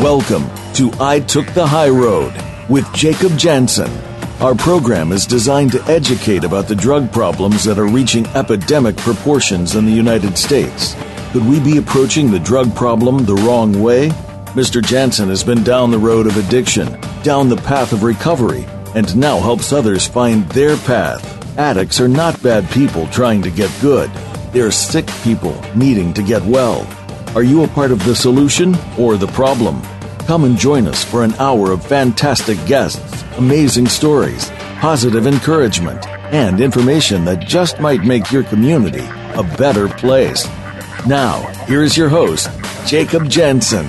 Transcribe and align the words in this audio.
Welcome 0.00 0.48
to 0.76 0.90
I 0.98 1.20
Took 1.20 1.48
the 1.48 1.66
High 1.66 1.90
Road 1.90 2.32
with 2.70 2.90
Jacob 2.94 3.36
Jansen. 3.36 3.90
Our 4.40 4.54
program 4.54 5.12
is 5.12 5.26
designed 5.26 5.72
to 5.72 5.84
educate 5.84 6.42
about 6.42 6.68
the 6.68 6.74
drug 6.74 7.12
problems 7.12 7.64
that 7.64 7.78
are 7.78 7.86
reaching 7.86 8.26
epidemic 8.28 8.96
proportions 8.96 9.74
in 9.74 9.84
the 9.84 9.92
United 9.92 10.38
States. 10.38 10.96
Could 11.32 11.46
we 11.46 11.60
be 11.60 11.76
approaching 11.76 12.30
the 12.30 12.38
drug 12.38 12.74
problem 12.74 13.26
the 13.26 13.34
wrong 13.34 13.78
way? 13.82 14.08
Mr. 14.56 14.82
Jansen 14.82 15.28
has 15.28 15.44
been 15.44 15.62
down 15.62 15.90
the 15.90 15.98
road 15.98 16.26
of 16.26 16.38
addiction, 16.38 16.98
down 17.22 17.50
the 17.50 17.58
path 17.58 17.92
of 17.92 18.02
recovery, 18.02 18.64
and 18.94 19.14
now 19.14 19.38
helps 19.38 19.70
others 19.70 20.08
find 20.08 20.48
their 20.52 20.78
path. 20.78 21.58
Addicts 21.58 22.00
are 22.00 22.08
not 22.08 22.42
bad 22.42 22.66
people 22.70 23.06
trying 23.08 23.42
to 23.42 23.50
get 23.50 23.70
good. 23.82 24.10
They're 24.52 24.70
sick 24.70 25.08
people 25.22 25.60
needing 25.76 26.14
to 26.14 26.22
get 26.22 26.42
well. 26.42 26.88
Are 27.36 27.44
you 27.44 27.62
a 27.62 27.68
part 27.68 27.92
of 27.92 28.04
the 28.04 28.16
solution 28.16 28.74
or 28.98 29.16
the 29.16 29.28
problem? 29.28 29.80
Come 30.26 30.42
and 30.42 30.58
join 30.58 30.88
us 30.88 31.04
for 31.04 31.22
an 31.22 31.32
hour 31.34 31.70
of 31.70 31.86
fantastic 31.86 32.58
guests, 32.66 33.22
amazing 33.36 33.86
stories, 33.86 34.50
positive 34.80 35.28
encouragement, 35.28 36.04
and 36.34 36.60
information 36.60 37.24
that 37.26 37.46
just 37.46 37.78
might 37.78 38.02
make 38.02 38.32
your 38.32 38.42
community 38.42 39.04
a 39.34 39.44
better 39.56 39.86
place. 39.88 40.44
Now, 41.06 41.42
here's 41.66 41.96
your 41.96 42.08
host, 42.08 42.50
Jacob 42.84 43.28
Jansen. 43.28 43.86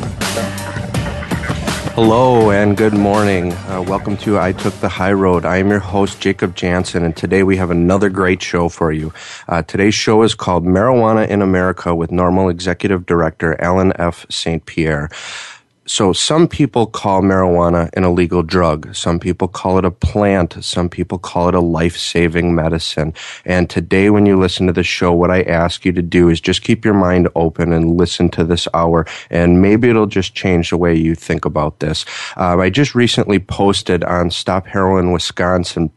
Hello 1.95 2.51
and 2.51 2.77
good 2.77 2.93
morning. 2.93 3.51
Uh, 3.51 3.83
welcome 3.85 4.15
to 4.17 4.39
I 4.39 4.53
Took 4.53 4.73
the 4.75 4.87
High 4.87 5.11
Road. 5.11 5.43
I 5.43 5.57
am 5.57 5.69
your 5.69 5.79
host, 5.79 6.21
Jacob 6.21 6.55
Jansen, 6.55 7.03
and 7.03 7.17
today 7.17 7.43
we 7.43 7.57
have 7.57 7.69
another 7.69 8.09
great 8.09 8.41
show 8.41 8.69
for 8.69 8.93
you. 8.93 9.11
Uh, 9.49 9.61
today's 9.61 9.93
show 9.93 10.23
is 10.23 10.33
called 10.33 10.63
Marijuana 10.63 11.27
in 11.27 11.41
America 11.41 11.93
with 11.93 12.09
NORML 12.09 12.49
Executive 12.49 13.05
Director 13.05 13.61
Allen 13.61 13.91
F. 13.97 14.25
St. 14.29 14.65
Pierre. 14.65 15.09
So 15.91 16.13
some 16.13 16.47
people 16.47 16.85
call 16.85 17.21
marijuana 17.21 17.89
an 17.97 18.05
illegal 18.05 18.43
drug. 18.43 18.95
Some 18.95 19.19
people 19.19 19.49
call 19.49 19.77
it 19.77 19.83
a 19.83 19.91
plant. 19.91 20.63
Some 20.63 20.87
people 20.87 21.19
call 21.19 21.49
it 21.49 21.53
a 21.53 21.59
life-saving 21.59 22.55
medicine. 22.55 23.13
And 23.43 23.69
today 23.69 24.09
when 24.09 24.25
you 24.25 24.39
listen 24.39 24.67
to 24.67 24.73
the 24.73 24.83
show, 24.83 25.11
what 25.11 25.31
I 25.31 25.41
ask 25.41 25.83
you 25.83 25.91
to 25.91 26.01
do 26.01 26.29
is 26.29 26.39
just 26.39 26.61
keep 26.61 26.85
your 26.85 26.93
mind 26.93 27.27
open 27.35 27.73
and 27.73 27.97
listen 27.97 28.29
to 28.29 28.45
this 28.45 28.69
hour 28.73 29.05
and 29.29 29.61
maybe 29.61 29.89
it'll 29.89 30.05
just 30.05 30.33
change 30.33 30.69
the 30.69 30.77
way 30.77 30.95
you 30.95 31.13
think 31.13 31.43
about 31.43 31.81
this. 31.81 32.05
Uh, 32.37 32.57
I 32.57 32.69
just 32.69 32.95
recently 32.95 33.39
posted 33.39 34.05
on 34.05 34.31
Stop 34.31 34.67
Heroin 34.67 35.11
Wisconsin 35.11 35.91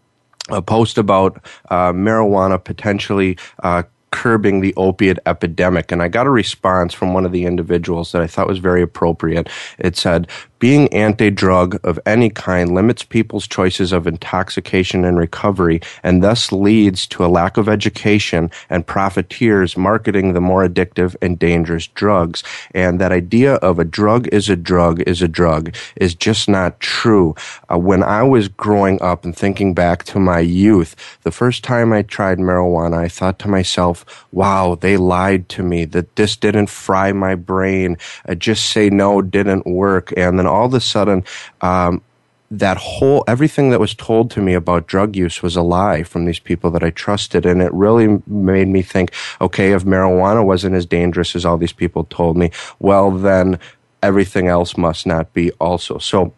a 0.50 0.60
post 0.60 0.98
about 0.98 1.42
uh, 1.70 1.92
marijuana 1.92 2.62
potentially 2.62 3.38
uh, 3.62 3.84
curbing 4.14 4.60
the 4.60 4.72
opiate 4.76 5.18
epidemic. 5.26 5.90
And 5.90 6.00
I 6.00 6.06
got 6.06 6.28
a 6.28 6.30
response 6.30 6.94
from 6.94 7.12
one 7.12 7.26
of 7.26 7.32
the 7.32 7.46
individuals 7.46 8.12
that 8.12 8.22
I 8.22 8.28
thought 8.28 8.46
was 8.46 8.58
very 8.58 8.80
appropriate. 8.80 9.48
It 9.76 9.96
said, 9.96 10.28
being 10.60 10.88
anti-drug 10.94 11.78
of 11.84 11.98
any 12.06 12.30
kind 12.30 12.74
limits 12.74 13.02
people's 13.02 13.46
choices 13.46 13.92
of 13.92 14.06
intoxication 14.06 15.04
and 15.04 15.18
recovery 15.18 15.80
and 16.02 16.22
thus 16.22 16.52
leads 16.52 17.06
to 17.08 17.24
a 17.24 17.26
lack 17.26 17.56
of 17.56 17.68
education 17.68 18.50
and 18.70 18.86
profiteers 18.86 19.76
marketing 19.76 20.32
the 20.32 20.40
more 20.40 20.66
addictive 20.66 21.16
and 21.20 21.38
dangerous 21.38 21.88
drugs. 21.88 22.42
And 22.72 23.00
that 23.00 23.12
idea 23.12 23.56
of 23.56 23.78
a 23.78 23.84
drug 23.84 24.28
is 24.28 24.48
a 24.48 24.56
drug 24.56 25.02
is 25.02 25.20
a 25.22 25.28
drug 25.28 25.74
is 25.96 26.14
just 26.14 26.48
not 26.48 26.78
true. 26.80 27.34
Uh, 27.70 27.76
when 27.76 28.02
I 28.02 28.22
was 28.22 28.48
growing 28.48 29.02
up 29.02 29.24
and 29.24 29.36
thinking 29.36 29.74
back 29.74 30.04
to 30.04 30.18
my 30.20 30.38
youth, 30.38 30.94
the 31.24 31.32
first 31.32 31.64
time 31.64 31.92
I 31.92 32.02
tried 32.02 32.38
marijuana, 32.38 32.98
I 32.98 33.08
thought 33.08 33.38
to 33.40 33.48
myself, 33.48 34.03
wow, 34.32 34.74
they 34.74 34.96
lied 34.96 35.48
to 35.50 35.62
me 35.62 35.84
that 35.86 36.16
this 36.16 36.36
didn't 36.36 36.68
fry 36.68 37.12
my 37.12 37.34
brain. 37.34 37.96
Uh, 38.28 38.34
just 38.34 38.70
say 38.70 38.90
no 38.90 39.22
didn't 39.22 39.66
work. 39.66 40.12
And 40.16 40.38
then 40.38 40.46
all 40.46 40.66
of 40.66 40.74
a 40.74 40.80
sudden, 40.80 41.24
um, 41.60 42.02
that 42.50 42.76
whole 42.76 43.24
everything 43.26 43.70
that 43.70 43.80
was 43.80 43.94
told 43.94 44.30
to 44.30 44.40
me 44.40 44.54
about 44.54 44.86
drug 44.86 45.16
use 45.16 45.42
was 45.42 45.56
a 45.56 45.62
lie 45.62 46.02
from 46.02 46.24
these 46.24 46.38
people 46.38 46.70
that 46.70 46.84
I 46.84 46.90
trusted, 46.90 47.46
and 47.46 47.60
it 47.60 47.72
really 47.72 48.22
made 48.26 48.68
me 48.68 48.82
think, 48.82 49.12
okay, 49.40 49.72
if 49.72 49.84
marijuana 49.84 50.44
wasn't 50.44 50.74
as 50.74 50.86
dangerous 50.86 51.34
as 51.34 51.44
all 51.44 51.58
these 51.58 51.72
people 51.72 52.04
told 52.04 52.36
me, 52.36 52.50
well 52.78 53.10
then 53.10 53.58
everything 54.02 54.48
else 54.48 54.76
must 54.76 55.06
not 55.06 55.32
be 55.32 55.50
also. 55.52 55.98
So 55.98 56.32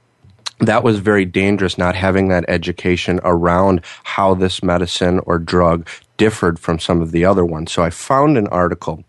that 0.60 0.82
was 0.82 1.00
very 1.00 1.24
dangerous 1.24 1.76
not 1.76 1.94
having 1.94 2.28
that 2.28 2.44
education 2.48 3.20
around 3.24 3.82
how 4.04 4.34
this 4.34 4.62
medicine 4.62 5.20
or 5.26 5.38
drug 5.38 5.86
differed 6.16 6.58
from 6.58 6.78
some 6.78 7.02
of 7.02 7.12
the 7.12 7.24
other 7.24 7.44
ones. 7.44 7.72
So 7.72 7.82
I 7.82 7.90
found 7.90 8.36
an 8.38 8.46
article 8.48 9.04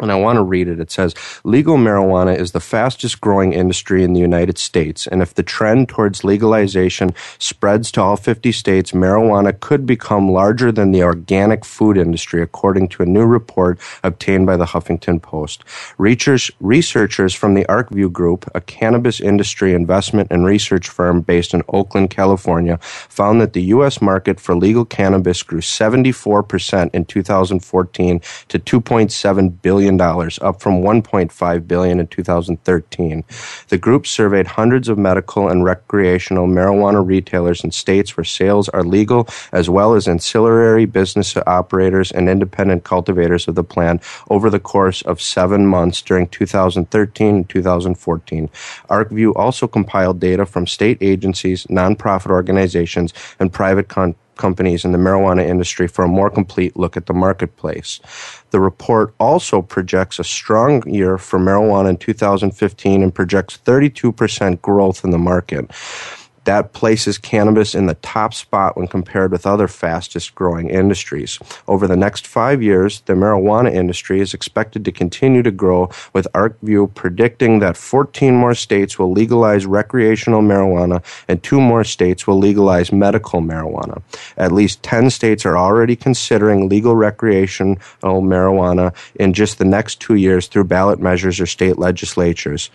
and 0.00 0.10
I 0.10 0.16
want 0.16 0.36
to 0.36 0.42
read 0.42 0.66
it. 0.66 0.80
It 0.80 0.90
says, 0.90 1.14
legal 1.44 1.76
marijuana 1.76 2.36
is 2.36 2.52
the 2.52 2.60
fastest 2.60 3.20
growing 3.20 3.52
industry 3.52 4.02
in 4.02 4.12
the 4.12 4.20
United 4.20 4.58
States. 4.58 5.06
And 5.06 5.22
if 5.22 5.34
the 5.34 5.42
trend 5.44 5.88
towards 5.88 6.24
legalization 6.24 7.14
spreads 7.38 7.92
to 7.92 8.02
all 8.02 8.16
50 8.16 8.50
states, 8.50 8.90
marijuana 8.90 9.58
could 9.58 9.86
become 9.86 10.30
larger 10.30 10.72
than 10.72 10.90
the 10.90 11.04
organic 11.04 11.64
food 11.64 11.96
industry, 11.96 12.42
according 12.42 12.88
to 12.88 13.04
a 13.04 13.06
new 13.06 13.24
report 13.24 13.78
obtained 14.02 14.46
by 14.46 14.56
the 14.56 14.66
Huffington 14.66 15.22
Post. 15.22 15.62
Research, 15.96 16.50
researchers 16.58 17.32
from 17.32 17.54
the 17.54 17.64
ArcView 17.66 18.10
Group, 18.10 18.50
a 18.54 18.60
cannabis 18.60 19.20
industry 19.20 19.74
investment 19.74 20.28
and 20.32 20.44
research 20.44 20.88
firm 20.88 21.20
based 21.20 21.54
in 21.54 21.62
Oakland, 21.68 22.10
California, 22.10 22.78
found 22.82 23.40
that 23.40 23.52
the 23.52 23.62
U.S. 23.74 24.02
market 24.02 24.40
for 24.40 24.56
legal 24.56 24.84
cannabis 24.84 25.42
grew 25.44 25.60
74% 25.60 26.90
in 26.92 27.04
2014 27.04 28.20
to 28.48 28.58
2.7 28.58 29.62
billion 29.62 29.83
billion, 29.84 30.30
up 30.40 30.60
from 30.60 30.82
$1.5 30.82 31.68
billion 31.68 32.00
in 32.00 32.06
2013. 32.06 33.24
The 33.68 33.78
group 33.78 34.06
surveyed 34.06 34.46
hundreds 34.46 34.88
of 34.88 34.98
medical 34.98 35.48
and 35.48 35.64
recreational 35.64 36.46
marijuana 36.46 37.06
retailers 37.06 37.64
in 37.64 37.70
states 37.70 38.16
where 38.16 38.24
sales 38.24 38.68
are 38.70 38.84
legal, 38.84 39.28
as 39.52 39.68
well 39.68 39.94
as 39.94 40.08
ancillary 40.08 40.86
business 40.86 41.36
operators 41.46 42.12
and 42.12 42.28
independent 42.28 42.84
cultivators 42.84 43.48
of 43.48 43.54
the 43.54 43.64
plant 43.64 44.02
over 44.30 44.50
the 44.50 44.60
course 44.60 45.02
of 45.02 45.20
seven 45.20 45.66
months 45.66 46.02
during 46.02 46.28
2013 46.28 47.34
and 47.36 47.48
2014. 47.48 48.48
ArcView 48.90 49.32
also 49.36 49.66
compiled 49.66 50.20
data 50.20 50.46
from 50.46 50.66
state 50.66 50.98
agencies, 51.00 51.66
nonprofit 51.66 52.30
organizations, 52.30 53.12
and 53.38 53.52
private 53.52 53.88
con- 53.88 54.14
companies 54.36 54.84
in 54.84 54.92
the 54.92 54.98
marijuana 54.98 55.46
industry 55.46 55.86
for 55.88 56.04
a 56.04 56.08
more 56.08 56.30
complete 56.30 56.76
look 56.76 56.96
at 56.96 57.06
the 57.06 57.12
marketplace. 57.12 58.00
The 58.50 58.60
report 58.60 59.14
also 59.18 59.62
projects 59.62 60.18
a 60.18 60.24
strong 60.24 60.88
year 60.88 61.18
for 61.18 61.38
marijuana 61.38 61.90
in 61.90 61.96
2015 61.96 63.02
and 63.02 63.14
projects 63.14 63.58
32% 63.64 64.60
growth 64.62 65.04
in 65.04 65.10
the 65.10 65.18
market. 65.18 65.70
That 66.44 66.72
places 66.72 67.18
cannabis 67.18 67.74
in 67.74 67.86
the 67.86 67.94
top 67.94 68.34
spot 68.34 68.76
when 68.76 68.86
compared 68.86 69.32
with 69.32 69.46
other 69.46 69.68
fastest 69.68 70.34
growing 70.34 70.68
industries. 70.68 71.38
Over 71.66 71.86
the 71.86 71.96
next 71.96 72.26
five 72.26 72.62
years, 72.62 73.00
the 73.02 73.14
marijuana 73.14 73.72
industry 73.72 74.20
is 74.20 74.34
expected 74.34 74.84
to 74.84 74.92
continue 74.92 75.42
to 75.42 75.50
grow, 75.50 75.90
with 76.12 76.26
ArcView 76.34 76.94
predicting 76.94 77.60
that 77.60 77.76
14 77.76 78.34
more 78.34 78.54
states 78.54 78.98
will 78.98 79.12
legalize 79.12 79.66
recreational 79.66 80.42
marijuana 80.42 81.02
and 81.28 81.42
two 81.42 81.60
more 81.60 81.84
states 81.84 82.26
will 82.26 82.38
legalize 82.38 82.92
medical 82.92 83.40
marijuana. 83.40 84.02
At 84.36 84.52
least 84.52 84.82
10 84.82 85.10
states 85.10 85.46
are 85.46 85.56
already 85.56 85.96
considering 85.96 86.68
legal 86.68 86.96
recreational 86.96 87.78
marijuana 88.02 88.94
in 89.14 89.32
just 89.32 89.58
the 89.58 89.64
next 89.64 90.00
two 90.00 90.14
years 90.14 90.46
through 90.46 90.64
ballot 90.64 91.00
measures 91.00 91.40
or 91.40 91.46
state 91.46 91.78
legislatures. 91.78 92.70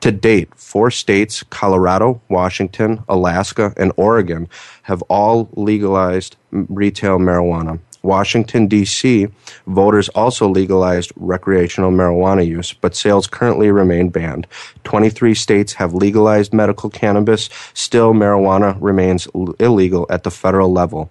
To 0.00 0.10
date, 0.10 0.54
four 0.56 0.90
states, 0.90 1.42
Colorado, 1.50 2.20
Washington, 2.28 3.04
Alaska, 3.12 3.72
and 3.76 3.92
Oregon 3.96 4.48
have 4.82 5.02
all 5.02 5.48
legalized 5.52 6.36
retail 6.50 7.18
marijuana. 7.18 7.78
Washington, 8.02 8.66
D.C., 8.66 9.28
voters 9.66 10.08
also 10.08 10.48
legalized 10.48 11.12
recreational 11.14 11.92
marijuana 11.92 12.44
use, 12.46 12.72
but 12.72 12.96
sales 12.96 13.26
currently 13.28 13.70
remain 13.70 14.08
banned. 14.08 14.46
23 14.84 15.34
states 15.34 15.74
have 15.74 15.94
legalized 15.94 16.52
medical 16.52 16.90
cannabis. 16.90 17.48
Still, 17.74 18.12
marijuana 18.12 18.76
remains 18.80 19.28
illegal 19.60 20.06
at 20.10 20.24
the 20.24 20.30
federal 20.30 20.72
level. 20.72 21.10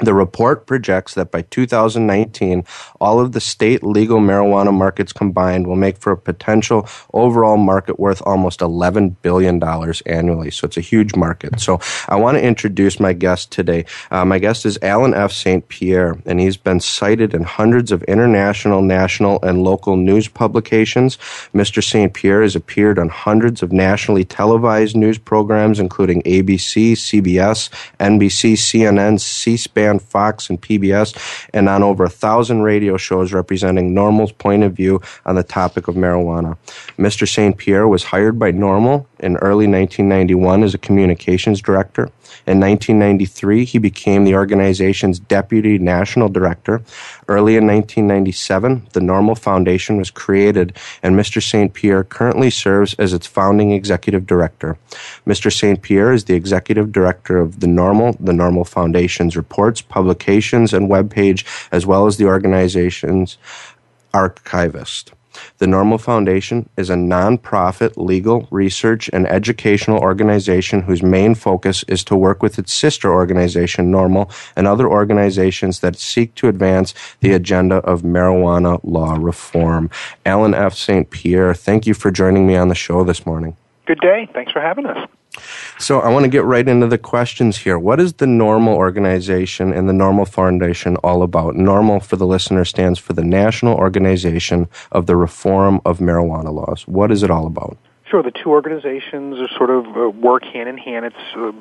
The 0.00 0.14
report 0.14 0.66
projects 0.66 1.14
that 1.14 1.30
by 1.30 1.42
2019, 1.42 2.64
all 3.00 3.20
of 3.20 3.30
the 3.32 3.40
state 3.40 3.84
legal 3.84 4.18
marijuana 4.18 4.72
markets 4.72 5.12
combined 5.12 5.68
will 5.68 5.76
make 5.76 5.98
for 5.98 6.12
a 6.12 6.16
potential 6.16 6.88
overall 7.12 7.56
market 7.56 8.00
worth 8.00 8.20
almost 8.26 8.60
$11 8.60 9.14
billion 9.22 9.62
annually. 10.06 10.50
So 10.50 10.66
it's 10.66 10.76
a 10.76 10.80
huge 10.80 11.14
market. 11.14 11.60
So 11.60 11.78
I 12.08 12.16
want 12.16 12.36
to 12.36 12.42
introduce 12.42 12.98
my 12.98 13.12
guest 13.12 13.52
today. 13.52 13.84
Uh, 14.10 14.24
my 14.24 14.40
guest 14.40 14.66
is 14.66 14.78
Allen 14.82 15.14
F. 15.14 15.30
St. 15.30 15.68
Pierre, 15.68 16.18
and 16.26 16.40
he's 16.40 16.56
been 16.56 16.80
cited 16.80 17.32
in 17.32 17.44
hundreds 17.44 17.92
of 17.92 18.02
international, 18.04 18.82
national, 18.82 19.40
and 19.42 19.62
local 19.62 19.96
news 19.96 20.26
publications. 20.26 21.16
Mr. 21.54 21.82
St. 21.82 22.12
Pierre 22.12 22.42
has 22.42 22.56
appeared 22.56 22.98
on 22.98 23.08
hundreds 23.08 23.62
of 23.62 23.70
nationally 23.70 24.24
televised 24.24 24.96
news 24.96 25.18
programs, 25.18 25.78
including 25.78 26.22
ABC, 26.22 26.92
CBS, 26.92 27.70
NBC, 28.00 28.54
CNN, 28.54 29.20
Fox, 30.02 30.50
and 30.50 30.60
PBS, 30.60 31.46
and 31.52 31.68
on 31.68 31.82
over 31.82 32.04
a 32.04 32.10
thousand 32.10 32.62
radio 32.62 32.96
shows 32.96 33.32
representing 33.32 33.94
NORML's 33.94 34.32
point 34.32 34.62
of 34.62 34.72
view 34.72 35.00
on 35.26 35.34
the 35.34 35.42
topic 35.42 35.88
of 35.88 35.94
marijuana. 35.94 36.56
Mr. 36.98 37.28
St. 37.28 37.56
Pierre 37.56 37.88
was 37.88 38.04
hired 38.04 38.38
by 38.38 38.52
NORML 38.52 39.06
in 39.20 39.36
early 39.36 39.66
1991 39.66 40.62
as 40.62 40.74
a 40.74 40.78
communications 40.78 41.60
director. 41.60 42.10
In 42.46 42.60
1993, 42.60 43.64
he 43.64 43.78
became 43.78 44.24
the 44.24 44.34
organization's 44.34 45.18
deputy 45.18 45.78
national 45.78 46.28
director. 46.28 46.82
Early 47.28 47.56
in 47.56 47.66
1997, 47.66 48.88
the 48.92 49.00
NORML 49.00 49.38
Foundation 49.38 49.96
was 49.96 50.10
created, 50.10 50.76
and 51.02 51.16
Mr. 51.16 51.42
St. 51.42 51.72
Pierre 51.72 52.04
currently 52.04 52.50
serves 52.50 52.94
as 52.94 53.12
its 53.12 53.26
founding 53.26 53.72
executive 53.72 54.26
director. 54.26 54.76
Mr. 55.26 55.52
St. 55.52 55.80
Pierre 55.82 56.12
is 56.12 56.24
the 56.24 56.34
executive 56.34 56.92
director 56.92 57.38
of 57.38 57.60
the 57.60 57.66
NORML, 57.66 58.16
the 58.20 58.32
NORML 58.32 58.66
Foundation's 58.66 59.36
reports, 59.36 59.80
publications, 59.80 60.72
and 60.72 60.90
webpage, 60.90 61.44
as 61.72 61.86
well 61.86 62.06
as 62.06 62.16
the 62.16 62.26
organization's 62.26 63.38
archivist. 64.12 65.12
The 65.58 65.66
NORML 65.66 66.00
Foundation 66.00 66.68
is 66.76 66.90
a 66.90 66.94
nonprofit 66.94 67.96
legal, 67.96 68.48
research, 68.50 69.10
and 69.12 69.26
educational 69.26 69.98
organization 69.98 70.82
whose 70.82 71.02
main 71.02 71.34
focus 71.34 71.84
is 71.88 72.04
to 72.04 72.16
work 72.16 72.42
with 72.42 72.58
its 72.58 72.72
sister 72.72 73.12
organization, 73.12 73.90
NORML, 73.92 74.30
and 74.56 74.66
other 74.66 74.88
organizations 74.88 75.80
that 75.80 75.96
seek 75.96 76.34
to 76.36 76.48
advance 76.48 76.94
the 77.20 77.32
agenda 77.32 77.76
of 77.76 78.02
marijuana 78.02 78.80
law 78.82 79.16
reform. 79.18 79.90
Allen 80.26 80.54
F. 80.54 80.74
St. 80.74 81.10
Pierre, 81.10 81.54
thank 81.54 81.86
you 81.86 81.94
for 81.94 82.10
joining 82.10 82.46
me 82.46 82.56
on 82.56 82.68
the 82.68 82.74
show 82.74 83.04
this 83.04 83.26
morning. 83.26 83.56
Good 83.86 84.00
day. 84.00 84.28
Thanks 84.32 84.52
for 84.52 84.60
having 84.60 84.86
us. 84.86 85.08
So 85.78 86.00
I 86.00 86.08
want 86.08 86.24
to 86.24 86.28
get 86.28 86.44
right 86.44 86.66
into 86.66 86.86
the 86.86 86.98
questions 86.98 87.58
here. 87.58 87.78
What 87.78 88.00
is 88.00 88.14
the 88.14 88.26
NORML 88.26 88.68
organization 88.68 89.72
and 89.72 89.88
the 89.88 89.92
NORML 89.92 90.28
Foundation 90.28 90.96
all 90.98 91.22
about? 91.22 91.54
NORML 91.54 92.02
for 92.02 92.16
the 92.16 92.26
listener 92.26 92.64
stands 92.64 92.98
for 92.98 93.12
the 93.12 93.24
National 93.24 93.76
Organization 93.76 94.68
of 94.92 95.06
the 95.06 95.16
Reform 95.16 95.80
of 95.84 95.98
Marijuana 95.98 96.52
Laws. 96.52 96.86
What 96.86 97.10
is 97.10 97.22
it 97.22 97.30
all 97.30 97.46
about? 97.46 97.76
Sure, 98.06 98.22
the 98.22 98.30
two 98.30 98.50
organizations 98.50 99.40
are 99.40 99.48
sort 99.56 99.70
of 99.70 99.86
uh, 99.96 100.10
work 100.10 100.44
hand 100.44 100.68
in 100.68 100.78
hand. 100.78 101.06
It's 101.06 101.36
uh, 101.36 101.52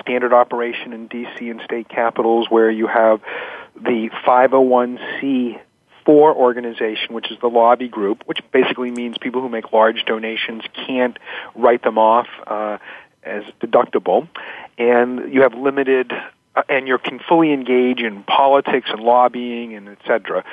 standard 0.00 0.34
operation 0.34 0.92
in 0.92 1.06
D.C. 1.06 1.48
and 1.48 1.60
state 1.62 1.88
capitals 1.88 2.48
where 2.50 2.70
you 2.70 2.86
have 2.88 3.22
the 3.74 4.10
501c 4.26 5.60
four 6.04 6.34
organization, 6.34 7.14
which 7.14 7.30
is 7.30 7.38
the 7.40 7.48
lobby 7.48 7.88
group, 7.88 8.22
which 8.26 8.40
basically 8.52 8.90
means 8.90 9.16
people 9.18 9.40
who 9.40 9.48
make 9.48 9.72
large 9.72 10.04
donations 10.04 10.62
can't 10.86 11.18
write 11.54 11.82
them 11.82 11.98
off 11.98 12.26
uh, 12.46 12.78
as 13.22 13.44
deductible, 13.60 14.28
and 14.78 15.32
you 15.32 15.42
have 15.42 15.54
limited, 15.54 16.12
uh, 16.56 16.62
and 16.68 16.88
you 16.88 16.98
can 16.98 17.20
fully 17.28 17.52
engage 17.52 18.00
in 18.00 18.22
politics 18.24 18.88
and 18.90 19.00
lobbying 19.00 19.74
and 19.74 19.88
etc. 19.88 20.44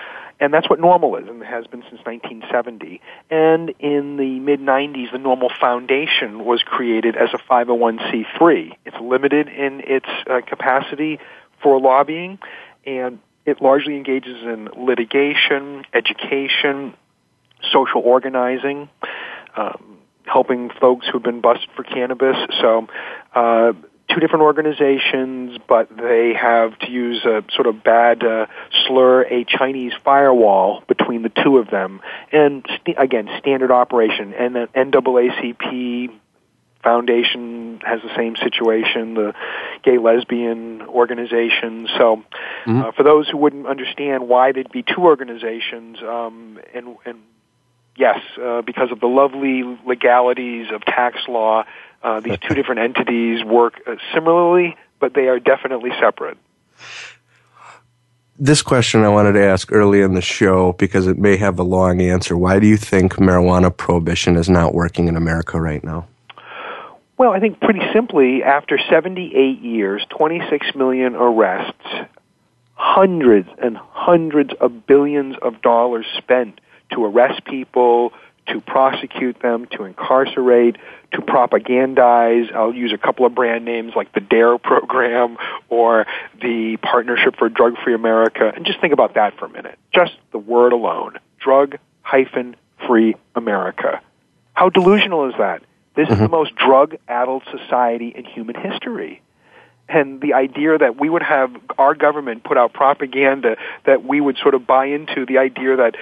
And 0.42 0.54
that's 0.54 0.70
what 0.70 0.80
NORML 0.80 1.22
is, 1.22 1.28
and 1.28 1.44
has 1.44 1.68
been 1.68 1.82
since 1.82 2.00
1970. 2.06 3.02
And 3.30 3.74
in 3.80 4.16
the 4.16 4.40
mid 4.40 4.62
90s, 4.62 5.12
the 5.12 5.18
NORML 5.18 5.50
Foundation 5.60 6.46
was 6.46 6.64
created 6.64 7.18
as 7.18 7.30
a 7.34 7.38
501c3. 7.38 8.72
It's 8.86 8.98
limited 9.02 9.50
in 9.50 9.82
its 9.86 10.08
uh, 10.30 10.40
capacity 10.48 11.20
for 11.62 11.80
lobbying, 11.80 12.40
and 12.86 13.20
it 13.46 13.62
largely 13.62 13.98
engages 13.98 14.42
in 14.44 14.70
litigation, 14.78 15.84
education, 15.94 16.94
social 17.72 18.02
organizing. 18.02 18.90
Um, 19.58 19.99
helping 20.32 20.70
folks 20.70 21.08
who've 21.08 21.24
been 21.24 21.42
busted 21.42 21.70
for 21.76 21.84
cannabis. 21.84 22.38
So, 22.62 22.88
uh, 23.34 23.74
two 24.10 24.20
different 24.20 24.44
organizations, 24.44 25.60
but 25.68 25.96
they 25.96 26.34
have, 26.34 26.78
to 26.80 26.92
use 26.92 27.24
a 27.26 27.44
sort 27.54 27.68
of 27.68 27.84
bad 27.84 28.24
uh, 28.24 28.48
slur, 28.88 29.22
a 29.24 29.46
Chinese 29.46 29.94
firewall 30.04 30.84
between 30.88 31.22
the 31.22 31.30
two 31.30 31.58
of 31.58 31.70
them. 31.70 32.02
And 32.32 32.66
st- 32.68 32.98
again, 33.00 33.30
standard 33.40 33.72
operation. 33.72 34.34
And 34.34 34.56
the 34.56 34.70
NAACP 34.76 36.12
Foundation 36.82 37.82
has 37.86 38.02
the 38.02 38.16
same 38.16 38.38
situation, 38.38 39.14
the 39.14 39.34
gay 39.84 39.98
lesbian 39.98 40.82
organization. 40.84 41.90
So, 41.98 42.24
mm-hmm. 42.66 42.82
uh, 42.82 42.92
for 42.94 43.04
those 43.04 43.28
who 43.28 43.38
wouldn't 43.38 43.68
understand 43.68 44.30
why 44.30 44.54
there'd 44.54 44.72
be 44.72 44.84
two 44.84 45.04
organizations, 45.04 45.98
um, 46.02 46.58
and, 46.74 46.96
and 47.06 47.20
yes, 48.00 48.20
uh, 48.42 48.62
because 48.62 48.92
of 48.92 49.00
the 49.00 49.08
lovely 49.08 49.64
legalities 49.86 50.68
of 50.72 50.84
tax 50.86 51.20
law, 51.28 51.66
uh, 52.02 52.22
these 52.22 52.38
two 52.48 52.56
different 52.56 52.80
entities 52.80 53.44
work 53.44 53.82
uh, 53.86 53.96
similarly, 54.14 54.76
but 55.00 55.14
they 55.14 55.28
are 55.28 55.40
definitely 55.40 55.92
separate. 56.00 56.38
This 58.42 58.62
question 58.62 59.04
I 59.04 59.10
wanted 59.10 59.34
to 59.34 59.44
ask 59.44 59.70
early 59.74 60.02
in 60.02 60.14
the 60.14 60.22
show 60.22 60.72
because 60.74 61.08
it 61.08 61.18
may 61.18 61.36
have 61.36 61.60
a 61.60 61.64
long 61.64 62.02
answer. 62.02 62.38
Why 62.38 62.60
do 62.60 62.68
you 62.68 62.78
think 62.78 63.16
marijuana 63.16 63.76
prohibition 63.76 64.38
is 64.38 64.50
not 64.50 64.74
working 64.74 65.10
in 65.10 65.18
America 65.18 65.60
right 65.60 65.84
now? 65.84 66.08
Well, 67.18 67.32
I 67.32 67.42
think 67.42 67.60
pretty 67.60 67.82
simply, 67.92 68.44
after 68.44 68.80
78 68.90 69.60
years, 69.60 70.06
26 70.10 70.74
million 70.74 71.16
arrests, 71.16 71.86
hundreds 72.76 73.50
and 73.62 73.76
hundreds 73.76 74.54
of 74.62 74.88
billions 74.88 75.36
of 75.42 75.62
dollars 75.62 76.06
spent 76.18 76.62
to 76.92 77.06
arrest 77.06 77.44
people, 77.46 78.14
to 78.48 78.62
prosecute 78.62 79.40
them, 79.42 79.68
to 79.72 79.84
incarcerate, 79.84 80.78
to 81.12 81.22
propagandize. 81.22 82.54
I'll 82.54 82.74
use 82.74 82.94
a 82.94 82.98
couple 82.98 83.26
of 83.26 83.36
brand 83.36 83.66
names 83.66 83.94
like 83.96 84.14
the 84.14 84.22
DARE 84.22 84.58
program 84.58 85.38
or 85.70 86.06
the 86.42 86.78
Partnership 86.78 87.36
for 87.38 87.50
Drug 87.50 87.76
Free 87.84 87.94
America. 87.94 88.52
And 88.54 88.66
just 88.66 88.80
think 88.82 88.94
about 88.94 89.16
that 89.16 89.38
for 89.38 89.46
a 89.46 89.50
minute. 89.50 89.78
Just 89.94 90.14
the 90.32 90.40
word 90.40 90.74
alone. 90.74 91.18
Drug 91.40 91.78
hyphen 92.02 92.56
free 92.88 93.16
America. 93.36 94.02
How 94.54 94.70
delusional 94.70 95.30
is 95.30 95.36
that? 95.38 95.64
This 95.96 96.06
mm-hmm. 96.06 96.14
is 96.14 96.20
the 96.20 96.30
most 96.30 96.56
drug 96.56 96.96
addled 97.08 97.44
society 97.52 98.10
in 98.16 98.26
human 98.26 98.56
history 98.56 99.22
and 99.90 100.22
the 100.22 100.34
idea 100.34 100.78
that 100.78 101.00
we 101.00 101.10
would 101.10 101.24
have 101.24 101.52
our 101.78 101.96
government 101.96 102.44
put 102.44 102.58
out 102.58 102.74
propaganda 102.74 103.58
that 103.86 104.06
we 104.06 104.22
would 104.22 104.38
sort 104.38 104.54
of 104.54 104.66
buy 104.68 104.86
into 104.86 105.26
the 105.26 105.40
idea 105.40 105.76
that 105.76 105.96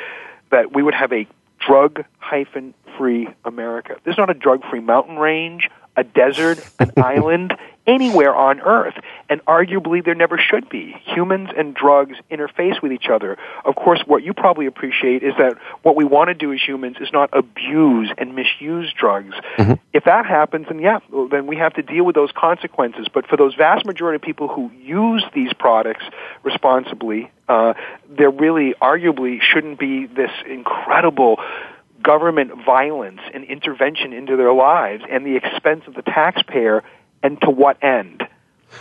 that 0.51 0.73
we 0.73 0.83
would 0.83 0.93
have 0.93 1.11
a 1.13 1.27
drug 1.59 2.03
hyphen 2.19 2.73
free 2.97 3.27
America. 3.45 3.97
There's 4.03 4.17
not 4.17 4.29
a 4.29 4.33
drug 4.33 4.63
free 4.69 4.79
mountain 4.79 5.17
range, 5.17 5.69
a 5.95 6.03
desert, 6.03 6.59
an 6.79 6.91
island, 6.97 7.57
anywhere 7.87 8.35
on 8.35 8.59
Earth. 8.59 8.95
And 9.29 9.43
arguably, 9.45 10.03
there 10.03 10.15
never 10.15 10.37
should 10.37 10.69
be. 10.69 10.95
Humans 11.05 11.49
and 11.57 11.73
drugs 11.73 12.17
interface 12.29 12.81
with 12.81 12.91
each 12.91 13.07
other. 13.11 13.37
Of 13.65 13.75
course, 13.75 14.01
what 14.05 14.23
you 14.23 14.33
probably 14.33 14.65
appreciate 14.65 15.23
is 15.23 15.33
that 15.37 15.57
what 15.81 15.95
we 15.95 16.03
want 16.03 16.27
to 16.27 16.33
do 16.33 16.53
as 16.53 16.59
humans 16.61 16.97
is 16.99 17.09
not 17.11 17.29
abuse 17.33 18.11
and 18.17 18.35
misuse 18.35 18.93
drugs. 18.93 19.33
Mm-hmm. 19.57 19.73
If 19.93 20.03
that 20.03 20.25
happens, 20.25 20.67
then 20.69 20.79
yeah, 20.79 20.99
then 21.31 21.47
we 21.47 21.55
have 21.55 21.73
to 21.75 21.81
deal 21.81 22.03
with 22.03 22.15
those 22.15 22.31
consequences. 22.35 23.07
But 23.11 23.27
for 23.27 23.37
those 23.37 23.55
vast 23.55 23.85
majority 23.85 24.17
of 24.17 24.21
people 24.21 24.47
who 24.47 24.69
use 24.81 25.23
these 25.33 25.53
products 25.53 26.03
responsibly, 26.43 27.31
uh, 27.47 27.73
there 28.09 28.29
really, 28.29 28.73
arguably, 28.81 29.39
shouldn't 29.41 29.79
be 29.79 30.05
this 30.05 30.31
incredible 30.49 31.39
government 32.03 32.51
violence 32.65 33.21
and 33.33 33.43
intervention 33.45 34.13
into 34.13 34.37
their 34.37 34.53
lives 34.53 35.03
and 35.09 35.25
the 35.25 35.35
expense 35.35 35.83
of 35.87 35.93
the 35.93 36.01
taxpayer 36.01 36.83
and 37.23 37.39
to 37.41 37.49
what 37.49 37.83
end? 37.83 38.27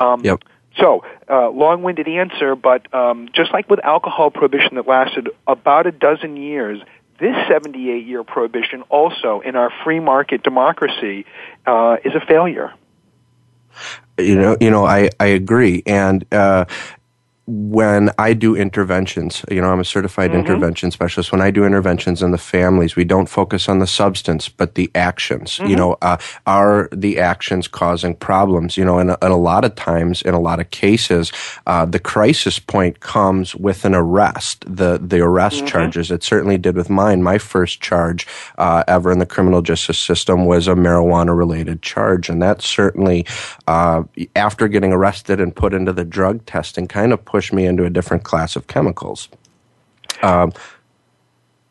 Um, 0.01 0.25
yep. 0.25 0.43
So, 0.79 1.05
uh, 1.29 1.49
long-winded 1.51 2.07
answer, 2.07 2.55
but 2.55 2.93
um, 2.95 3.31
just 3.33 3.53
like 3.53 3.71
with 3.71 3.81
alcohol 3.83 4.31
prohibition 4.31 4.75
that 4.75 4.87
lasted 4.87 5.31
about 5.47 5.87
a 5.87 5.93
dozen 5.93 6.37
years, 6.37 6.81
this 7.19 7.35
78-year 7.49 8.25
prohibition 8.25 8.83
also 8.91 9.41
in 9.41 9.57
our 9.57 9.73
free 9.85 10.01
market 10.01 10.43
democracy 10.43 11.25
uh, 11.67 11.97
is 12.05 12.15
a 12.15 12.21
failure. 12.21 12.75
You 14.19 14.37
know, 14.37 14.57
you 14.61 14.71
know, 14.71 14.85
I, 14.85 15.11
I 15.21 15.27
agree, 15.27 15.83
and 15.87 16.25
uh, 16.33 16.67
when 17.47 18.11
I 18.19 18.33
do 18.33 18.57
interventions, 18.57 19.45
you 19.49 19.61
know, 19.61 19.71
I'm 19.71 19.79
a 19.79 19.85
certified 19.85 20.31
mm-hmm. 20.31 20.41
intervention 20.41 20.91
specialist. 20.91 21.31
When 21.31 21.41
I 21.41 21.53
do 21.53 21.65
interventions 21.65 22.21
in 22.21 22.33
the 22.33 22.39
families, 22.39 22.97
we 22.97 23.05
don't 23.05 23.29
focus 23.29 23.69
on 23.69 23.79
the 23.79 23.87
substance, 23.87 24.49
but 24.49 24.75
the 24.75 24.91
actions. 24.97 25.53
Mm-hmm. 25.53 25.71
You 25.71 25.77
know, 25.77 25.97
uh, 26.03 26.17
are 26.47 26.89
the 26.93 27.21
actions 27.21 27.69
causing 27.69 28.17
problems? 28.17 28.77
You 28.77 28.85
know, 28.85 28.99
and, 28.99 29.11
and 29.11 29.33
a 29.33 29.37
lot 29.37 29.65
of 29.65 29.77
times, 29.77 30.23
in 30.23 30.35
a 30.35 30.41
lot 30.41 30.59
of 30.59 30.71
cases, 30.71 31.31
uh, 31.69 31.85
the 31.85 32.01
crisis 32.01 32.59
point 32.59 32.99
comes 32.99 33.55
with 33.55 33.85
an 33.85 33.95
arrest. 33.95 34.65
The 34.67 34.99
the 35.01 35.21
arrest 35.21 35.59
mm-hmm. 35.59 35.67
charges. 35.67 36.11
It 36.11 36.25
certainly 36.25 36.59
did 36.59 36.75
with 36.75 36.91
mine. 36.91 37.23
My 37.23 37.39
first 37.39 37.81
charge 37.81 38.27
uh, 38.59 38.83
ever 38.89 39.13
in 39.13 39.21
the 39.21 39.27
criminal 39.27 39.63
justice 39.63 40.01
system 40.01 40.47
was 40.47 40.67
a 40.67 40.75
marijuana 40.75 41.37
related 41.37 41.81
charge, 41.81 42.29
and 42.29 42.43
that 42.43 42.61
certainly, 42.61 43.25
uh, 43.69 44.03
after 44.35 44.67
getting 44.67 44.93
arrested 44.93 45.41
and 45.41 45.55
put 45.55 45.73
into 45.73 45.93
the 45.93 46.05
drug 46.05 46.45
testing, 46.47 46.89
kind 46.89 47.13
of 47.13 47.25
push 47.37 47.53
me 47.53 47.67
into 47.67 47.85
a 47.85 47.91
different 47.91 48.25
class 48.25 48.57
of 48.57 48.67
chemicals. 48.67 49.29
Um, 50.23 50.55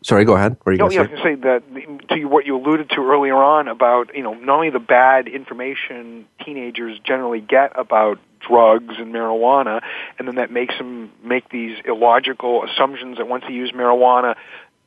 sorry, 0.03 0.23
go 0.23 0.35
ahead. 0.35 0.57
What 0.61 0.69
are 0.69 0.73
you 0.73 0.77
no, 0.77 0.91
yeah, 0.91 0.99
I 0.99 1.01
was 1.01 1.09
going 1.09 1.23
to 1.23 1.23
say 1.23 1.35
that 1.49 2.07
to 2.09 2.25
what 2.25 2.45
you 2.45 2.55
alluded 2.55 2.91
to 2.91 3.01
earlier 3.01 3.35
on 3.35 3.67
about 3.67 4.15
you 4.15 4.21
know 4.21 4.35
not 4.35 4.57
only 4.57 4.69
the 4.69 4.77
bad 4.77 5.27
information 5.27 6.27
teenagers 6.45 6.99
generally 7.03 7.41
get 7.41 7.71
about 7.79 8.19
drugs 8.47 8.93
and 8.99 9.11
marijuana, 9.11 9.81
and 10.19 10.27
then 10.27 10.35
that 10.35 10.51
makes 10.51 10.77
them 10.77 11.11
make 11.23 11.49
these 11.49 11.75
illogical 11.83 12.63
assumptions 12.63 13.17
that 13.17 13.27
once 13.27 13.43
they 13.47 13.53
use 13.55 13.71
marijuana, 13.71 14.35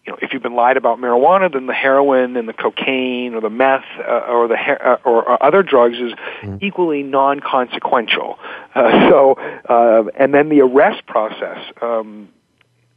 you 0.09 0.13
know, 0.13 0.19
if 0.23 0.33
you've 0.33 0.43
been 0.43 0.55
lied 0.55 0.79
about 0.79 0.99
marijuana, 0.99 1.53
then 1.53 1.67
the 1.67 1.75
heroin 1.75 2.39
and 2.39 2.49
the 2.49 2.55
cocaine 2.55 3.35
or 3.35 3.43
the 3.43 3.51
meth 3.51 3.85
uh, 3.99 4.25
or 4.27 4.49
the 4.49 4.55
uh, 4.55 4.97
or, 5.05 5.23
or, 5.23 5.43
other 5.43 5.63
drugs 5.63 5.99
is 5.99 6.15
mm. 6.41 6.63
equally 6.63 7.03
non-consequential. 7.03 8.39
Uh, 8.75 9.11
so, 9.11 9.35
uh, 9.69 10.05
and 10.19 10.33
then 10.33 10.49
the 10.49 10.63
arrest 10.63 11.05
process. 11.07 11.59
Um, 11.83 12.31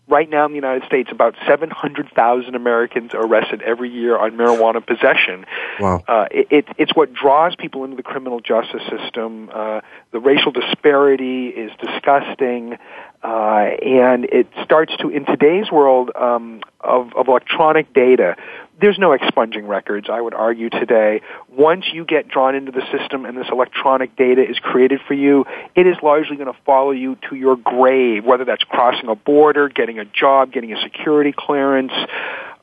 right 0.08 0.30
now 0.30 0.46
in 0.46 0.51
the 0.51 0.56
United 0.56 0.86
States, 0.86 1.10
about 1.12 1.36
700,000 1.48 2.56
Americans 2.56 3.13
are 3.13 3.25
arrested 3.25 3.62
every 3.62 3.89
year 3.89 4.18
on 4.18 4.32
marijuana 4.32 4.86
possession. 4.86 5.46
Wow. 5.80 6.03
Uh, 6.08 6.25
it, 6.32 6.65
it's 6.77 6.96
what 6.96 7.13
draws 7.13 7.56
people 7.56 7.84
into 7.84 7.96
the 7.96 8.03
criminal 8.03 8.39
justice 8.39 8.84
system. 8.89 9.50
Uh, 9.53 9.82
the 10.12 10.20
racial 10.20 10.51
disparity 10.51 11.48
is 11.48 11.72
disgusting. 11.80 12.77
Uh, 13.23 13.69
and 13.83 14.25
it 14.25 14.47
starts 14.63 14.95
to, 14.97 15.09
in 15.09 15.25
today's 15.25 15.71
world 15.71 16.09
um, 16.15 16.61
of, 16.79 17.13
of 17.15 17.27
electronic 17.27 17.93
data, 17.93 18.35
there's 18.79 18.97
no 18.97 19.11
expunging 19.11 19.67
records, 19.67 20.07
I 20.09 20.19
would 20.19 20.33
argue 20.33 20.71
today. 20.71 21.21
Once 21.47 21.85
you 21.93 22.03
get 22.03 22.27
drawn 22.27 22.55
into 22.55 22.71
the 22.71 22.81
system 22.91 23.25
and 23.25 23.37
this 23.37 23.45
electronic 23.51 24.15
data 24.15 24.41
is 24.41 24.57
created 24.57 25.01
for 25.07 25.13
you, 25.13 25.45
it 25.75 25.85
is 25.85 25.97
largely 26.01 26.35
going 26.35 26.51
to 26.51 26.59
follow 26.65 26.89
you 26.89 27.15
to 27.29 27.35
your 27.35 27.55
grave, 27.55 28.25
whether 28.25 28.43
that's 28.43 28.63
crossing 28.63 29.07
a 29.07 29.15
border, 29.15 29.69
getting 29.69 29.99
a 29.99 30.05
job, 30.05 30.51
getting 30.51 30.73
a 30.73 30.81
security 30.81 31.31
clearance, 31.35 31.93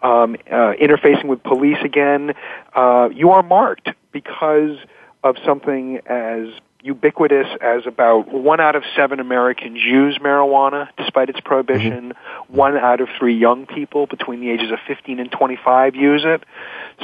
um, 0.03 0.37
uh, 0.51 0.75
interfacing 0.81 1.27
with 1.27 1.41
police 1.45 1.79
again. 1.85 2.35
Uh, 2.75 3.09
you 3.15 3.31
are 3.31 3.45
marked 3.45 3.91
because 4.11 4.77
of 5.23 5.37
something 5.45 6.01
as 6.07 6.49
ubiquitous 6.83 7.47
as 7.61 7.87
about 7.87 8.33
one 8.33 8.61
out 8.61 8.77
of 8.77 8.83
seven 8.97 9.21
Americans 9.21 9.79
use 9.83 10.19
marijuana 10.19 10.89
despite 10.97 11.29
its 11.29 11.41
prohibition. 11.41 12.11
Mm-hmm. 12.11 12.57
One 12.57 12.77
out 12.77 13.01
of 13.01 13.09
three 13.19 13.37
young 13.37 13.67
people 13.67 14.07
between 14.07 14.41
the 14.41 14.51
ages 14.51 14.71
of 14.71 14.79
15 14.87 15.19
and 15.19 15.31
25 15.31 15.97
use 15.97 16.23
it. 16.25 16.45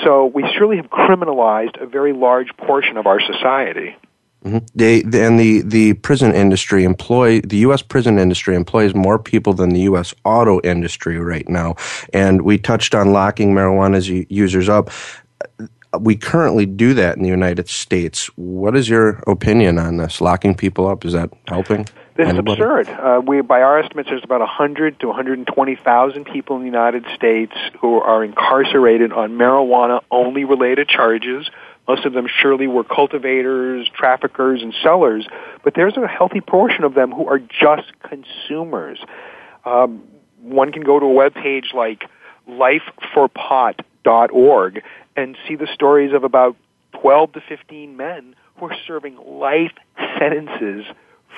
So 0.05 0.27
we 0.27 0.45
surely 0.57 0.77
have 0.77 0.87
criminalized 0.87 1.81
a 1.83 1.87
very 1.87 2.13
large 2.13 2.57
portion 2.57 2.97
of 2.97 3.07
our 3.07 3.21
society. 3.21 3.97
Mm-hmm. 4.45 4.59
They, 4.75 5.03
and 5.03 5.41
the, 5.41 5.63
the 5.63 5.95
prison 5.95 6.35
industry 6.35 6.85
employ 6.85 7.41
the 7.41 7.57
U.S. 7.59 7.81
prison 7.81 8.19
industry 8.19 8.55
employs 8.55 8.95
more 8.95 9.19
people 9.19 9.55
than 9.55 9.71
the 9.71 9.81
U.S. 9.83 10.15
auto 10.25 10.61
industry 10.61 11.19
right 11.19 11.49
now. 11.49 11.77
And 12.13 12.43
we 12.43 12.59
touched 12.59 12.95
on 12.95 13.13
locking 13.13 13.55
marijuana 13.55 14.27
users 14.29 14.69
up 14.69 14.91
we 16.01 16.17
currently 16.17 16.67
do 16.67 16.95
that 16.95 17.17
in 17.17 17.23
the 17.23 17.29
United 17.29 17.69
States. 17.69 18.27
What 18.37 18.77
is 18.77 18.89
your 18.89 19.23
opinion 19.27 19.79
on 19.79 19.97
this? 19.97 20.21
Locking 20.21 20.55
people 20.55 20.87
up 20.87 21.05
is 21.05 21.13
that 21.13 21.31
helping? 21.49 21.87
This 22.17 22.33
is 22.33 22.39
absurd. 22.39 22.89
Uh, 22.89 23.21
we, 23.27 23.41
by 23.41 23.63
our 23.63 23.81
estimates, 23.81 24.09
there's 24.09 24.23
about 24.23 24.39
100 24.41 25.01
to 25.01 25.09
120,000 25.09 26.25
people 26.25 26.55
in 26.57 26.63
the 26.63 26.67
United 26.67 27.05
States 27.15 27.53
who 27.81 28.01
are 28.01 28.23
incarcerated 28.23 29.13
on 29.13 29.33
marijuana-only 29.33 30.45
related 30.45 30.89
charges. 30.89 31.51
Most 31.89 32.07
of 32.07 32.13
them 32.13 32.29
surely 32.29 32.69
were 32.69 32.85
cultivators, 32.85 33.91
traffickers, 33.93 34.63
and 34.63 34.73
sellers, 34.81 35.27
but 35.65 35.75
there's 35.75 35.97
a 35.97 36.07
healthy 36.07 36.41
portion 36.41 36.85
of 36.85 36.95
them 36.95 37.11
who 37.11 37.27
are 37.27 37.41
just 37.41 37.91
consumers. 38.01 39.05
Um, 39.65 40.05
one 40.41 40.71
can 40.71 40.83
go 40.83 41.01
to 41.01 41.07
a 41.07 41.13
web 41.13 41.35
page 41.35 41.73
like 41.75 42.05
lifeforpot.org 42.49 44.83
and 45.17 45.37
see 45.47 45.57
the 45.57 45.69
stories 45.73 46.13
of 46.13 46.25
about 46.25 46.57
12 47.01 47.33
to 47.33 47.41
15 47.41 47.97
men 47.97 48.35
who 48.57 48.67
are 48.67 48.77
serving 48.87 49.17
life 49.17 49.73
sentences 50.19 50.85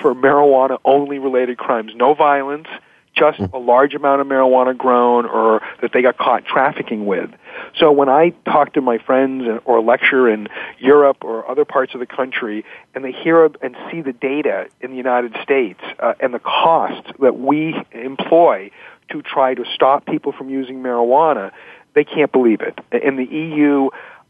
for 0.01 0.15
marijuana 0.15 0.79
only 0.85 1.19
related 1.19 1.57
crimes. 1.59 1.93
No 1.95 2.15
violence, 2.15 2.69
just 3.17 3.41
a 3.41 3.59
large 3.59 3.95
amount 3.95 4.21
of 4.21 4.27
marijuana 4.27 4.77
grown 4.77 5.25
or 5.25 5.63
that 5.81 5.93
they 5.93 6.03
got 6.03 6.19
caught 6.19 6.45
trafficking 6.45 7.07
with. 7.07 7.31
So 7.79 7.91
when 7.91 8.11
I 8.11 8.31
talk 8.45 8.75
to 8.75 8.83
my 8.83 8.99
friends 8.99 9.45
or 9.65 9.83
lecture 9.83 10.29
in 10.29 10.49
Europe 10.79 11.19
or 11.23 11.51
other 11.51 11.65
parts 11.65 11.95
of 11.95 12.01
the 12.01 12.07
country 12.07 12.65
and 12.95 13.03
they 13.03 13.13
hear 13.13 13.47
and 13.63 13.77
see 13.91 14.03
the 14.03 14.13
data 14.13 14.67
in 14.83 14.91
the 14.91 14.97
United 14.97 15.35
States 15.43 15.81
uh, 15.99 16.13
and 16.21 16.35
the 16.35 16.39
costs 16.39 17.11
that 17.19 17.39
we 17.39 17.75
employ 17.93 18.71
to 19.11 19.23
try 19.23 19.55
to 19.55 19.65
stop 19.75 20.05
people 20.05 20.33
from 20.33 20.51
using 20.51 20.83
marijuana, 20.83 21.53
they 21.97 22.05
can't 22.05 22.31
believe 22.31 22.61
it. 22.61 22.79
In 23.03 23.17
the 23.17 23.25
EU, 23.25 23.89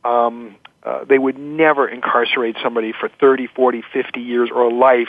um, 0.08 0.54
uh, 0.84 1.04
they 1.04 1.18
would 1.18 1.36
never 1.36 1.86
incarcerate 1.86 2.56
somebody 2.62 2.92
for 2.98 3.10
30, 3.20 3.48
40, 3.48 3.82
50 3.92 4.20
years 4.20 4.50
or 4.54 4.62
a 4.62 4.72
life 4.74 5.08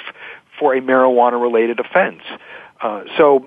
for 0.59 0.73
a 0.73 0.81
marijuana 0.81 1.39
related 1.39 1.79
offense. 1.79 2.23
Uh, 2.81 3.03
so 3.15 3.45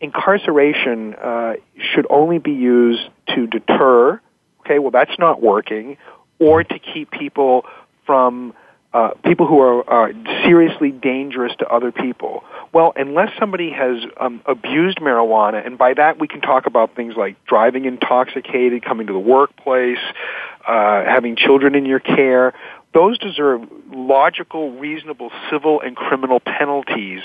incarceration 0.00 1.14
uh, 1.14 1.54
should 1.92 2.06
only 2.08 2.38
be 2.38 2.52
used 2.52 3.02
to 3.34 3.48
deter, 3.48 4.20
okay, 4.60 4.78
well, 4.78 4.92
that's 4.92 5.18
not 5.18 5.42
working, 5.42 5.96
or 6.38 6.62
to 6.62 6.78
keep 6.78 7.10
people 7.10 7.66
from 8.06 8.54
uh, 8.92 9.10
people 9.24 9.46
who 9.46 9.60
are, 9.60 9.88
are 9.88 10.12
seriously 10.44 10.90
dangerous 10.90 11.52
to 11.58 11.68
other 11.68 11.92
people. 11.92 12.42
Well, 12.72 12.92
unless 12.96 13.30
somebody 13.38 13.70
has 13.70 13.98
um, 14.18 14.40
abused 14.46 14.98
marijuana, 14.98 15.64
and 15.64 15.76
by 15.76 15.94
that 15.94 16.18
we 16.18 16.26
can 16.26 16.40
talk 16.40 16.66
about 16.66 16.96
things 16.96 17.14
like 17.16 17.42
driving 17.44 17.84
intoxicated, 17.84 18.82
coming 18.84 19.06
to 19.08 19.12
the 19.12 19.18
workplace, 19.18 19.98
uh, 20.66 21.04
having 21.04 21.36
children 21.36 21.74
in 21.74 21.84
your 21.84 22.00
care, 22.00 22.54
those 22.94 23.18
deserve 23.18 23.62
logical, 23.92 24.72
reasonable 24.72 25.30
civil 25.50 25.80
and 25.80 25.94
criminal 25.94 26.40
penalties 26.40 27.20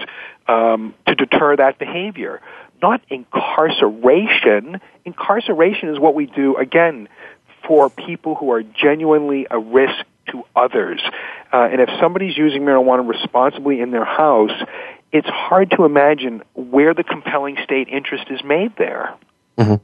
um, 0.47 0.93
to 1.07 1.15
deter 1.15 1.55
that 1.55 1.79
behavior. 1.79 2.41
Not 2.81 3.01
incarceration. 3.09 4.81
Incarceration 5.05 5.89
is 5.89 5.99
what 5.99 6.15
we 6.15 6.25
do, 6.25 6.57
again, 6.57 7.07
for 7.65 7.89
people 7.89 8.35
who 8.35 8.51
are 8.51 8.61
genuinely 8.61 9.47
a 9.49 9.57
risk 9.57 10.05
to 10.31 10.43
others. 10.55 11.01
Uh, 11.51 11.67
and 11.71 11.81
if 11.81 11.89
somebody's 11.99 12.37
using 12.37 12.63
marijuana 12.63 13.07
responsibly 13.07 13.79
in 13.79 13.91
their 13.91 14.05
house, 14.05 14.51
it's 15.11 15.27
hard 15.27 15.71
to 15.71 15.85
imagine 15.85 16.41
where 16.55 16.93
the 16.93 17.03
compelling 17.03 17.57
state 17.63 17.87
interest 17.87 18.25
is 18.29 18.43
made 18.43 18.75
there. 18.77 19.15
Mm-hmm. 19.57 19.75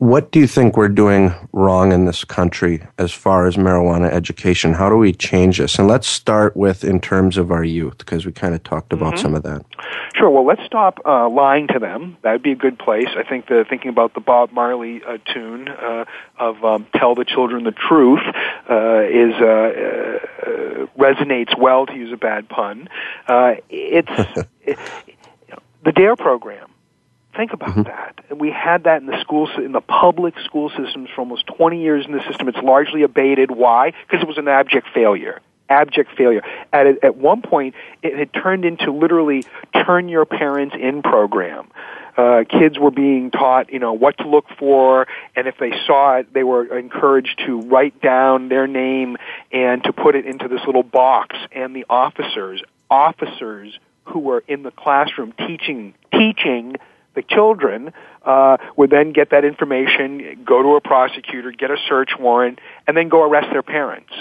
What 0.00 0.32
do 0.32 0.40
you 0.40 0.46
think 0.46 0.78
we're 0.78 0.88
doing 0.88 1.34
wrong 1.52 1.92
in 1.92 2.06
this 2.06 2.24
country 2.24 2.82
as 2.96 3.12
far 3.12 3.46
as 3.46 3.56
marijuana 3.56 4.10
education? 4.10 4.72
How 4.72 4.88
do 4.88 4.96
we 4.96 5.12
change 5.12 5.58
this? 5.58 5.78
And 5.78 5.88
let's 5.88 6.06
start 6.06 6.56
with 6.56 6.84
in 6.84 7.02
terms 7.02 7.36
of 7.36 7.50
our 7.50 7.62
youth, 7.62 7.98
because 7.98 8.24
we 8.24 8.32
kind 8.32 8.54
of 8.54 8.62
talked 8.62 8.94
about 8.94 9.12
mm-hmm. 9.12 9.22
some 9.22 9.34
of 9.34 9.42
that. 9.42 9.62
Sure. 10.14 10.30
Well, 10.30 10.46
let's 10.46 10.64
stop 10.64 11.00
uh, 11.04 11.28
lying 11.28 11.66
to 11.66 11.78
them. 11.78 12.16
That 12.22 12.32
would 12.32 12.42
be 12.42 12.52
a 12.52 12.56
good 12.56 12.78
place. 12.78 13.08
I 13.14 13.24
think 13.24 13.48
the 13.48 13.66
thinking 13.68 13.90
about 13.90 14.14
the 14.14 14.20
Bob 14.20 14.52
Marley 14.52 15.02
uh, 15.04 15.18
tune 15.34 15.68
uh, 15.68 16.06
of 16.38 16.64
um, 16.64 16.86
"Tell 16.96 17.14
the 17.14 17.26
Children 17.26 17.64
the 17.64 17.72
Truth" 17.72 18.22
uh, 18.70 19.02
is 19.02 19.34
uh, 19.38 19.44
uh, 19.44 20.86
resonates 20.98 21.58
well, 21.58 21.84
to 21.84 21.94
use 21.94 22.10
a 22.10 22.16
bad 22.16 22.48
pun. 22.48 22.88
it's 23.68 24.46
it, 24.64 24.78
the 25.84 25.92
Dare 25.92 26.16
program 26.16 26.69
Think 27.36 27.52
about 27.52 27.70
mm-hmm. 27.70 27.82
that. 27.82 28.24
And 28.28 28.40
we 28.40 28.50
had 28.50 28.84
that 28.84 29.00
in 29.00 29.06
the 29.06 29.20
schools, 29.20 29.50
in 29.56 29.72
the 29.72 29.80
public 29.80 30.34
school 30.44 30.68
systems 30.70 31.08
for 31.14 31.20
almost 31.20 31.46
20 31.46 31.80
years 31.80 32.04
in 32.04 32.12
the 32.12 32.22
system. 32.28 32.48
It's 32.48 32.58
largely 32.58 33.02
abated. 33.02 33.50
Why? 33.50 33.92
Because 34.06 34.22
it 34.22 34.28
was 34.28 34.38
an 34.38 34.48
abject 34.48 34.88
failure. 34.92 35.40
Abject 35.68 36.16
failure. 36.16 36.42
At, 36.72 37.04
at 37.04 37.16
one 37.16 37.42
point, 37.42 37.76
it 38.02 38.18
had 38.18 38.32
turned 38.32 38.64
into 38.64 38.90
literally 38.90 39.44
turn 39.72 40.08
your 40.08 40.24
parents 40.24 40.74
in 40.78 41.02
program. 41.02 41.68
Uh, 42.16 42.42
kids 42.48 42.76
were 42.78 42.90
being 42.90 43.30
taught, 43.30 43.72
you 43.72 43.78
know, 43.78 43.92
what 43.92 44.18
to 44.18 44.28
look 44.28 44.46
for, 44.58 45.06
and 45.36 45.46
if 45.46 45.56
they 45.58 45.70
saw 45.86 46.16
it, 46.16 46.32
they 46.34 46.42
were 46.42 46.76
encouraged 46.76 47.40
to 47.46 47.60
write 47.60 48.00
down 48.02 48.48
their 48.48 48.66
name 48.66 49.16
and 49.52 49.84
to 49.84 49.92
put 49.92 50.16
it 50.16 50.26
into 50.26 50.48
this 50.48 50.60
little 50.66 50.82
box. 50.82 51.36
And 51.52 51.74
the 51.74 51.86
officers, 51.88 52.62
officers 52.90 53.78
who 54.04 54.18
were 54.18 54.42
in 54.48 54.64
the 54.64 54.72
classroom 54.72 55.32
teaching 55.32 55.94
teaching 56.12 56.76
the 57.14 57.22
children 57.22 57.92
uh, 58.24 58.56
would 58.76 58.90
then 58.90 59.12
get 59.12 59.30
that 59.30 59.44
information, 59.44 60.42
go 60.44 60.62
to 60.62 60.76
a 60.76 60.80
prosecutor, 60.80 61.50
get 61.52 61.70
a 61.70 61.76
search 61.88 62.10
warrant, 62.18 62.58
and 62.86 62.96
then 62.96 63.08
go 63.08 63.22
arrest 63.22 63.48
their 63.52 63.62
parents. 63.62 64.12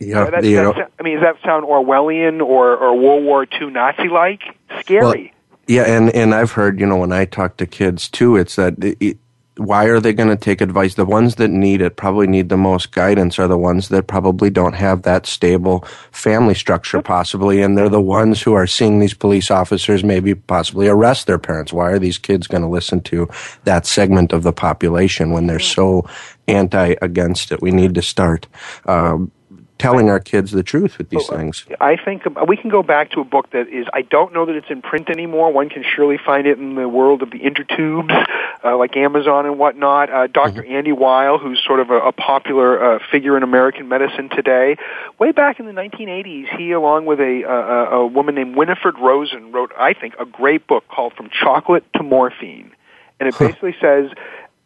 Yeah, 0.00 0.30
That- 0.30 0.44
you 0.44 0.56
that's- 0.56 0.76
know, 0.76 0.86
I 0.98 1.02
mean, 1.02 1.20
does 1.20 1.22
that 1.22 1.36
sound 1.44 1.66
Orwellian 1.66 2.40
or, 2.44 2.76
or 2.76 2.98
World 2.98 3.24
War 3.24 3.46
II 3.60 3.70
Nazi 3.70 4.08
like? 4.08 4.40
Scary. 4.80 5.32
yeah, 5.66 5.82
and 5.82 6.14
and 6.14 6.34
I've 6.34 6.52
heard, 6.52 6.80
you 6.80 6.86
know, 6.86 6.96
when 6.96 7.12
I 7.12 7.24
talk 7.26 7.56
to 7.58 7.66
kids 7.66 8.08
too, 8.08 8.36
it's 8.36 8.56
that 8.56 8.74
it- 8.82 9.18
why 9.56 9.86
are 9.86 10.00
they 10.00 10.12
going 10.12 10.28
to 10.28 10.36
take 10.36 10.60
advice? 10.60 10.94
The 10.94 11.04
ones 11.04 11.36
that 11.36 11.48
need 11.48 11.80
it, 11.80 11.96
probably 11.96 12.26
need 12.26 12.48
the 12.48 12.56
most 12.56 12.92
guidance, 12.92 13.38
are 13.38 13.48
the 13.48 13.56
ones 13.56 13.88
that 13.88 14.06
probably 14.06 14.50
don't 14.50 14.74
have 14.74 15.02
that 15.02 15.26
stable 15.26 15.80
family 16.10 16.54
structure, 16.54 17.00
possibly, 17.00 17.62
and 17.62 17.76
they're 17.76 17.88
the 17.88 18.00
ones 18.00 18.42
who 18.42 18.52
are 18.52 18.66
seeing 18.66 18.98
these 18.98 19.14
police 19.14 19.50
officers 19.50 20.04
maybe 20.04 20.34
possibly 20.34 20.88
arrest 20.88 21.26
their 21.26 21.38
parents. 21.38 21.72
Why 21.72 21.90
are 21.90 21.98
these 21.98 22.18
kids 22.18 22.46
going 22.46 22.62
to 22.62 22.68
listen 22.68 23.00
to 23.02 23.28
that 23.64 23.86
segment 23.86 24.32
of 24.32 24.42
the 24.42 24.52
population 24.52 25.30
when 25.30 25.46
they're 25.46 25.58
so 25.58 26.08
anti 26.48 26.94
against 27.00 27.50
it? 27.50 27.62
We 27.62 27.70
need 27.70 27.94
to 27.94 28.02
start. 28.02 28.46
Um, 28.84 29.32
telling 29.78 30.08
our 30.08 30.20
kids 30.20 30.52
the 30.52 30.62
truth 30.62 30.98
with 30.98 31.10
these 31.10 31.26
things. 31.28 31.66
I 31.80 31.96
think 31.96 32.22
we 32.48 32.56
can 32.56 32.70
go 32.70 32.82
back 32.82 33.10
to 33.10 33.20
a 33.20 33.24
book 33.24 33.50
that 33.50 33.68
is, 33.68 33.86
I 33.92 34.02
don't 34.02 34.32
know 34.32 34.46
that 34.46 34.56
it's 34.56 34.70
in 34.70 34.80
print 34.80 35.10
anymore. 35.10 35.52
One 35.52 35.68
can 35.68 35.84
surely 35.84 36.18
find 36.18 36.46
it 36.46 36.58
in 36.58 36.74
the 36.74 36.88
world 36.88 37.22
of 37.22 37.30
the 37.30 37.40
intertubes, 37.40 38.26
uh, 38.64 38.76
like 38.76 38.96
Amazon 38.96 39.46
and 39.46 39.58
whatnot. 39.58 40.10
Uh, 40.10 40.26
doctor 40.28 40.64
Andy 40.64 40.92
Weil, 40.92 41.38
who's 41.38 41.62
sort 41.64 41.80
of 41.80 41.90
a, 41.90 41.98
a 41.98 42.12
popular 42.12 42.96
uh, 42.96 42.98
figure 43.10 43.36
in 43.36 43.42
American 43.42 43.88
medicine 43.88 44.30
today, 44.30 44.76
way 45.18 45.32
back 45.32 45.60
in 45.60 45.66
the 45.66 45.72
1980s, 45.72 46.56
he, 46.56 46.72
along 46.72 47.04
with 47.04 47.20
a, 47.20 47.42
a, 47.42 47.96
a 47.98 48.06
woman 48.06 48.34
named 48.34 48.56
Winifred 48.56 48.98
Rosen, 48.98 49.52
wrote, 49.52 49.72
I 49.78 49.92
think, 49.92 50.14
a 50.18 50.24
great 50.24 50.66
book 50.66 50.84
called 50.88 51.12
From 51.14 51.28
Chocolate 51.28 51.84
to 51.94 52.02
Morphine. 52.02 52.72
And 53.20 53.28
it 53.28 53.38
basically 53.38 53.74
says, 53.80 54.10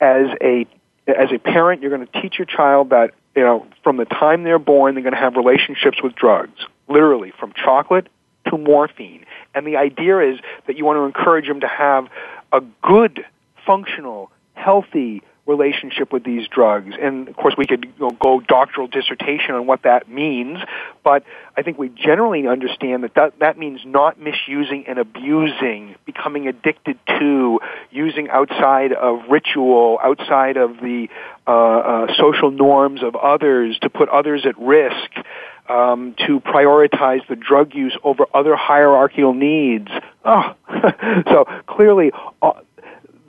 as 0.01 0.27
a 0.41 0.67
as 1.07 1.33
a 1.33 1.39
parent, 1.39 1.83
you're 1.83 1.91
going 1.91 2.07
to 2.07 2.21
teach 2.21 2.39
your 2.39 2.47
child 2.47 2.91
that 2.91 3.13
you 3.35 3.43
know 3.43 3.67
from 3.83 3.97
the 3.97 4.05
time 4.05 4.43
they're 4.45 4.59
born, 4.59 4.95
they're 4.95 5.03
going 5.03 5.15
to 5.15 5.21
have 5.21 5.37
relationships 5.37 5.99
with 6.03 6.15
drugs, 6.15 6.61
literally 6.89 7.33
from 7.39 7.53
chocolate 7.53 8.09
to 8.47 8.59
morphine. 8.59 9.25
And 9.55 9.67
the 9.67 9.77
idea 9.77 10.19
is 10.21 10.39
that 10.67 10.77
you 10.77 10.85
want 10.85 10.99
to 10.99 11.03
encourage 11.03 11.47
them 11.47 11.61
to 11.61 11.69
have 11.69 12.09
a 12.53 12.61
good, 12.83 13.25
functional, 13.67 14.31
healthy 14.55 15.23
relationship 15.51 16.13
with 16.13 16.25
these 16.25 16.47
drugs. 16.49 16.95
And 17.01 17.29
of 17.29 17.37
course, 17.37 17.55
we 17.59 17.67
could 17.67 17.85
you 17.85 17.93
know, 17.99 18.11
go 18.11 18.41
doctoral 18.41 18.87
dissertation 18.87 19.55
on 19.55 19.67
what 19.67 19.83
that 19.83 20.09
means, 20.09 20.59
but 21.05 21.25
I 21.57 21.63
think 21.63 21.79
we 21.79 21.89
generally 21.91 22.47
understand 22.47 23.05
that, 23.05 23.15
that 23.17 23.39
that 23.41 23.59
means 23.59 23.81
not 23.85 24.19
misusing 24.19 24.85
and 24.87 24.99
abusing, 24.99 25.97
becoming 26.07 26.47
addicted 26.49 26.99
to, 27.19 27.61
using 27.91 28.31
outside 28.31 28.93
of 28.93 29.29
ritual, 29.29 29.99
outside 30.03 30.57
of 30.57 30.77
the 30.77 31.09
uh, 31.47 31.51
uh, 31.51 32.07
social 32.17 32.51
norms 32.51 33.03
of 33.03 33.17
others 33.17 33.79
to 33.83 33.91
put 33.91 34.09
others 34.09 34.47
at 34.47 34.59
risk. 34.59 35.11
Um, 35.69 36.17
to 36.27 36.41
prioritize 36.41 37.25
the 37.29 37.37
drug 37.37 37.77
use 37.77 37.97
over 38.03 38.27
other 38.35 38.57
hierarchical 38.57 39.33
needs. 39.33 39.87
Oh, 40.25 40.57
so 41.29 41.45
clearly, 41.69 42.11
uh, 42.43 42.55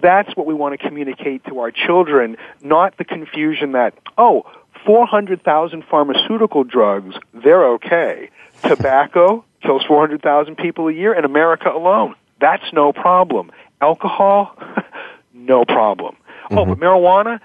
that's 0.01 0.35
what 0.35 0.45
we 0.45 0.53
want 0.53 0.79
to 0.79 0.87
communicate 0.87 1.45
to 1.45 1.59
our 1.59 1.71
children, 1.71 2.37
not 2.61 2.97
the 2.97 3.05
confusion 3.05 3.73
that, 3.73 3.93
oh, 4.17 4.43
400,000 4.85 5.83
pharmaceutical 5.89 6.63
drugs, 6.63 7.15
they're 7.33 7.73
okay. 7.73 8.29
Tobacco 8.63 9.45
kills 9.61 9.83
400,000 9.87 10.55
people 10.57 10.87
a 10.87 10.93
year 10.93 11.13
in 11.13 11.25
America 11.25 11.69
alone. 11.69 12.15
That's 12.39 12.73
no 12.73 12.91
problem. 12.91 13.51
Alcohol, 13.79 14.55
no 15.33 15.65
problem. 15.65 16.15
Oh, 16.49 16.65
but 16.65 16.77
mm-hmm. 16.77 16.83
marijuana, 16.83 17.39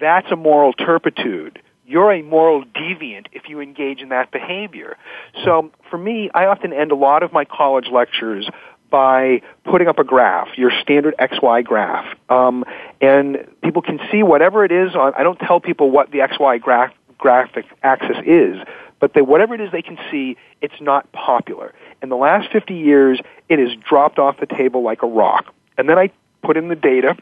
that's 0.00 0.30
a 0.30 0.36
moral 0.36 0.72
turpitude. 0.72 1.60
You're 1.86 2.12
a 2.12 2.22
moral 2.22 2.64
deviant 2.64 3.26
if 3.32 3.48
you 3.48 3.60
engage 3.60 4.00
in 4.00 4.10
that 4.10 4.30
behavior. 4.30 4.96
So 5.44 5.72
for 5.90 5.98
me, 5.98 6.30
I 6.32 6.46
often 6.46 6.72
end 6.72 6.92
a 6.92 6.94
lot 6.94 7.22
of 7.22 7.32
my 7.32 7.44
college 7.44 7.88
lectures 7.92 8.48
by 8.92 9.40
putting 9.64 9.88
up 9.88 9.98
a 9.98 10.04
graph, 10.04 10.56
your 10.56 10.70
standard 10.82 11.16
XY 11.18 11.64
graph. 11.64 12.16
Um, 12.28 12.64
and 13.00 13.44
people 13.64 13.82
can 13.82 13.98
see 14.12 14.22
whatever 14.22 14.64
it 14.64 14.70
is 14.70 14.94
on, 14.94 15.14
I 15.14 15.24
don't 15.24 15.38
tell 15.40 15.58
people 15.58 15.90
what 15.90 16.12
the 16.12 16.18
XY 16.18 16.60
graph, 16.60 16.92
graphic 17.18 17.64
axis 17.82 18.18
is, 18.24 18.58
but 19.00 19.14
they, 19.14 19.22
whatever 19.22 19.54
it 19.54 19.60
is 19.60 19.72
they 19.72 19.82
can 19.82 19.98
see, 20.10 20.36
it's 20.60 20.80
not 20.80 21.10
popular. 21.10 21.74
In 22.02 22.10
the 22.10 22.16
last 22.16 22.52
50 22.52 22.74
years, 22.74 23.18
it 23.48 23.58
has 23.58 23.70
dropped 23.88 24.20
off 24.20 24.38
the 24.38 24.46
table 24.46 24.82
like 24.82 25.02
a 25.02 25.08
rock. 25.08 25.52
And 25.76 25.88
then 25.88 25.98
I 25.98 26.10
put 26.42 26.56
in 26.56 26.68
the 26.68 26.76
data 26.76 27.16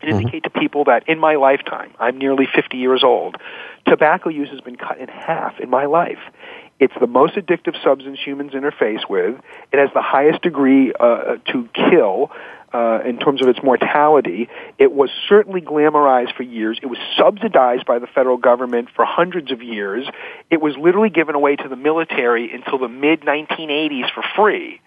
and 0.00 0.10
indicate 0.10 0.44
to 0.44 0.50
people 0.50 0.84
that 0.84 1.08
in 1.08 1.18
my 1.18 1.36
lifetime, 1.36 1.92
I'm 1.98 2.18
nearly 2.18 2.46
50 2.54 2.76
years 2.76 3.02
old, 3.02 3.36
tobacco 3.86 4.28
use 4.28 4.50
has 4.50 4.60
been 4.60 4.76
cut 4.76 4.98
in 4.98 5.08
half 5.08 5.58
in 5.58 5.70
my 5.70 5.86
life. 5.86 6.20
It's 6.80 6.94
the 7.00 7.06
most 7.06 7.34
addictive 7.34 7.82
substance 7.82 8.18
humans 8.24 8.52
interface 8.52 9.08
with. 9.08 9.40
It 9.72 9.78
has 9.78 9.90
the 9.94 10.02
highest 10.02 10.42
degree 10.42 10.92
uh, 10.98 11.36
to 11.52 11.68
kill 11.74 12.30
uh, 12.72 13.00
in 13.04 13.18
terms 13.18 13.40
of 13.42 13.48
its 13.48 13.62
mortality. 13.62 14.48
It 14.78 14.92
was 14.92 15.10
certainly 15.28 15.60
glamorized 15.60 16.36
for 16.36 16.42
years. 16.42 16.78
It 16.82 16.86
was 16.86 16.98
subsidized 17.16 17.86
by 17.86 17.98
the 17.98 18.06
federal 18.06 18.36
government 18.36 18.88
for 18.94 19.04
hundreds 19.04 19.50
of 19.50 19.62
years. 19.62 20.06
It 20.50 20.60
was 20.60 20.76
literally 20.76 21.10
given 21.10 21.34
away 21.34 21.56
to 21.56 21.68
the 21.68 21.76
military 21.76 22.52
until 22.52 22.78
the 22.78 22.88
mid 22.88 23.22
1980s 23.22 24.12
for 24.12 24.22
free. 24.36 24.80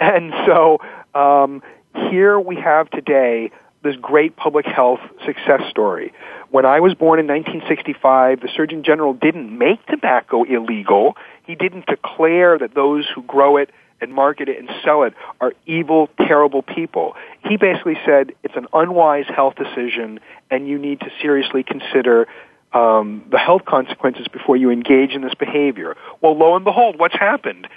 and 0.00 0.32
so 0.46 0.78
um, 1.14 1.62
here 2.10 2.38
we 2.38 2.56
have 2.56 2.90
today 2.90 3.50
this 3.84 3.94
great 3.96 4.34
public 4.34 4.66
health 4.66 4.98
success 5.24 5.60
story. 5.70 6.12
When 6.50 6.66
I 6.66 6.80
was 6.80 6.94
born 6.94 7.20
in 7.20 7.26
1965, 7.26 8.40
the 8.40 8.48
Surgeon 8.56 8.82
General 8.82 9.12
didn't 9.14 9.56
make 9.56 9.84
tobacco 9.86 10.42
illegal. 10.42 11.16
He 11.46 11.54
didn't 11.54 11.86
declare 11.86 12.58
that 12.58 12.74
those 12.74 13.06
who 13.14 13.22
grow 13.22 13.58
it 13.58 13.70
and 14.00 14.12
market 14.12 14.48
it 14.48 14.58
and 14.58 14.68
sell 14.84 15.04
it 15.04 15.14
are 15.40 15.52
evil, 15.66 16.08
terrible 16.18 16.62
people. 16.62 17.14
He 17.44 17.56
basically 17.56 17.98
said 18.04 18.32
it's 18.42 18.56
an 18.56 18.66
unwise 18.72 19.26
health 19.28 19.54
decision 19.54 20.20
and 20.50 20.66
you 20.66 20.78
need 20.78 21.00
to 21.00 21.10
seriously 21.20 21.62
consider 21.62 22.26
um, 22.72 23.24
the 23.30 23.38
health 23.38 23.64
consequences 23.64 24.26
before 24.28 24.56
you 24.56 24.70
engage 24.70 25.12
in 25.12 25.22
this 25.22 25.34
behavior. 25.34 25.96
Well, 26.20 26.36
lo 26.36 26.56
and 26.56 26.64
behold, 26.64 26.98
what's 26.98 27.14
happened? 27.14 27.68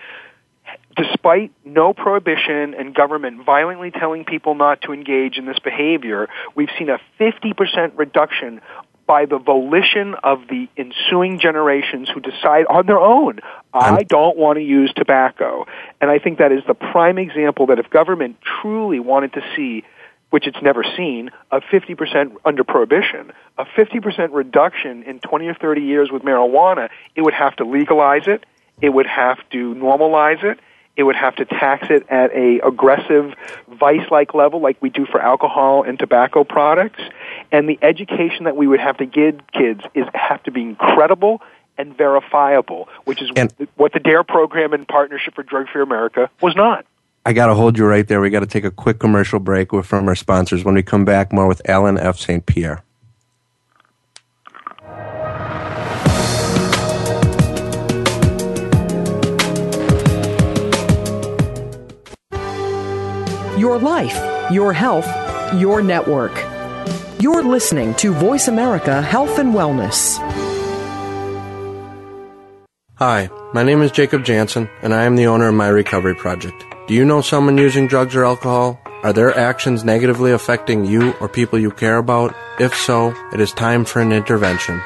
Despite 0.97 1.51
no 1.63 1.93
prohibition 1.93 2.73
and 2.73 2.93
government 2.93 3.45
violently 3.45 3.91
telling 3.91 4.25
people 4.25 4.55
not 4.55 4.81
to 4.81 4.93
engage 4.93 5.37
in 5.37 5.45
this 5.45 5.59
behavior, 5.59 6.27
we've 6.55 6.69
seen 6.77 6.89
a 6.89 6.99
50% 7.19 7.91
reduction 7.95 8.61
by 9.05 9.25
the 9.25 9.37
volition 9.37 10.15
of 10.21 10.41
the 10.49 10.67
ensuing 10.75 11.39
generations 11.39 12.09
who 12.13 12.19
decide 12.19 12.65
on 12.65 12.85
their 12.87 12.99
own, 12.99 13.39
I 13.73 14.03
don't 14.03 14.37
want 14.37 14.57
to 14.57 14.63
use 14.63 14.91
tobacco. 14.93 15.65
And 16.01 16.11
I 16.11 16.19
think 16.19 16.39
that 16.39 16.51
is 16.51 16.61
the 16.67 16.73
prime 16.73 17.17
example 17.17 17.67
that 17.67 17.79
if 17.79 17.89
government 17.89 18.37
truly 18.61 18.99
wanted 18.99 19.33
to 19.33 19.41
see 19.55 19.85
which 20.29 20.45
it's 20.45 20.61
never 20.61 20.83
seen, 20.97 21.29
a 21.51 21.61
50% 21.61 22.35
under 22.43 22.65
prohibition, 22.65 23.31
a 23.57 23.63
50% 23.63 24.33
reduction 24.33 25.03
in 25.03 25.19
20 25.19 25.47
or 25.47 25.53
30 25.53 25.81
years 25.81 26.11
with 26.11 26.23
marijuana, 26.23 26.89
it 27.15 27.21
would 27.21 27.33
have 27.33 27.55
to 27.55 27.63
legalize 27.63 28.27
it, 28.27 28.45
it 28.81 28.89
would 28.89 29.07
have 29.07 29.37
to 29.51 29.73
normalize 29.75 30.43
it, 30.43 30.59
it 30.97 31.03
would 31.03 31.15
have 31.15 31.35
to 31.35 31.45
tax 31.45 31.87
it 31.89 32.05
at 32.09 32.31
a 32.33 32.59
aggressive 32.65 33.33
vice-like 33.69 34.33
level 34.33 34.59
like 34.59 34.77
we 34.81 34.89
do 34.89 35.05
for 35.05 35.21
alcohol 35.21 35.83
and 35.83 35.97
tobacco 35.97 36.43
products. 36.43 36.99
And 37.51 37.69
the 37.69 37.79
education 37.81 38.45
that 38.45 38.57
we 38.57 38.67
would 38.67 38.79
have 38.79 38.97
to 38.97 39.05
give 39.05 39.39
kids 39.53 39.81
is 39.93 40.05
have 40.13 40.43
to 40.43 40.51
be 40.51 40.63
incredible 40.63 41.41
and 41.77 41.95
verifiable, 41.95 42.89
which 43.05 43.21
is 43.21 43.29
And- 43.35 43.53
what 43.75 43.93
the 43.93 43.99
DARE 43.99 44.23
program 44.23 44.73
in 44.73 44.85
Partnership 44.85 45.35
for 45.35 45.43
Drug 45.43 45.69
Free 45.69 45.83
America 45.83 46.29
was 46.41 46.55
not. 46.55 46.85
I 47.25 47.33
got 47.33 47.47
to 47.47 47.53
hold 47.53 47.77
you 47.77 47.85
right 47.85 48.07
there. 48.07 48.19
We 48.19 48.29
got 48.29 48.39
to 48.39 48.47
take 48.47 48.63
a 48.63 48.71
quick 48.71 48.99
commercial 48.99 49.39
break 49.39 49.71
with, 49.71 49.85
from 49.85 50.07
our 50.07 50.15
sponsors. 50.15 50.63
When 50.63 50.75
we 50.75 50.81
come 50.81 51.05
back, 51.05 51.31
more 51.31 51.45
with 51.45 51.61
Allen 51.69 51.97
F. 51.99 52.17
St. 52.17 52.45
Pierre. 52.45 52.81
Your 63.67 63.79
life, 63.79 64.49
your 64.49 64.71
health, 64.71 65.05
your 65.55 65.81
network. 65.81 66.31
You're 67.19 67.43
listening 67.43 67.95
to 67.95 68.13
Voice 68.13 68.47
America 68.47 69.01
Health 69.01 69.39
and 69.39 69.53
Wellness. 69.53 70.15
Hi, 72.95 73.29
my 73.53 73.63
name 73.63 73.81
is 73.81 73.91
Jacob 73.91 74.23
Jansen, 74.23 74.69
and 74.81 74.93
I 74.93 75.03
am 75.03 75.17
the 75.17 75.27
owner 75.27 75.49
of 75.49 75.55
My 75.55 75.67
Recovery 75.67 76.15
Project. 76.15 76.63
Do 76.87 76.93
you 76.93 77.03
know 77.03 77.19
someone 77.19 77.57
using 77.57 77.87
drugs 77.87 78.15
or 78.15 78.23
alcohol? 78.23 78.79
Are 79.03 79.11
their 79.11 79.37
actions 79.37 79.83
negatively 79.83 80.31
affecting 80.31 80.85
you 80.85 81.11
or 81.19 81.27
people 81.27 81.59
you 81.59 81.71
care 81.71 81.97
about? 81.97 82.33
If 82.61 82.73
so, 82.73 83.13
it 83.33 83.41
is 83.41 83.51
time 83.51 83.83
for 83.83 83.99
an 83.99 84.13
intervention. 84.13 84.81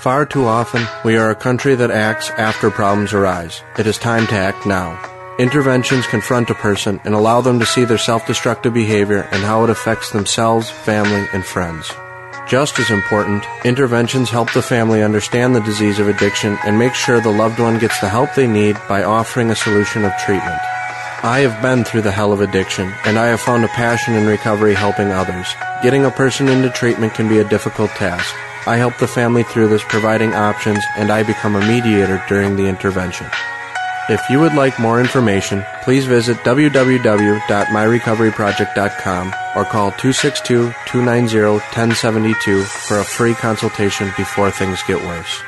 Far 0.00 0.26
too 0.26 0.44
often, 0.44 0.86
we 1.02 1.16
are 1.16 1.30
a 1.30 1.34
country 1.34 1.74
that 1.76 1.90
acts 1.90 2.28
after 2.32 2.70
problems 2.70 3.14
arise. 3.14 3.62
It 3.78 3.86
is 3.86 3.96
time 3.96 4.26
to 4.26 4.34
act 4.34 4.66
now. 4.66 5.17
Interventions 5.38 6.04
confront 6.08 6.50
a 6.50 6.54
person 6.54 7.00
and 7.04 7.14
allow 7.14 7.40
them 7.40 7.60
to 7.60 7.66
see 7.66 7.84
their 7.84 7.96
self 7.96 8.26
destructive 8.26 8.74
behavior 8.74 9.28
and 9.30 9.44
how 9.44 9.62
it 9.62 9.70
affects 9.70 10.10
themselves, 10.10 10.68
family, 10.68 11.28
and 11.32 11.44
friends. 11.44 11.92
Just 12.48 12.80
as 12.80 12.90
important, 12.90 13.44
interventions 13.64 14.30
help 14.30 14.52
the 14.52 14.62
family 14.62 15.00
understand 15.00 15.54
the 15.54 15.60
disease 15.60 16.00
of 16.00 16.08
addiction 16.08 16.58
and 16.64 16.76
make 16.76 16.92
sure 16.92 17.20
the 17.20 17.30
loved 17.30 17.60
one 17.60 17.78
gets 17.78 18.00
the 18.00 18.08
help 18.08 18.34
they 18.34 18.48
need 18.48 18.76
by 18.88 19.04
offering 19.04 19.50
a 19.50 19.54
solution 19.54 20.04
of 20.04 20.16
treatment. 20.16 20.58
I 21.22 21.46
have 21.46 21.62
been 21.62 21.84
through 21.84 22.02
the 22.02 22.10
hell 22.10 22.32
of 22.32 22.40
addiction, 22.40 22.92
and 23.04 23.16
I 23.16 23.26
have 23.26 23.40
found 23.40 23.64
a 23.64 23.68
passion 23.68 24.14
in 24.14 24.26
recovery 24.26 24.74
helping 24.74 25.12
others. 25.12 25.46
Getting 25.84 26.04
a 26.04 26.10
person 26.10 26.48
into 26.48 26.68
treatment 26.70 27.14
can 27.14 27.28
be 27.28 27.38
a 27.38 27.48
difficult 27.48 27.90
task. 27.90 28.34
I 28.66 28.76
help 28.76 28.96
the 28.98 29.06
family 29.06 29.44
through 29.44 29.68
this, 29.68 29.84
providing 29.84 30.34
options, 30.34 30.82
and 30.96 31.12
I 31.12 31.22
become 31.22 31.54
a 31.54 31.64
mediator 31.64 32.20
during 32.28 32.56
the 32.56 32.66
intervention. 32.66 33.28
If 34.08 34.30
you 34.30 34.40
would 34.40 34.54
like 34.54 34.78
more 34.78 35.00
information, 35.00 35.66
please 35.82 36.06
visit 36.06 36.38
www.myrecoveryproject.com 36.38 39.34
or 39.54 39.66
call 39.66 39.92
262-290-1072 39.92 42.64
for 42.64 43.00
a 43.00 43.04
free 43.04 43.34
consultation 43.34 44.10
before 44.16 44.50
things 44.50 44.80
get 44.88 45.02
worse. 45.02 45.42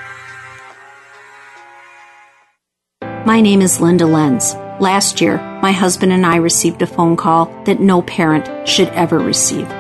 My 3.24 3.40
name 3.40 3.62
is 3.62 3.80
Linda 3.80 4.04
Lenz. 4.04 4.52
Last 4.78 5.22
year, 5.22 5.38
my 5.62 5.72
husband 5.72 6.12
and 6.12 6.26
I 6.26 6.36
received 6.36 6.82
a 6.82 6.86
phone 6.86 7.16
call 7.16 7.46
that 7.64 7.80
no 7.80 8.02
parent 8.02 8.68
should 8.68 8.88
ever 8.88 9.18
receive. 9.18 9.72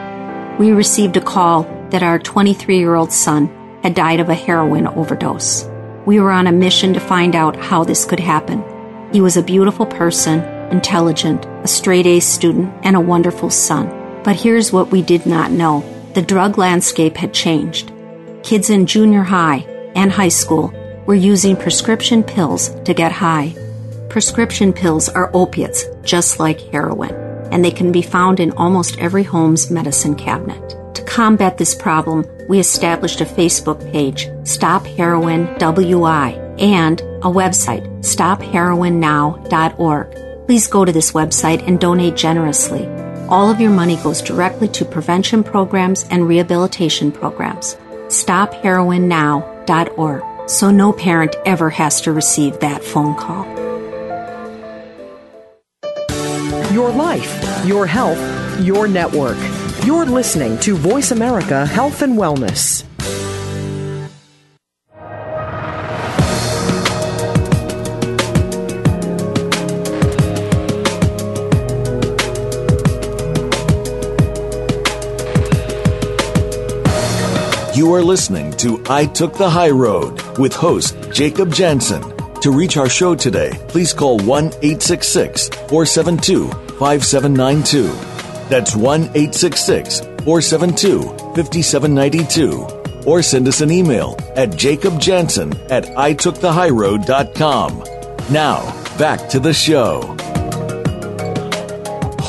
We 0.58 0.72
received 0.72 1.18
a 1.18 1.20
call 1.20 1.64
that 1.90 2.02
our 2.02 2.18
23 2.18 2.78
year 2.78 2.94
old 2.94 3.12
son 3.12 3.50
had 3.82 3.94
died 3.94 4.20
of 4.20 4.30
a 4.30 4.34
heroin 4.34 4.86
overdose. 4.86 5.68
We 6.06 6.18
were 6.18 6.30
on 6.30 6.46
a 6.46 6.52
mission 6.52 6.94
to 6.94 7.00
find 7.00 7.36
out 7.36 7.56
how 7.56 7.84
this 7.84 8.04
could 8.04 8.20
happen. 8.20 8.64
He 9.12 9.20
was 9.20 9.36
a 9.36 9.42
beautiful 9.42 9.86
person, 9.86 10.40
intelligent, 10.70 11.44
a 11.62 11.68
straight 11.68 12.06
A 12.06 12.20
student, 12.20 12.72
and 12.82 12.96
a 12.96 13.00
wonderful 13.00 13.50
son. 13.50 13.88
But 14.24 14.36
here's 14.36 14.72
what 14.72 14.90
we 14.90 15.02
did 15.02 15.26
not 15.26 15.50
know 15.50 15.84
the 16.14 16.22
drug 16.22 16.58
landscape 16.58 17.16
had 17.16 17.34
changed. 17.34 17.92
Kids 18.42 18.70
in 18.70 18.86
junior 18.86 19.22
high 19.22 19.58
and 19.94 20.10
high 20.10 20.28
school 20.28 20.72
were 21.06 21.14
using 21.14 21.56
prescription 21.56 22.22
pills 22.22 22.70
to 22.84 22.94
get 22.94 23.12
high. 23.12 23.54
Prescription 24.08 24.72
pills 24.72 25.08
are 25.08 25.30
opiates, 25.34 25.84
just 26.02 26.40
like 26.40 26.60
heroin, 26.60 27.14
and 27.52 27.64
they 27.64 27.70
can 27.70 27.92
be 27.92 28.02
found 28.02 28.40
in 28.40 28.52
almost 28.52 28.98
every 28.98 29.22
home's 29.22 29.70
medicine 29.70 30.14
cabinet. 30.14 30.76
To 30.94 31.04
combat 31.04 31.58
this 31.58 31.74
problem, 31.74 32.24
we 32.48 32.58
established 32.58 33.20
a 33.20 33.24
Facebook 33.24 33.80
page, 33.92 34.28
Stop 34.44 34.86
Heroin 34.86 35.46
WI, 35.58 36.30
and 36.58 37.00
a 37.00 37.30
website, 37.30 37.86
stopheroinnow.org. 38.00 40.46
Please 40.46 40.66
go 40.66 40.84
to 40.84 40.92
this 40.92 41.12
website 41.12 41.64
and 41.66 41.78
donate 41.78 42.16
generously. 42.16 42.88
All 43.28 43.50
of 43.50 43.60
your 43.60 43.70
money 43.70 43.96
goes 43.96 44.20
directly 44.20 44.66
to 44.68 44.84
prevention 44.84 45.44
programs 45.44 46.04
and 46.10 46.26
rehabilitation 46.26 47.12
programs. 47.12 47.76
StopHeroinNow.org 48.08 50.24
so 50.50 50.70
no 50.70 50.92
parent 50.92 51.36
ever 51.46 51.70
has 51.70 52.00
to 52.02 52.12
receive 52.12 52.58
that 52.58 52.82
phone 52.82 53.14
call. 53.14 53.46
Your 56.72 56.90
life, 56.90 57.64
your 57.64 57.86
health, 57.86 58.18
your 58.60 58.88
network. 58.88 59.38
You're 59.82 60.04
listening 60.04 60.58
to 60.58 60.76
Voice 60.76 61.10
America 61.10 61.64
Health 61.64 62.02
and 62.02 62.18
Wellness. 62.18 62.84
You 77.74 77.94
are 77.94 78.02
listening 78.02 78.52
to 78.58 78.84
I 78.90 79.06
Took 79.06 79.32
the 79.32 79.48
High 79.48 79.70
Road 79.70 80.20
with 80.36 80.52
host 80.52 80.94
Jacob 81.10 81.54
Jansen. 81.54 82.02
To 82.42 82.52
reach 82.52 82.76
our 82.76 82.90
show 82.90 83.14
today, 83.14 83.52
please 83.68 83.94
call 83.94 84.18
1 84.18 84.44
866 84.44 85.48
472 85.48 86.50
5792. 86.78 88.09
That's 88.50 88.76
1 88.76 89.02
866 89.14 90.00
472 90.00 91.02
5792. 91.36 92.66
Or 93.06 93.22
send 93.22 93.48
us 93.48 93.62
an 93.62 93.70
email 93.70 94.14
at 94.36 94.50
jacobjansen 94.50 95.58
at 95.70 95.84
itookthehighroad.com. 95.84 97.84
Now, 98.30 98.98
back 98.98 99.30
to 99.30 99.40
the 99.40 99.54
show. 99.54 100.14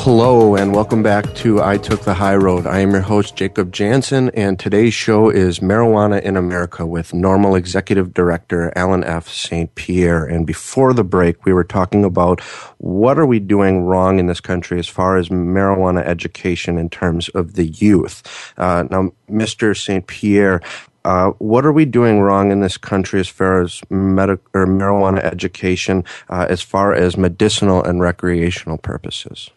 Hello 0.02 0.56
and 0.56 0.74
welcome 0.74 1.00
back 1.00 1.32
to 1.36 1.62
I 1.62 1.76
Took 1.76 2.00
the 2.00 2.14
High 2.14 2.34
Road. 2.34 2.66
I 2.66 2.80
am 2.80 2.90
your 2.90 3.02
host, 3.02 3.36
Jacob 3.36 3.70
Jansen, 3.72 4.30
and 4.30 4.58
today's 4.58 4.92
show 4.92 5.30
is 5.30 5.60
Marijuana 5.60 6.20
in 6.20 6.36
America 6.36 6.84
with 6.84 7.12
NORML 7.12 7.56
Executive 7.56 8.12
Director 8.12 8.72
Allen 8.74 9.04
F. 9.04 9.28
St. 9.28 9.72
Pierre. 9.76 10.24
And 10.24 10.44
before 10.44 10.92
the 10.92 11.04
break, 11.04 11.44
we 11.44 11.52
were 11.52 11.62
talking 11.62 12.04
about 12.04 12.40
what 12.78 13.16
are 13.16 13.24
we 13.24 13.38
doing 13.38 13.82
wrong 13.82 14.18
in 14.18 14.26
this 14.26 14.40
country 14.40 14.80
as 14.80 14.88
far 14.88 15.18
as 15.18 15.28
marijuana 15.28 16.02
education 16.02 16.78
in 16.78 16.90
terms 16.90 17.28
of 17.28 17.54
the 17.54 17.66
youth. 17.66 18.52
Uh, 18.58 18.82
now, 18.90 19.12
Mr. 19.30 19.80
St. 19.80 20.04
Pierre, 20.08 20.60
uh, 21.04 21.30
what 21.38 21.64
are 21.64 21.72
we 21.72 21.84
doing 21.84 22.18
wrong 22.18 22.50
in 22.50 22.58
this 22.58 22.76
country 22.76 23.20
as 23.20 23.28
far 23.28 23.60
as 23.60 23.80
or 23.88 24.66
marijuana 24.66 25.22
education, 25.22 26.02
uh, 26.28 26.48
as 26.50 26.60
far 26.60 26.92
as 26.92 27.16
medicinal 27.16 27.84
and 27.84 28.00
recreational 28.00 28.78
purposes? 28.78 29.48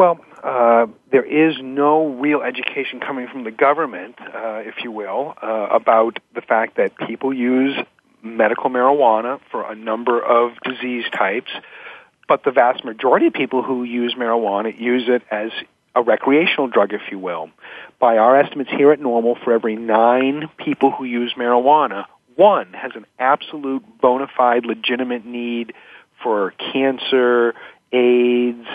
Well, 0.00 0.18
uh, 0.42 0.86
there 1.12 1.26
is 1.26 1.56
no 1.60 2.06
real 2.06 2.40
education 2.40 3.00
coming 3.00 3.28
from 3.28 3.44
the 3.44 3.50
government, 3.50 4.14
uh, 4.18 4.62
if 4.64 4.76
you 4.82 4.90
will, 4.90 5.34
uh, 5.42 5.66
about 5.70 6.20
the 6.34 6.40
fact 6.40 6.78
that 6.78 6.96
people 7.06 7.34
use 7.34 7.76
medical 8.22 8.70
marijuana 8.70 9.40
for 9.50 9.70
a 9.70 9.74
number 9.74 10.18
of 10.18 10.52
disease 10.64 11.04
types, 11.12 11.50
but 12.26 12.44
the 12.44 12.50
vast 12.50 12.82
majority 12.82 13.26
of 13.26 13.34
people 13.34 13.62
who 13.62 13.84
use 13.84 14.14
marijuana 14.14 14.74
use 14.80 15.04
it 15.06 15.20
as 15.30 15.50
a 15.94 16.00
recreational 16.00 16.68
drug, 16.68 16.94
if 16.94 17.02
you 17.10 17.18
will. 17.18 17.50
By 17.98 18.16
our 18.16 18.38
estimates 18.38 18.70
here 18.70 18.92
at 18.92 19.00
NORML, 19.00 19.44
for 19.44 19.52
every 19.52 19.76
nine 19.76 20.48
people 20.56 20.92
who 20.92 21.04
use 21.04 21.34
marijuana, 21.36 22.06
one 22.36 22.72
has 22.72 22.92
an 22.94 23.04
absolute 23.18 23.84
bona 24.00 24.28
fide 24.34 24.64
legitimate 24.64 25.26
need 25.26 25.74
for 26.22 26.54
cancer, 26.72 27.54
AIDS, 27.92 28.66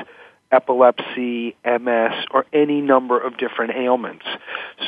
epilepsy, 0.55 1.55
MS, 1.65 2.13
or 2.31 2.45
any 2.53 2.79
number 2.81 3.19
of 3.19 3.37
different 3.37 3.75
ailments. 3.75 4.25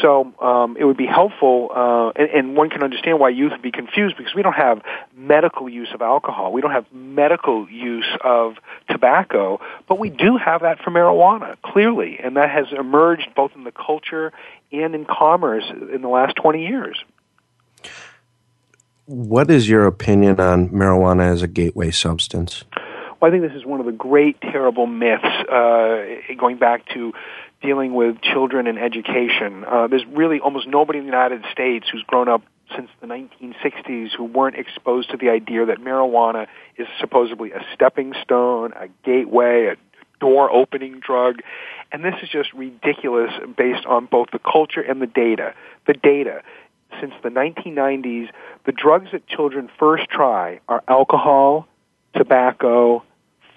So 0.02 0.34
um, 0.42 0.78
it 0.80 0.86
would 0.86 0.98
be 0.98 1.06
helpful, 1.06 1.70
uh, 1.76 2.10
and, 2.16 2.30
and 2.30 2.56
one 2.56 2.70
can 2.70 2.84
understand 2.84 3.20
why 3.20 3.30
youth 3.30 3.52
would 3.52 3.62
be 3.62 3.72
confused 3.72 4.16
because 4.18 4.34
we 4.34 4.42
don't 4.44 4.54
have 4.54 4.82
medical 5.16 5.68
use 5.68 5.90
of 5.94 6.02
alcohol, 6.02 6.54
we 6.54 6.62
don't 6.62 6.72
have 6.72 6.86
medical 6.94 7.70
use 7.70 8.08
of 8.24 8.56
tobacco, 8.90 9.60
but 9.88 10.00
we 10.00 10.10
do 10.10 10.38
have 10.38 10.62
that 10.62 10.80
for 10.80 10.92
marijuana, 10.92 11.58
clearly, 11.64 12.20
and 12.24 12.38
that 12.38 12.50
has 12.50 12.68
emerged 12.72 13.28
both 13.36 13.52
in 13.56 13.64
the 13.66 13.72
culture 13.72 14.32
and 14.72 14.96
in 14.96 15.06
commerce 15.06 15.66
in 15.94 16.02
the 16.02 16.08
last 16.08 16.36
20 16.38 16.66
years. 16.66 16.98
What 19.06 19.50
is 19.50 19.70
your 19.70 19.86
opinion 19.86 20.40
on 20.40 20.70
marijuana 20.70 21.32
as 21.32 21.42
a 21.42 21.48
gateway 21.48 21.92
substance? 21.92 22.64
Well, 23.20 23.32
I 23.32 23.32
think 23.32 23.50
this 23.50 23.58
is 23.58 23.66
one 23.66 23.80
of 23.80 23.88
the 23.88 23.92
great, 23.92 24.40
terrible 24.42 24.86
myths 24.86 25.26
uh, 25.26 26.36
going 26.38 26.58
back 26.58 26.88
to 26.94 27.14
dealing 27.64 27.96
with 27.96 28.22
children 28.22 28.68
and 28.68 28.78
education. 28.78 29.66
Uh, 29.66 29.88
there's 29.88 30.06
really 30.06 30.40
almost 30.40 30.68
nobody 30.68 31.00
in 31.00 31.06
the 31.06 31.12
United 31.12 31.44
States 31.52 31.88
who's 31.92 32.04
grown 32.04 32.30
up 32.30 32.44
since 32.76 32.90
the 33.02 33.08
1960s 33.08 34.10
who 34.16 34.26
weren't 34.26 34.56
exposed 34.56 35.10
to 35.10 35.18
the 35.18 35.30
idea 35.30 35.66
that 35.66 35.80
marijuana 35.80 36.46
is 36.78 36.88
supposedly 37.00 37.52
a 37.52 37.66
stepping 37.74 38.14
stone, 38.22 38.74
a 38.74 38.88
gateway, 39.04 39.74
a 39.74 39.76
door 40.20 40.52
opening 40.52 41.00
drug. 41.00 41.38
And 41.92 42.04
this 42.04 42.16
is 42.22 42.30
just 42.30 42.54
ridiculous 42.54 43.32
based 43.58 43.86
on 43.88 44.06
both 44.06 44.28
the 44.32 44.40
culture 44.40 44.82
and 44.82 45.02
the 45.02 45.08
data. 45.08 45.56
The 45.88 45.94
data. 45.94 46.44
Since 47.02 47.14
the 47.24 47.30
1990s, 47.30 48.28
the 48.66 48.72
drugs 48.72 49.10
that 49.12 49.26
children 49.28 49.70
first 49.80 50.08
try 50.10 50.60
are 50.68 50.84
alcohol, 50.88 51.68
tobacco, 52.18 53.04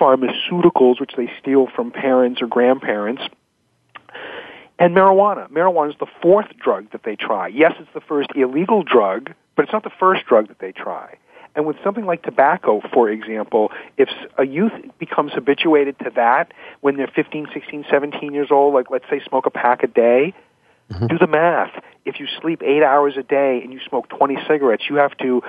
pharmaceuticals, 0.00 1.00
which 1.00 1.12
they 1.16 1.30
steal 1.40 1.66
from 1.74 1.90
parents 1.90 2.40
or 2.42 2.46
grandparents, 2.46 3.22
and 4.78 4.96
marijuana. 4.96 5.50
Marijuana 5.50 5.90
is 5.90 5.96
the 6.00 6.06
fourth 6.22 6.46
drug 6.62 6.90
that 6.92 7.02
they 7.04 7.16
try. 7.16 7.48
Yes, 7.48 7.72
it's 7.78 7.90
the 7.92 8.00
first 8.00 8.30
illegal 8.34 8.82
drug, 8.82 9.32
but 9.54 9.64
it's 9.64 9.72
not 9.72 9.84
the 9.84 9.92
first 10.00 10.24
drug 10.26 10.48
that 10.48 10.58
they 10.58 10.72
try. 10.72 11.18
And 11.54 11.66
with 11.66 11.76
something 11.82 12.06
like 12.06 12.22
tobacco, 12.22 12.80
for 12.92 13.10
example, 13.10 13.72
if 13.98 14.08
a 14.38 14.46
youth 14.46 14.72
becomes 14.98 15.32
habituated 15.32 15.98
to 15.98 16.10
that 16.14 16.52
when 16.80 16.96
they're 16.96 17.10
15, 17.14 17.48
16, 17.52 17.84
17 17.90 18.32
years 18.32 18.48
old, 18.50 18.72
like 18.72 18.90
let's 18.90 19.04
say 19.10 19.20
smoke 19.28 19.46
a 19.46 19.50
pack 19.50 19.82
a 19.82 19.88
day, 19.88 20.32
mm-hmm. 20.90 21.08
do 21.08 21.18
the 21.18 21.26
math. 21.26 21.72
If 22.04 22.20
you 22.20 22.26
sleep 22.40 22.62
eight 22.62 22.82
hours 22.82 23.16
a 23.18 23.22
day 23.22 23.60
and 23.62 23.72
you 23.72 23.80
smoke 23.88 24.08
20 24.08 24.38
cigarettes, 24.48 24.84
you 24.88 24.96
have 24.96 25.16
to 25.18 25.42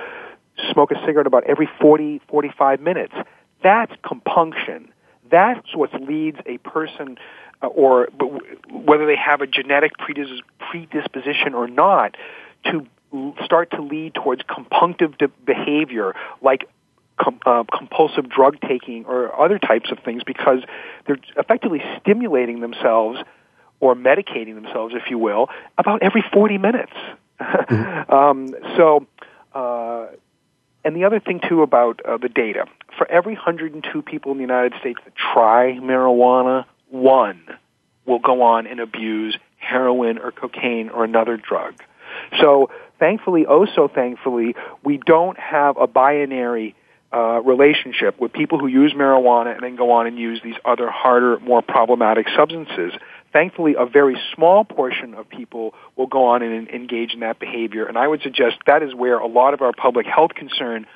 smoke 0.72 0.90
a 0.90 1.06
cigarette 1.06 1.26
about 1.26 1.44
every 1.44 1.68
40, 1.80 2.20
45 2.28 2.80
minutes 2.80 3.14
That's 3.62 3.92
compunction. 4.06 4.92
That's 5.30 5.74
what 5.74 5.92
leads 6.00 6.38
a 6.46 6.58
person, 6.58 7.16
uh, 7.62 7.68
or 7.68 8.08
whether 8.70 9.06
they 9.06 9.16
have 9.16 9.40
a 9.40 9.46
genetic 9.46 9.92
predis- 9.96 10.42
predisposition 10.58 11.54
or 11.54 11.68
not, 11.68 12.16
to 12.66 12.86
start 13.44 13.70
to 13.72 13.82
lead 13.82 14.14
towards 14.14 14.42
compunctive 14.42 15.14
behavior 15.44 16.14
like 16.40 16.68
com- 17.18 17.40
uh, 17.44 17.64
compulsive 17.76 18.28
drug 18.28 18.58
taking 18.60 19.04
or 19.04 19.38
other 19.38 19.58
types 19.58 19.90
of 19.90 19.98
things 20.00 20.22
because 20.24 20.60
they're 21.06 21.18
effectively 21.36 21.82
stimulating 22.00 22.60
themselves 22.60 23.18
or 23.80 23.94
medicating 23.94 24.54
themselves, 24.54 24.94
if 24.94 25.10
you 25.10 25.18
will, 25.18 25.48
about 25.76 26.02
every 26.02 26.24
40 26.32 26.58
minutes. 26.58 26.92
Mm-hmm. 27.42 28.12
um, 28.12 28.54
so, 28.76 29.04
uh, 29.52 30.06
and 30.84 30.96
the 30.96 31.04
other 31.04 31.20
thing 31.20 31.40
too 31.48 31.62
about 31.62 32.00
uh, 32.04 32.16
the 32.18 32.28
data, 32.28 32.66
for 32.96 33.08
every 33.10 33.34
102 33.34 34.02
people 34.02 34.32
in 34.32 34.38
the 34.38 34.42
United 34.42 34.72
States 34.80 34.98
that 35.04 35.14
try 35.14 35.78
marijuana, 35.80 36.64
one 36.90 37.42
will 38.06 38.18
go 38.18 38.42
on 38.42 38.66
and 38.66 38.80
abuse 38.80 39.36
heroin 39.58 40.18
or 40.18 40.32
cocaine 40.32 40.90
or 40.90 41.04
another 41.04 41.36
drug. 41.36 41.74
So 42.40 42.70
thankfully, 42.98 43.46
oh 43.48 43.66
so 43.66 43.88
thankfully, 43.88 44.54
we 44.84 44.98
don't 44.98 45.38
have 45.38 45.76
a 45.76 45.86
binary 45.86 46.74
uh, 47.12 47.40
relationship 47.42 48.18
with 48.20 48.32
people 48.32 48.58
who 48.58 48.66
use 48.66 48.94
marijuana 48.94 49.52
and 49.52 49.62
then 49.62 49.76
go 49.76 49.92
on 49.92 50.06
and 50.06 50.18
use 50.18 50.40
these 50.42 50.54
other 50.64 50.90
harder, 50.90 51.38
more 51.40 51.62
problematic 51.62 52.26
substances. 52.36 52.92
Thankfully, 53.32 53.74
a 53.78 53.86
very 53.86 54.18
small 54.34 54.64
portion 54.64 55.14
of 55.14 55.28
people 55.28 55.74
will 55.96 56.06
go 56.06 56.26
on 56.26 56.42
and 56.42 56.68
engage 56.68 57.14
in 57.14 57.20
that 57.20 57.38
behavior, 57.38 57.86
and 57.86 57.96
I 57.96 58.06
would 58.06 58.22
suggest 58.22 58.56
that 58.66 58.82
is 58.82 58.94
where 58.94 59.18
a 59.18 59.26
lot 59.26 59.54
of 59.54 59.62
our 59.62 59.72
public 59.72 60.06
health 60.06 60.34
concern 60.34 60.86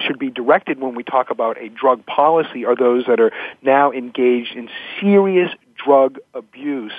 should 0.00 0.18
be 0.18 0.28
directed 0.28 0.80
when 0.80 0.96
we 0.96 1.04
talk 1.04 1.30
about 1.30 1.56
a 1.62 1.68
drug 1.68 2.04
policy 2.04 2.64
are 2.64 2.74
those 2.74 3.04
that 3.06 3.20
are 3.20 3.30
now 3.62 3.92
engaged 3.92 4.56
in 4.56 4.68
serious 5.00 5.50
drug 5.76 6.18
abuse 6.34 6.92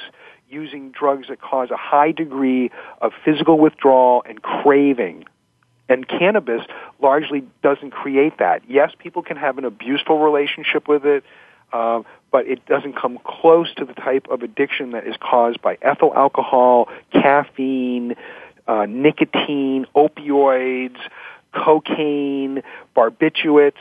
using 0.49 0.91
drugs 0.91 1.27
that 1.27 1.41
cause 1.41 1.71
a 1.71 1.77
high 1.77 2.11
degree 2.11 2.71
of 3.01 3.11
physical 3.25 3.57
withdrawal 3.57 4.23
and 4.27 4.41
craving. 4.41 5.25
And 5.89 6.07
cannabis 6.07 6.61
largely 7.01 7.43
doesn't 7.61 7.91
create 7.91 8.37
that. 8.39 8.61
Yes, 8.67 8.91
people 8.97 9.21
can 9.21 9.37
have 9.37 9.57
an 9.57 9.65
abuseful 9.65 10.19
relationship 10.19 10.87
with 10.87 11.05
it, 11.05 11.23
uh, 11.73 12.01
but 12.31 12.47
it 12.47 12.65
doesn't 12.65 12.95
come 12.95 13.19
close 13.23 13.73
to 13.75 13.85
the 13.85 13.93
type 13.93 14.27
of 14.29 14.41
addiction 14.41 14.91
that 14.91 15.07
is 15.07 15.15
caused 15.19 15.61
by 15.61 15.77
ethyl 15.81 16.13
alcohol, 16.15 16.89
caffeine, 17.11 18.15
uh, 18.67 18.85
nicotine, 18.87 19.85
opioids, 19.95 20.97
cocaine, 21.53 22.61
barbiturates. 22.95 23.73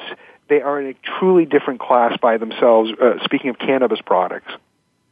They 0.48 0.60
are 0.60 0.80
in 0.80 0.88
a 0.88 0.94
truly 1.18 1.46
different 1.46 1.80
class 1.80 2.16
by 2.20 2.36
themselves, 2.36 2.90
uh, 3.00 3.24
speaking 3.24 3.50
of 3.50 3.58
cannabis 3.58 4.00
products. 4.00 4.52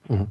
Mm-hmm. 0.09 0.25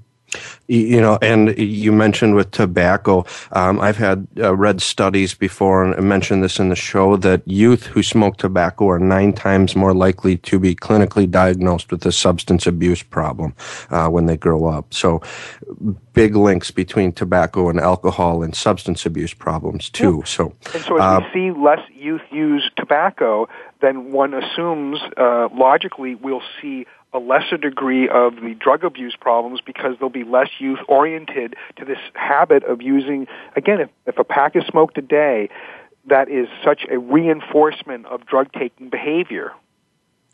You 0.68 1.02
know, 1.02 1.18
and 1.22 1.58
you 1.58 1.92
mentioned 1.92 2.36
with 2.36 2.52
tobacco, 2.52 3.26
um, 3.52 3.82
I've 3.82 3.98
had 3.98 4.28
uh, 4.38 4.56
read 4.56 4.82
studies 4.82 5.34
before 5.34 5.84
and 5.84 6.08
mentioned 6.08 6.42
this 6.44 6.60
in 6.60 6.70
the 6.70 6.76
show 6.76 7.18
that 7.18 7.46
youth 7.46 7.88
who 7.88 8.02
smoke 8.02 8.38
tobacco 8.38 8.88
are 8.90 9.00
nine 9.00 9.34
times 9.34 9.76
more 9.76 9.94
likely 9.94 10.38
to 10.38 10.60
be 10.60 10.74
clinically 10.74 11.30
diagnosed 11.30 11.92
with 11.92 12.06
a 12.06 12.12
substance 12.14 12.66
abuse 12.66 13.04
problem 13.04 13.54
uh, 13.90 14.08
when 14.08 14.28
they 14.28 14.38
grow 14.38 14.66
up. 14.66 14.94
So, 14.94 15.22
big 16.14 16.36
links 16.36 16.72
between 16.72 17.12
tobacco 17.12 17.70
and 17.70 17.80
alcohol 17.80 18.44
and 18.44 18.56
substance 18.56 19.06
abuse 19.06 19.34
problems 19.34 19.90
too. 19.90 20.18
Yeah. 20.20 20.26
So, 20.26 20.54
and 20.74 20.84
so 20.84 20.98
as 20.98 21.02
uh, 21.02 21.22
we 21.34 21.34
see 21.34 21.60
less 21.60 21.80
youth 21.94 22.22
use 22.32 22.70
tobacco, 22.78 23.48
then 23.82 24.12
one 24.12 24.34
assumes 24.34 25.00
uh, 25.18 25.50
logically 25.54 26.16
we'll 26.16 26.44
see 26.62 26.86
a 27.14 27.20
lesser 27.20 27.58
degree 27.58 28.08
of 28.08 28.36
the 28.36 28.56
drug 28.60 28.84
abuse 28.84 29.16
problems 29.20 29.60
because 29.62 29.96
they'll 30.00 30.10
be 30.10 30.24
less 30.24 30.50
youth 30.60 30.80
oriented 30.88 31.56
to 31.76 31.86
this 31.86 32.00
habit 32.14 32.64
of 32.64 32.82
using 32.82 33.28
again 33.56 33.82
if, 33.82 33.90
if 34.06 34.18
a 34.18 34.24
pack 34.24 34.56
is 34.56 34.64
smoked 34.66 34.98
a 34.98 35.02
day 35.02 35.50
that 36.08 36.30
is 36.30 36.48
such 36.64 36.86
a 36.90 36.98
reinforcement 36.98 38.06
of 38.06 38.26
drug 38.26 38.52
taking 38.54 38.90
behavior 38.90 39.52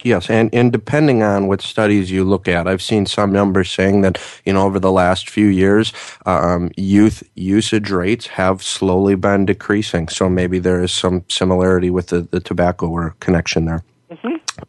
Yes, 0.04 0.30
and, 0.30 0.54
and 0.54 0.72
depending 0.72 1.24
on 1.24 1.48
what 1.48 1.60
studies 1.60 2.12
you 2.12 2.24
look 2.24 2.48
at, 2.48 2.68
I've 2.68 2.84
seen 2.84 3.08
some 3.08 3.32
numbers 3.32 3.72
saying 3.72 4.02
that, 4.02 4.20
you 4.46 4.54
know, 4.54 4.62
over 4.62 4.80
the 4.80 4.92
last 4.92 5.28
few 5.28 5.48
years, 5.48 5.92
um, 6.28 6.70
youth 6.78 7.24
usage 7.34 7.90
rates 7.90 8.28
have 8.28 8.62
slowly 8.62 9.16
been 9.16 9.48
decreasing. 9.48 10.08
So 10.08 10.30
maybe 10.30 10.60
there 10.60 10.84
is 10.84 10.92
some 10.92 11.26
similarity 11.30 11.90
with 11.90 12.08
the, 12.08 12.22
the 12.22 12.40
tobacco 12.40 12.88
or 12.88 13.16
connection 13.20 13.66
there. 13.66 13.84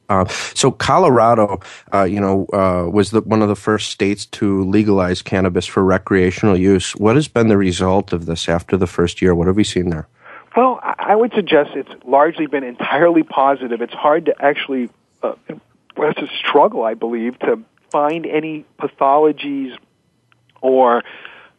Uh, 0.09 0.27
so 0.55 0.70
Colorado, 0.70 1.61
uh, 1.92 2.05
you 2.05 2.20
know, 2.20 2.46
uh, 2.53 2.88
was 2.90 3.11
the, 3.11 3.20
one 3.20 3.42
of 3.42 3.48
the 3.48 3.57
first 3.57 3.90
states 3.90 4.27
to 4.27 4.64
legalize 4.64 5.22
cannabis 5.22 5.66
for 5.66 5.85
recreational 5.85 6.57
use. 6.57 6.92
What 6.96 7.16
has 7.16 7.29
been 7.29 7.48
the 7.48 7.57
result 7.57 8.12
of 8.12 8.27
this 8.27 8.48
after 8.48 8.77
the 8.77 8.87
first 8.87 9.20
year? 9.22 9.35
What 9.35 9.46
have 9.46 9.57
we 9.57 9.64
seen 9.64 9.90
there? 9.90 10.09
Well, 10.57 10.81
I 10.83 11.14
would 11.14 11.33
suggest 11.35 11.70
it's 11.74 11.90
largely 12.05 12.46
been 12.46 12.64
entirely 12.64 13.22
positive. 13.22 13.81
It's 13.81 13.94
hard 13.94 14.27
to 14.27 14.35
actually, 14.42 14.90
uh, 15.22 15.35
it's 15.48 16.20
a 16.20 16.29
struggle, 16.38 16.85
I 16.85 16.94
believe, 16.94 17.38
to 17.40 17.62
find 17.90 18.27
any 18.27 18.64
pathologies 18.79 19.77
or 20.61 21.03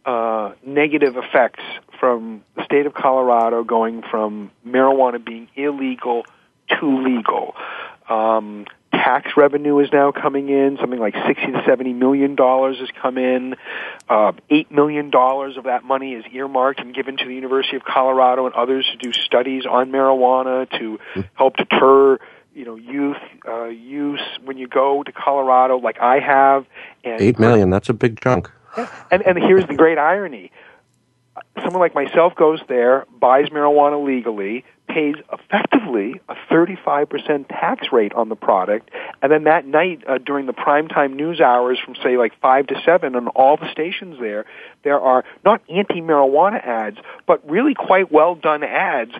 uh, 0.05 0.53
negative 0.65 1.17
effects 1.17 1.63
from 1.99 2.43
the 2.55 2.65
state 2.65 2.85
of 2.85 2.93
Colorado 2.93 3.63
going 3.63 4.01
from 4.01 4.51
marijuana 4.65 5.23
being 5.23 5.47
illegal 5.55 6.25
to 6.69 7.03
legal. 7.03 7.55
Um, 8.09 8.65
tax 8.91 9.31
revenue 9.37 9.79
is 9.79 9.89
now 9.93 10.11
coming 10.11 10.49
in. 10.49 10.77
Something 10.79 10.99
like 10.99 11.15
sixty 11.27 11.51
to 11.51 11.63
seventy 11.65 11.93
million 11.93 12.35
dollars 12.35 12.77
has 12.79 12.89
come 13.01 13.17
in. 13.17 13.55
Uh, 14.07 14.33
Eight 14.49 14.71
million 14.71 15.09
dollars 15.09 15.57
of 15.57 15.65
that 15.65 15.83
money 15.83 16.13
is 16.13 16.25
earmarked 16.31 16.79
and 16.79 16.93
given 16.93 17.17
to 17.17 17.25
the 17.25 17.33
University 17.33 17.77
of 17.77 17.83
Colorado 17.83 18.45
and 18.45 18.55
others 18.55 18.87
to 18.91 18.97
do 18.97 19.13
studies 19.13 19.65
on 19.65 19.91
marijuana 19.91 20.69
to 20.79 20.99
help 21.35 21.57
deter 21.57 22.17
you 22.53 22.65
know 22.65 22.75
youth 22.75 23.17
uh, 23.47 23.65
use 23.65 24.21
when 24.43 24.57
you 24.57 24.67
go 24.67 25.03
to 25.03 25.11
Colorado, 25.11 25.77
like 25.77 25.99
I 25.99 26.19
have. 26.19 26.65
And 27.03 27.21
Eight 27.21 27.39
million. 27.39 27.69
That's 27.69 27.89
a 27.89 27.93
big 27.93 28.19
chunk. 28.19 28.51
And 29.11 29.23
and 29.23 29.37
here's 29.37 29.65
the 29.67 29.75
great 29.75 29.97
irony 29.97 30.51
someone 31.63 31.79
like 31.79 31.95
myself 31.95 32.35
goes 32.35 32.59
there, 32.67 33.05
buys 33.19 33.49
marijuana 33.49 34.03
legally, 34.05 34.65
pays 34.89 35.15
effectively 35.31 36.19
a 36.27 36.35
35% 36.51 37.47
tax 37.47 37.87
rate 37.91 38.13
on 38.13 38.29
the 38.29 38.35
product, 38.35 38.89
and 39.21 39.31
then 39.31 39.45
that 39.45 39.65
night 39.65 40.03
uh, 40.07 40.17
during 40.17 40.45
the 40.45 40.53
primetime 40.53 41.15
news 41.15 41.39
hours 41.39 41.79
from 41.83 41.95
say 42.03 42.17
like 42.17 42.33
5 42.41 42.67
to 42.67 42.81
7 42.83 43.15
on 43.15 43.27
all 43.29 43.57
the 43.57 43.71
stations 43.71 44.17
there, 44.19 44.45
there 44.83 44.99
are 44.99 45.23
not 45.45 45.61
anti-marijuana 45.69 46.65
ads, 46.65 46.97
but 47.25 47.47
really 47.49 47.73
quite 47.73 48.11
well 48.11 48.35
done 48.35 48.63
ads 48.63 49.13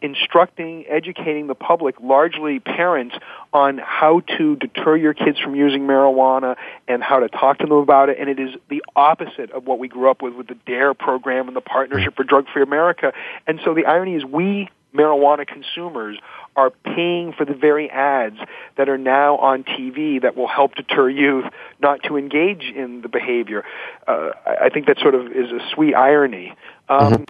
instructing, 0.00 0.84
educating 0.88 1.46
the 1.46 1.54
public, 1.54 1.96
largely 2.00 2.60
parents, 2.60 3.14
on 3.52 3.78
how 3.78 4.20
to 4.38 4.56
deter 4.56 4.96
your 4.96 5.14
kids 5.14 5.38
from 5.38 5.54
using 5.54 5.82
marijuana 5.82 6.56
and 6.88 7.02
how 7.02 7.20
to 7.20 7.28
talk 7.28 7.58
to 7.58 7.66
them 7.66 7.76
about 7.76 8.08
it. 8.08 8.18
And 8.18 8.28
it 8.28 8.38
is 8.38 8.50
the 8.68 8.82
opposite 8.96 9.50
of 9.50 9.66
what 9.66 9.78
we 9.78 9.88
grew 9.88 10.10
up 10.10 10.22
with 10.22 10.34
with 10.34 10.48
the 10.48 10.56
DARE 10.66 10.94
program 10.94 11.48
and 11.48 11.56
the 11.56 11.60
Partnership 11.60 12.16
for 12.16 12.24
Drug 12.24 12.46
Free 12.52 12.62
America. 12.62 13.12
And 13.46 13.60
so 13.64 13.74
the 13.74 13.86
irony 13.86 14.14
is 14.14 14.24
we 14.24 14.68
marijuana 14.94 15.46
consumers 15.46 16.18
are 16.56 16.70
paying 16.70 17.32
for 17.32 17.44
the 17.44 17.54
very 17.54 17.90
ads 17.90 18.38
that 18.76 18.88
are 18.88 18.98
now 18.98 19.36
on 19.38 19.64
TV 19.64 20.22
that 20.22 20.36
will 20.36 20.48
help 20.48 20.74
deter 20.76 21.08
youth 21.08 21.44
not 21.80 22.02
to 22.04 22.16
engage 22.16 22.62
in 22.62 23.02
the 23.02 23.08
behavior. 23.08 23.64
Uh, 24.06 24.30
I 24.46 24.68
think 24.68 24.86
that 24.86 24.98
sort 25.00 25.14
of 25.14 25.26
is 25.26 25.50
a 25.50 25.60
sweet 25.74 25.94
irony. 25.94 26.54
Um, 26.88 27.12
mm-hmm. 27.12 27.24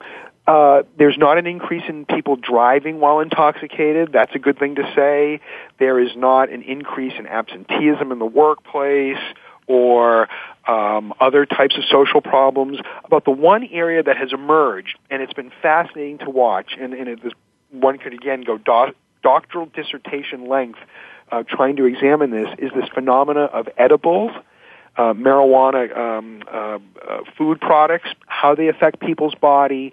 Uh, 0.46 0.82
there's 0.98 1.16
not 1.16 1.38
an 1.38 1.46
increase 1.46 1.84
in 1.88 2.04
people 2.04 2.36
driving 2.36 3.00
while 3.00 3.20
intoxicated. 3.20 4.12
That's 4.12 4.34
a 4.34 4.38
good 4.38 4.58
thing 4.58 4.74
to 4.74 4.92
say. 4.94 5.40
There 5.78 5.98
is 5.98 6.10
not 6.16 6.50
an 6.50 6.62
increase 6.62 7.14
in 7.18 7.26
absenteeism 7.26 8.12
in 8.12 8.18
the 8.18 8.26
workplace 8.26 9.16
or 9.66 10.28
um, 10.66 11.14
other 11.18 11.46
types 11.46 11.76
of 11.78 11.84
social 11.90 12.20
problems. 12.20 12.78
About 13.04 13.24
the 13.24 13.30
one 13.30 13.64
area 13.64 14.02
that 14.02 14.18
has 14.18 14.34
emerged, 14.34 14.98
and 15.10 15.22
it's 15.22 15.32
been 15.32 15.52
fascinating 15.62 16.18
to 16.18 16.30
watch, 16.30 16.76
and, 16.78 16.92
and 16.92 17.08
it, 17.08 17.20
one 17.74 17.98
could 17.98 18.14
again 18.14 18.42
go 18.42 18.58
do- 18.58 18.94
doctoral 19.22 19.66
dissertation 19.66 20.48
length 20.48 20.78
uh, 21.30 21.42
trying 21.48 21.76
to 21.76 21.84
examine 21.84 22.30
this, 22.30 22.48
is 22.58 22.70
this 22.74 22.88
phenomena 22.94 23.44
of 23.44 23.68
edibles. 23.76 24.30
Uh, 24.96 25.12
marijuana 25.12 25.96
um, 25.96 26.40
uh, 26.46 26.56
uh 26.56 26.78
food 27.36 27.60
products, 27.60 28.08
how 28.28 28.54
they 28.54 28.68
affect 28.68 29.00
people's 29.00 29.34
body, 29.34 29.92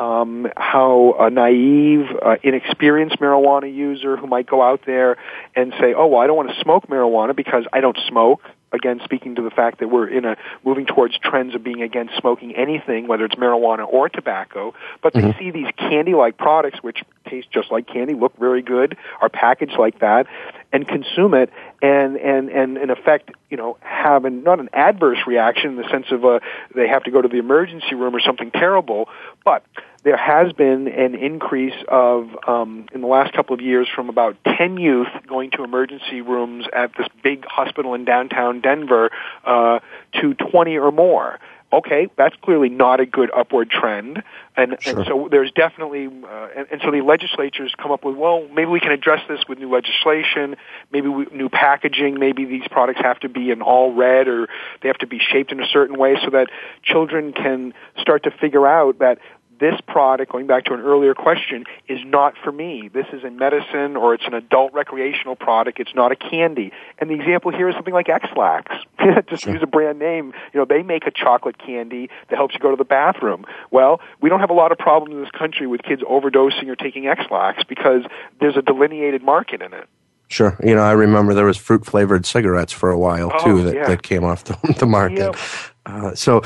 um, 0.00 0.48
how 0.56 1.14
a 1.20 1.30
naive, 1.30 2.06
uh, 2.20 2.34
inexperienced 2.42 3.18
marijuana 3.20 3.72
user 3.72 4.16
who 4.16 4.26
might 4.26 4.48
go 4.48 4.60
out 4.60 4.80
there 4.84 5.16
and 5.54 5.72
say, 5.78 5.94
"Oh, 5.94 6.08
well, 6.08 6.20
I 6.20 6.26
don't 6.26 6.36
want 6.36 6.50
to 6.50 6.60
smoke 6.60 6.88
marijuana 6.88 7.36
because 7.36 7.66
I 7.72 7.80
don't 7.80 7.98
smoke." 8.08 8.40
Again, 8.72 9.00
speaking 9.04 9.34
to 9.36 9.42
the 9.42 9.50
fact 9.50 9.80
that 9.80 9.88
we're 9.88 10.08
in 10.08 10.24
a 10.24 10.36
moving 10.64 10.86
towards 10.86 11.16
trends 11.18 11.54
of 11.54 11.62
being 11.62 11.82
against 11.82 12.16
smoking 12.18 12.56
anything, 12.56 13.06
whether 13.06 13.26
it's 13.26 13.34
marijuana 13.34 13.86
or 13.86 14.08
tobacco, 14.08 14.74
but 15.02 15.12
mm-hmm. 15.12 15.30
they 15.30 15.38
see 15.38 15.50
these 15.50 15.70
candy-like 15.76 16.38
products 16.38 16.82
which 16.82 17.02
taste 17.24 17.50
just 17.50 17.70
like 17.70 17.86
candy, 17.86 18.14
look 18.14 18.36
very 18.38 18.62
good, 18.62 18.96
are 19.20 19.28
packaged 19.28 19.78
like 19.78 20.00
that, 20.00 20.26
and 20.72 20.86
consume 20.86 21.34
it, 21.34 21.50
and 21.80 22.16
and 22.16 22.48
and 22.48 22.78
in 22.78 22.90
effect, 22.90 23.30
you 23.50 23.56
know, 23.56 23.76
have 23.80 24.24
an, 24.24 24.42
not 24.42 24.60
an 24.60 24.68
adverse 24.72 25.18
reaction 25.26 25.70
in 25.70 25.76
the 25.76 25.88
sense 25.88 26.06
of 26.10 26.24
uh, 26.24 26.40
they 26.74 26.88
have 26.88 27.04
to 27.04 27.10
go 27.10 27.22
to 27.22 27.28
the 27.28 27.38
emergency 27.38 27.94
room 27.94 28.14
or 28.14 28.20
something 28.20 28.50
terrible, 28.50 29.08
but 29.44 29.64
there 30.04 30.16
has 30.16 30.52
been 30.52 30.88
an 30.88 31.14
increase 31.14 31.74
of 31.88 32.28
um, 32.46 32.86
in 32.92 33.00
the 33.00 33.06
last 33.06 33.32
couple 33.34 33.54
of 33.54 33.60
years 33.60 33.88
from 33.94 34.08
about 34.08 34.36
10 34.44 34.76
youth 34.76 35.08
going 35.28 35.50
to 35.52 35.62
emergency 35.62 36.20
rooms 36.20 36.66
at 36.72 36.90
this 36.96 37.06
big 37.22 37.44
hospital 37.44 37.94
in 37.94 38.04
downtown 38.04 38.60
Denver 38.60 39.10
uh, 39.44 39.78
to 40.20 40.34
20 40.34 40.76
or 40.78 40.90
more 40.90 41.38
okay, 41.72 42.08
that's 42.16 42.36
clearly 42.42 42.68
not 42.68 43.00
a 43.00 43.06
good 43.06 43.30
upward 43.34 43.70
trend. 43.70 44.22
And, 44.56 44.76
sure. 44.80 44.98
and 44.98 45.06
so 45.06 45.28
there's 45.30 45.50
definitely, 45.52 46.06
uh, 46.06 46.48
and, 46.54 46.66
and, 46.70 46.80
so 46.84 46.90
the 46.90 47.00
legislatures 47.00 47.74
come 47.80 47.90
up 47.90 48.04
with, 48.04 48.16
well, 48.16 48.46
maybe 48.48 48.70
we 48.70 48.80
can 48.80 48.92
address 48.92 49.20
this 49.28 49.40
with 49.48 49.58
new 49.58 49.72
legislation, 49.72 50.56
maybe 50.92 51.08
we, 51.08 51.26
new 51.32 51.48
packaging, 51.48 52.18
maybe 52.18 52.44
these 52.44 52.66
products 52.70 53.00
have 53.02 53.18
to 53.20 53.28
be 53.30 53.50
in 53.50 53.62
all 53.62 53.94
red 53.94 54.28
or 54.28 54.48
they 54.82 54.88
have 54.88 54.98
to 54.98 55.06
be 55.06 55.18
shaped 55.18 55.52
in 55.52 55.60
a 55.60 55.66
certain 55.66 55.96
way 55.96 56.16
so 56.22 56.30
that 56.30 56.48
children 56.82 57.32
can 57.32 57.72
start 57.98 58.24
to 58.24 58.30
figure 58.30 58.66
out 58.66 58.98
that 58.98 59.18
this 59.62 59.80
product, 59.86 60.32
going 60.32 60.48
back 60.48 60.64
to 60.64 60.74
an 60.74 60.80
earlier 60.80 61.14
question, 61.14 61.64
is 61.88 62.00
not 62.04 62.34
for 62.42 62.50
me. 62.50 62.90
This 62.92 63.06
is 63.12 63.22
a 63.22 63.30
medicine 63.30 63.96
or 63.96 64.12
it's 64.12 64.26
an 64.26 64.34
adult 64.34 64.72
recreational 64.72 65.36
product. 65.36 65.78
It's 65.78 65.94
not 65.94 66.10
a 66.10 66.16
candy. 66.16 66.72
And 66.98 67.08
the 67.08 67.14
example 67.14 67.52
here 67.52 67.68
is 67.68 67.74
something 67.76 67.94
like 67.94 68.08
Ex-Lax. 68.08 68.72
Just 69.30 69.44
sure. 69.44 69.52
use 69.54 69.62
a 69.62 69.66
brand 69.66 70.00
name. 70.00 70.34
You 70.52 70.60
know, 70.60 70.66
they 70.66 70.82
make 70.82 71.06
a 71.06 71.12
chocolate 71.12 71.58
candy 71.58 72.10
that 72.28 72.36
helps 72.36 72.54
you 72.54 72.60
go 72.60 72.70
to 72.70 72.76
the 72.76 72.84
bathroom. 72.84 73.46
Well, 73.70 74.00
we 74.20 74.28
don't 74.28 74.40
have 74.40 74.50
a 74.50 74.54
lot 74.54 74.72
of 74.72 74.78
problems 74.78 75.14
in 75.14 75.22
this 75.22 75.30
country 75.30 75.68
with 75.68 75.82
kids 75.82 76.02
overdosing 76.02 76.68
or 76.68 76.74
taking 76.74 77.06
Ex-Lax 77.06 77.62
because 77.64 78.02
there's 78.40 78.56
a 78.56 78.62
delineated 78.62 79.22
market 79.22 79.62
in 79.62 79.72
it. 79.72 79.88
Sure. 80.26 80.56
You 80.64 80.74
know, 80.74 80.82
I 80.82 80.92
remember 80.92 81.34
there 81.34 81.44
was 81.44 81.58
fruit 81.58 81.86
flavored 81.86 82.26
cigarettes 82.26 82.72
for 82.72 82.90
a 82.90 82.98
while 82.98 83.30
oh, 83.32 83.44
too 83.44 83.62
that, 83.64 83.74
yeah. 83.74 83.86
that 83.86 84.02
came 84.02 84.24
off 84.24 84.44
the, 84.44 84.58
the 84.78 84.86
market. 84.86 85.18
Yep. 85.18 85.36
Uh, 85.84 86.14
so 86.14 86.42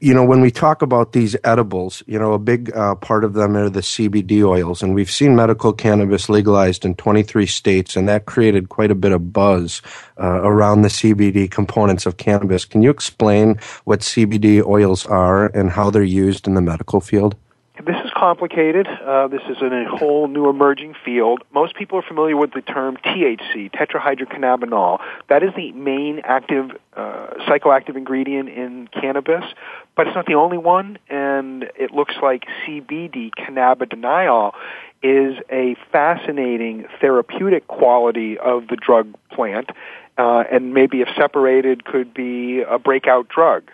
you 0.00 0.14
know, 0.14 0.24
when 0.24 0.40
we 0.40 0.50
talk 0.50 0.82
about 0.82 1.12
these 1.12 1.36
edibles, 1.44 2.02
you 2.06 2.18
know, 2.18 2.32
a 2.32 2.38
big 2.38 2.74
uh, 2.74 2.94
part 2.94 3.24
of 3.24 3.34
them 3.34 3.56
are 3.56 3.68
the 3.68 3.80
CBD 3.80 4.42
oils. 4.42 4.82
And 4.82 4.94
we've 4.94 5.10
seen 5.10 5.36
medical 5.36 5.72
cannabis 5.72 6.28
legalized 6.28 6.84
in 6.84 6.94
23 6.94 7.46
states, 7.46 7.96
and 7.96 8.08
that 8.08 8.26
created 8.26 8.68
quite 8.68 8.90
a 8.90 8.94
bit 8.94 9.12
of 9.12 9.32
buzz 9.32 9.82
uh, 10.20 10.40
around 10.42 10.82
the 10.82 10.88
CBD 10.88 11.50
components 11.50 12.06
of 12.06 12.16
cannabis. 12.16 12.64
Can 12.64 12.82
you 12.82 12.90
explain 12.90 13.58
what 13.84 14.00
CBD 14.00 14.64
oils 14.64 15.06
are 15.06 15.46
and 15.46 15.70
how 15.70 15.90
they're 15.90 16.02
used 16.02 16.46
in 16.46 16.54
the 16.54 16.62
medical 16.62 17.00
field? 17.00 17.36
Complicated. 18.24 18.86
Uh, 18.88 19.28
this 19.28 19.42
is 19.50 19.58
a 19.60 19.84
whole 19.86 20.28
new 20.28 20.48
emerging 20.48 20.94
field. 21.04 21.42
Most 21.52 21.76
people 21.76 21.98
are 21.98 22.02
familiar 22.08 22.38
with 22.38 22.54
the 22.54 22.62
term 22.62 22.96
THC, 22.96 23.70
tetrahydrocannabinol. 23.70 24.98
That 25.28 25.42
is 25.42 25.50
the 25.54 25.72
main 25.72 26.22
active 26.24 26.70
uh, 26.96 27.26
psychoactive 27.46 27.98
ingredient 27.98 28.48
in 28.48 28.88
cannabis, 28.88 29.44
but 29.94 30.06
it's 30.06 30.16
not 30.16 30.24
the 30.24 30.36
only 30.36 30.56
one. 30.56 30.96
And 31.10 31.64
it 31.76 31.90
looks 31.90 32.14
like 32.22 32.44
CBD, 32.66 33.30
cannabidiol, 33.38 34.52
is 35.02 35.36
a 35.52 35.76
fascinating 35.92 36.86
therapeutic 37.02 37.68
quality 37.68 38.38
of 38.38 38.68
the 38.68 38.76
drug 38.76 39.14
plant, 39.32 39.68
uh, 40.16 40.44
and 40.50 40.72
maybe 40.72 41.02
if 41.02 41.08
separated, 41.14 41.84
could 41.84 42.14
be 42.14 42.62
a 42.62 42.78
breakout 42.78 43.28
drug. 43.28 43.64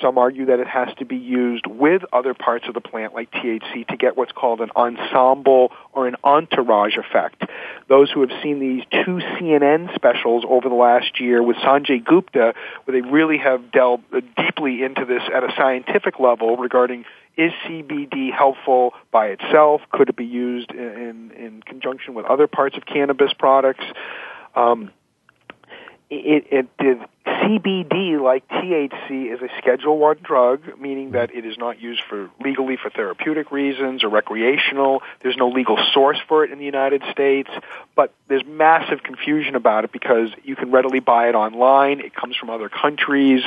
Some 0.00 0.18
argue 0.18 0.46
that 0.46 0.60
it 0.60 0.68
has 0.68 0.88
to 0.98 1.04
be 1.04 1.16
used 1.16 1.66
with 1.66 2.02
other 2.12 2.32
parts 2.32 2.66
of 2.68 2.74
the 2.74 2.80
plant 2.80 3.12
like 3.12 3.30
THC 3.32 3.86
to 3.88 3.96
get 3.96 4.16
what's 4.16 4.32
called 4.32 4.60
an 4.60 4.70
ensemble 4.76 5.72
or 5.92 6.06
an 6.06 6.16
entourage 6.22 6.96
effect. 6.96 7.42
Those 7.88 8.10
who 8.10 8.20
have 8.20 8.30
seen 8.42 8.60
these 8.60 8.84
two 8.90 9.18
CNN 9.18 9.92
specials 9.94 10.44
over 10.48 10.68
the 10.68 10.76
last 10.76 11.20
year 11.20 11.42
with 11.42 11.56
Sanjay 11.56 12.04
Gupta, 12.04 12.54
where 12.84 13.00
they 13.00 13.06
really 13.06 13.38
have 13.38 13.72
delved 13.72 14.04
deeply 14.36 14.84
into 14.84 15.04
this 15.04 15.22
at 15.34 15.42
a 15.42 15.52
scientific 15.56 16.20
level 16.20 16.56
regarding 16.56 17.04
is 17.36 17.52
CBD 17.64 18.32
helpful 18.32 18.92
by 19.10 19.28
itself? 19.28 19.80
Could 19.90 20.08
it 20.08 20.16
be 20.16 20.26
used 20.26 20.70
in, 20.72 21.30
in 21.32 21.62
conjunction 21.64 22.14
with 22.14 22.26
other 22.26 22.46
parts 22.46 22.76
of 22.76 22.84
cannabis 22.86 23.32
products? 23.32 23.84
Um, 24.54 24.90
it, 26.10 26.44
it, 26.50 26.68
it, 26.78 27.10
CBD, 27.38 28.20
like 28.20 28.46
THC, 28.48 29.32
is 29.32 29.40
a 29.40 29.48
Schedule 29.58 29.98
One 29.98 30.18
drug, 30.22 30.78
meaning 30.80 31.12
that 31.12 31.34
it 31.34 31.44
is 31.44 31.56
not 31.58 31.80
used 31.80 32.02
for 32.08 32.30
legally 32.40 32.76
for 32.76 32.90
therapeutic 32.90 33.50
reasons 33.50 34.04
or 34.04 34.08
recreational. 34.08 35.02
There's 35.20 35.36
no 35.36 35.48
legal 35.48 35.78
source 35.92 36.18
for 36.28 36.44
it 36.44 36.50
in 36.50 36.58
the 36.58 36.64
United 36.64 37.02
States, 37.10 37.50
but 37.94 38.12
there's 38.28 38.44
massive 38.44 39.02
confusion 39.02 39.54
about 39.54 39.84
it 39.84 39.92
because 39.92 40.30
you 40.44 40.56
can 40.56 40.70
readily 40.70 41.00
buy 41.00 41.28
it 41.28 41.34
online. 41.34 42.00
It 42.00 42.14
comes 42.14 42.36
from 42.36 42.50
other 42.50 42.68
countries. 42.68 43.42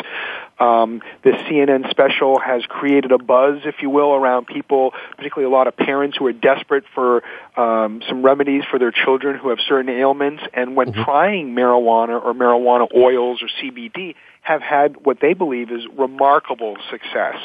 Um, 0.63 1.01
the 1.23 1.31
CNN 1.31 1.89
special 1.89 2.39
has 2.39 2.63
created 2.65 3.11
a 3.11 3.17
buzz, 3.17 3.59
if 3.65 3.75
you 3.81 3.89
will, 3.89 4.13
around 4.13 4.47
people, 4.47 4.93
particularly 5.17 5.51
a 5.51 5.55
lot 5.55 5.67
of 5.67 5.75
parents 5.75 6.15
who 6.17 6.25
are 6.27 6.33
desperate 6.33 6.85
for 6.95 7.21
um, 7.57 8.01
some 8.07 8.23
remedies 8.23 8.63
for 8.71 8.79
their 8.79 8.91
children 8.91 9.37
who 9.37 9.49
have 9.49 9.57
certain 9.67 9.89
ailments. 9.89 10.41
And 10.53 10.77
when 10.77 10.93
mm-hmm. 10.93 11.03
trying 11.03 11.53
marijuana 11.53 12.23
or 12.23 12.33
marijuana 12.33 12.87
oils 12.95 13.43
or 13.43 13.49
CBD, 13.61 14.15
have 14.41 14.61
had 14.61 15.05
what 15.05 15.19
they 15.19 15.33
believe 15.33 15.69
is 15.69 15.81
remarkable 15.97 16.77
success. 16.89 17.35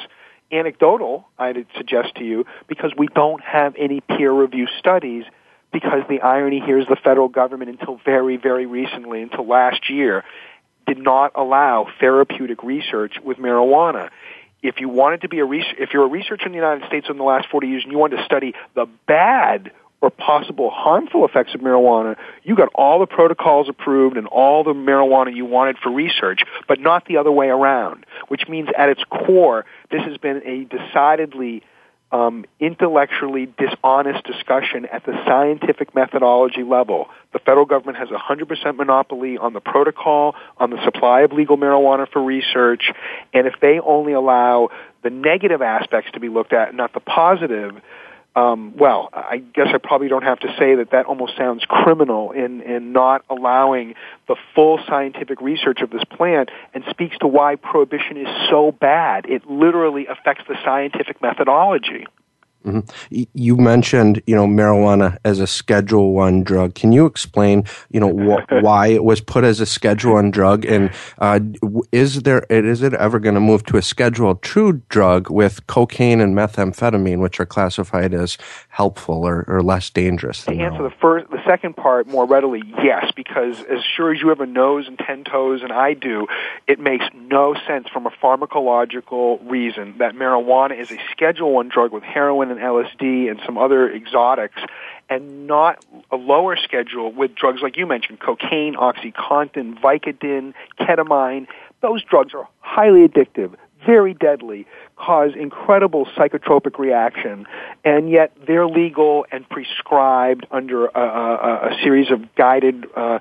Anecdotal, 0.53 1.27
I'd 1.39 1.67
suggest 1.77 2.15
to 2.17 2.25
you, 2.25 2.47
because 2.69 2.93
we 2.97 3.09
don't 3.09 3.43
have 3.43 3.75
any 3.77 4.01
peer 4.01 4.33
review 4.33 4.69
studies 4.79 5.25
because 5.73 6.03
the 6.09 6.21
irony 6.21 6.61
here 6.65 6.79
is 6.79 6.87
the 6.87 6.97
federal 6.97 7.29
government 7.29 7.71
until 7.71 8.01
very, 8.05 8.37
very 8.37 8.67
recently, 8.67 9.23
until 9.23 9.47
last 9.47 9.91
year, 9.91 10.25
did 10.89 10.99
not 10.99 11.33
allow 11.35 11.87
therapeutic 12.01 12.63
research 12.63 13.15
with 13.23 13.37
marijuana. 13.37 14.09
If 14.63 14.81
you 14.81 14.89
wanted 14.89 15.21
to 15.21 15.29
be 15.29 15.39
a 15.39 15.45
res- 15.45 15.75
if 15.79 15.91
you're 15.93 16.05
a 16.05 16.09
researcher 16.09 16.47
in 16.47 16.53
the 16.53 16.57
United 16.57 16.87
States 16.89 17.07
in 17.09 17.19
the 17.19 17.25
last 17.25 17.47
40 17.51 17.69
years 17.69 17.83
and 17.85 17.93
you 17.93 17.99
wanted 17.99 18.17
to 18.17 18.25
study 18.25 18.55
the 18.75 18.87
bad 19.07 19.71
or 20.01 20.11
possible 20.11 20.71
harmful 20.71 21.25
effects 21.25 21.55
of 21.55 21.61
marijuana, 21.61 22.17
you 22.43 22.57
got 22.57 22.69
all 22.75 23.01
the 23.01 23.07
protocols 23.07 23.69
approved 23.69 24.17
and 24.17 24.27
all 24.27 24.65
the 24.65 24.73
marijuana 24.73 25.35
you 25.35 25.45
wanted 25.45 25.77
for 25.79 25.91
research, 25.91 26.41
but 26.67 26.81
not 26.81 27.05
the 27.07 27.17
other 27.17 27.33
way 27.33 27.49
around, 27.49 28.07
which 28.29 28.49
means 28.49 28.69
at 28.77 28.89
its 28.89 29.03
core, 29.11 29.65
this 29.91 30.03
has 30.03 30.17
been 30.19 30.43
a 30.45 30.65
decidedly 30.65 31.63
um, 32.11 32.45
intellectually 32.59 33.53
dishonest 33.59 34.25
discussion 34.25 34.87
at 34.87 35.05
the 35.05 35.13
scientific 35.27 35.95
methodology 35.95 36.63
level. 36.63 37.09
The 37.33 37.39
federal 37.39 37.67
government 37.67 37.99
has 37.99 38.09
a 38.11 38.19
100% 38.19 38.77
monopoly 38.77 39.37
on 39.37 39.53
the 39.53 39.61
protocol, 39.61 40.35
on 40.57 40.71
the 40.71 40.83
supply 40.85 41.23
of 41.23 41.33
legal 41.33 41.59
marijuana 41.59 42.11
for 42.11 42.23
research, 42.23 42.91
and 43.35 43.47
if 43.47 43.55
they 43.61 43.79
only 43.81 44.15
allow 44.15 44.71
the 45.03 45.11
negative 45.11 45.63
aspects 45.63 46.11
to 46.13 46.21
be 46.21 46.29
looked 46.29 46.53
at, 46.53 46.75
not 46.75 46.93
the 46.95 47.01
positive, 47.01 47.77
um, 48.39 48.77
well, 48.77 49.09
I 49.13 49.39
guess 49.39 49.69
I 49.75 49.79
probably 49.79 50.09
don't 50.09 50.23
have 50.23 50.39
to 50.41 50.49
say 50.59 50.77
that 50.77 50.93
that 50.93 51.07
almost 51.07 51.37
sounds 51.37 51.65
criminal 51.67 52.31
in, 52.31 52.61
in 52.63 52.93
not 52.93 53.25
allowing 53.29 53.95
the 54.29 54.37
full 54.55 54.79
scientific 54.87 55.41
research 55.41 55.81
of 55.81 55.91
this 55.91 56.05
plant 56.05 56.51
and 56.73 56.85
speaks 56.89 57.19
to 57.19 57.27
why 57.27 57.57
prohibition 57.57 58.17
is 58.17 58.29
so 58.49 58.71
bad. 58.71 59.27
It 59.27 59.51
literally 59.51 60.07
affects 60.07 60.45
the 60.47 60.55
scientific 60.65 61.21
methodology. 61.21 62.07
Mm-hmm. 62.65 63.23
You 63.35 63.57
mentioned, 63.57 64.21
you 64.27 64.35
know, 64.35 64.47
marijuana 64.47 65.17
as 65.25 65.39
a 65.39 65.47
Schedule 65.47 66.13
One 66.13 66.43
drug. 66.43 66.75
Can 66.75 66.91
you 66.91 67.07
explain, 67.07 67.65
you 67.91 68.01
know, 68.01 68.11
wh- 68.11 68.53
why 68.63 68.89
it 68.89 69.05
was 69.05 69.21
put 69.21 69.45
as 69.45 69.61
a 69.61 69.67
Schedule 69.67 70.15
One 70.15 70.33
drug, 70.33 70.65
and 70.65 70.91
uh, 71.19 71.39
is 71.93 72.23
there 72.23 72.41
is 72.51 72.83
it 72.83 72.95
ever 72.95 73.21
going 73.21 73.37
to 73.37 73.41
move 73.41 73.65
to 73.67 73.77
a 73.77 73.83
Schedule 73.83 74.35
Two 74.37 74.83
drug 74.89 75.31
with 75.31 75.67
cocaine 75.69 76.21
and 76.21 76.35
methamphetamine, 76.35 77.21
which 77.21 77.39
are 77.39 77.47
classified 77.47 78.13
as 78.13 78.37
helpful 78.71 79.25
or, 79.25 79.45
or 79.47 79.63
less 79.63 79.89
dangerous? 79.89 80.45
To 80.45 80.53
answer 80.53 80.83
the 80.83 80.95
first, 81.01 81.31
the 81.31 81.43
second 81.47 81.77
part 81.77 82.09
more 82.09 82.27
readily, 82.27 82.63
yes, 82.83 83.13
because 83.15 83.61
as 83.71 83.85
sure 83.85 84.13
as 84.13 84.21
you 84.21 84.31
have 84.31 84.41
a 84.41 84.47
nose 84.47 84.89
and 84.89 84.99
ten 84.99 85.23
toes, 85.23 85.63
and 85.63 85.73
I 85.73 85.95
do, 85.95 86.27
it 86.67 86.81
makes 86.81 87.05
no 87.15 87.55
sense 87.69 87.89
from 87.89 88.07
a 88.07 88.11
pharmacological 88.11 89.49
reason 89.49 89.95
that 89.99 90.15
marijuana 90.15 90.79
is 90.79 90.91
a 90.91 90.99
Schedule 91.13 91.53
One 91.53 91.69
drug 91.69 91.93
with 91.93 92.03
heroin 92.03 92.48
and 92.51 92.59
and 92.59 92.67
LSD 92.67 93.31
and 93.31 93.41
some 93.45 93.57
other 93.59 93.91
exotics, 93.91 94.61
and 95.09 95.47
not 95.47 95.85
a 96.11 96.17
lower 96.17 96.57
schedule 96.57 97.13
with 97.13 97.35
drugs 97.35 97.61
like 97.63 97.77
you 97.77 97.87
mentioned, 97.87 98.21
cocaine, 98.21 98.75
OxyContin, 98.75 99.81
Vicodin, 99.81 100.55
ketamine. 100.79 101.47
Those 101.81 102.03
drugs 102.03 102.35
are 102.35 102.49
highly 102.61 103.07
addictive, 103.07 103.55
very 103.87 104.15
deadly, 104.15 104.67
cause 104.97 105.33
incredible 105.39 106.07
psychotropic 106.17 106.79
reaction, 106.79 107.47
and 107.85 108.11
yet 108.11 108.33
they're 108.47 108.67
legal 108.67 109.25
and 109.31 109.49
prescribed 109.49 110.47
under 110.51 110.87
a, 110.87 111.01
a, 111.01 111.69
a 111.71 111.79
series 111.83 112.11
of 112.11 112.35
guided 112.35 112.87
uh, 112.97 113.21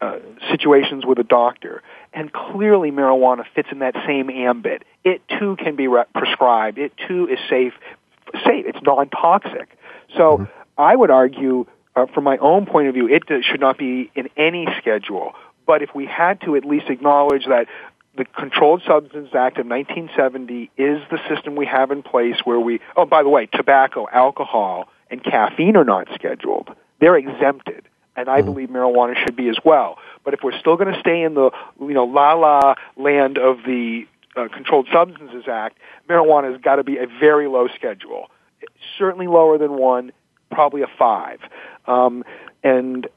uh, 0.00 0.18
situations 0.50 1.04
with 1.04 1.18
a 1.18 1.24
doctor. 1.24 1.82
And 2.12 2.32
clearly 2.32 2.90
marijuana 2.90 3.44
fits 3.54 3.68
in 3.72 3.80
that 3.80 3.94
same 4.06 4.30
ambit. 4.30 4.84
It 5.04 5.22
too 5.38 5.56
can 5.56 5.76
be 5.76 5.86
re- 5.88 6.04
prescribed. 6.14 6.78
It 6.78 6.92
too 7.08 7.28
is 7.28 7.38
safe 7.50 7.74
safe. 8.44 8.66
It's 8.66 8.82
non-toxic. 8.82 9.76
So 10.16 10.38
mm-hmm. 10.38 10.44
I 10.78 10.94
would 10.94 11.10
argue, 11.10 11.66
uh, 11.94 12.06
from 12.06 12.24
my 12.24 12.36
own 12.38 12.66
point 12.66 12.88
of 12.88 12.94
view, 12.94 13.08
it 13.08 13.24
should 13.44 13.60
not 13.60 13.78
be 13.78 14.10
in 14.14 14.28
any 14.36 14.66
schedule. 14.78 15.32
But 15.66 15.82
if 15.82 15.94
we 15.94 16.06
had 16.06 16.40
to 16.42 16.56
at 16.56 16.64
least 16.64 16.88
acknowledge 16.88 17.46
that 17.46 17.66
the 18.16 18.24
Controlled 18.24 18.82
Substances 18.86 19.34
Act 19.34 19.58
of 19.58 19.66
1970 19.66 20.70
is 20.76 21.00
the 21.10 21.18
system 21.28 21.54
we 21.54 21.66
have 21.66 21.90
in 21.90 22.02
place 22.02 22.36
where 22.44 22.58
we, 22.58 22.80
oh, 22.96 23.04
by 23.04 23.22
the 23.22 23.28
way, 23.28 23.46
tobacco, 23.46 24.06
alcohol, 24.10 24.88
and 25.10 25.22
caffeine 25.22 25.76
are 25.76 25.84
not 25.84 26.08
scheduled. 26.14 26.70
They're 27.00 27.16
exempted. 27.16 27.88
And 28.16 28.30
I 28.30 28.40
mm. 28.40 28.46
believe 28.46 28.68
marijuana 28.70 29.14
should 29.22 29.36
be 29.36 29.48
as 29.48 29.58
well. 29.64 29.98
But 30.24 30.32
if 30.34 30.40
we're 30.42 30.58
still 30.58 30.76
going 30.76 30.92
to 30.92 30.98
stay 31.00 31.22
in 31.22 31.34
the, 31.34 31.50
you 31.78 31.92
know, 31.92 32.04
la 32.04 32.32
la 32.32 32.74
land 32.96 33.38
of 33.38 33.58
the 33.66 34.06
uh, 34.36 34.48
Controlled 34.48 34.88
Substances 34.92 35.44
Act, 35.50 35.78
marijuana 36.08 36.52
has 36.52 36.60
got 36.60 36.76
to 36.76 36.84
be 36.84 36.98
a 36.98 37.06
very 37.06 37.48
low 37.48 37.68
schedule. 37.74 38.30
Certainly 38.98 39.26
lower 39.26 39.58
than 39.58 39.72
one, 39.72 40.12
probably 40.50 40.82
a 40.82 40.86
five. 40.98 41.40
Um, 41.86 42.24
and 42.62 43.08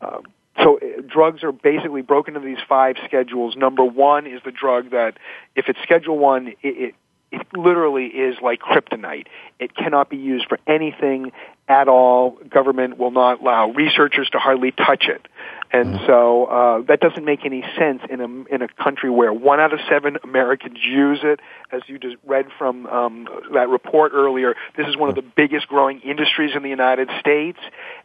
uh, 0.00 0.18
so 0.62 0.78
uh, 0.78 1.02
drugs 1.06 1.42
are 1.42 1.52
basically 1.52 2.02
broken 2.02 2.36
into 2.36 2.46
these 2.46 2.62
five 2.68 2.96
schedules. 3.04 3.56
Number 3.56 3.84
one 3.84 4.26
is 4.26 4.40
the 4.44 4.52
drug 4.52 4.90
that, 4.90 5.18
if 5.54 5.68
it's 5.68 5.78
Schedule 5.82 6.18
One, 6.18 6.48
it, 6.48 6.56
it 6.62 6.94
it 7.30 7.46
literally 7.54 8.06
is 8.06 8.36
like 8.40 8.60
kryptonite. 8.60 9.26
It 9.58 9.74
cannot 9.74 10.08
be 10.08 10.16
used 10.16 10.46
for 10.48 10.58
anything 10.66 11.32
at 11.68 11.86
all. 11.86 12.38
Government 12.48 12.96
will 12.96 13.10
not 13.10 13.42
allow 13.42 13.70
researchers 13.70 14.30
to 14.30 14.38
hardly 14.38 14.70
touch 14.70 15.08
it. 15.08 15.26
And 15.72 15.94
mm. 15.94 16.06
so 16.06 16.46
uh, 16.46 16.82
that 16.88 17.00
doesn't 17.00 17.24
make 17.24 17.44
any 17.44 17.62
sense 17.78 18.02
in 18.08 18.20
a 18.20 18.54
in 18.54 18.62
a 18.62 18.68
country 18.82 19.10
where 19.10 19.32
one 19.32 19.60
out 19.60 19.72
of 19.72 19.80
seven 19.88 20.16
Americans 20.24 20.78
use 20.82 21.20
it. 21.22 21.40
As 21.70 21.82
you 21.86 21.98
just 21.98 22.16
read 22.26 22.46
from 22.58 22.86
um, 22.86 23.28
that 23.52 23.68
report 23.68 24.12
earlier, 24.14 24.54
this 24.76 24.86
is 24.86 24.96
one 24.96 25.08
of 25.08 25.14
the 25.14 25.24
biggest 25.36 25.68
growing 25.68 26.00
industries 26.00 26.52
in 26.56 26.62
the 26.62 26.70
United 26.70 27.10
States, 27.20 27.58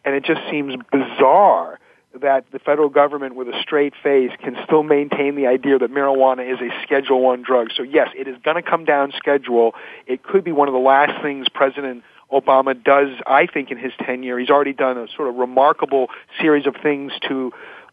and 0.03 0.15
it 0.15 0.25
just 0.25 0.41
seems 0.49 0.75
bizarre 0.91 1.79
that 2.21 2.45
the 2.51 2.59
federal 2.59 2.89
government 2.89 3.35
with 3.35 3.47
a 3.47 3.59
straight 3.61 3.93
face 4.03 4.31
can 4.43 4.55
still 4.65 4.83
maintain 4.83 5.35
the 5.35 5.47
idea 5.47 5.79
that 5.79 5.91
marijuana 5.91 6.51
is 6.51 6.59
a 6.61 6.69
schedule 6.83 7.21
1 7.21 7.41
drug. 7.41 7.69
So 7.75 7.83
yes, 7.83 8.09
it 8.15 8.27
is 8.27 8.35
going 8.43 8.61
to 8.61 8.61
come 8.61 8.85
down 8.85 9.13
schedule. 9.17 9.73
It 10.05 10.23
could 10.23 10.43
be 10.43 10.51
one 10.51 10.67
of 10.67 10.73
the 10.73 10.79
last 10.79 11.21
things 11.23 11.47
President 11.49 12.03
Obama 12.31 12.81
does, 12.81 13.09
I 13.25 13.47
think, 13.47 13.71
in 13.71 13.77
his 13.77 13.91
tenure. 14.05 14.37
He's 14.39 14.49
already 14.49 14.73
done 14.73 14.97
a 14.97 15.07
sort 15.15 15.27
of 15.29 15.35
remarkable 15.35 16.07
series 16.39 16.67
of 16.67 16.75
things 16.81 17.11
to 17.27 17.51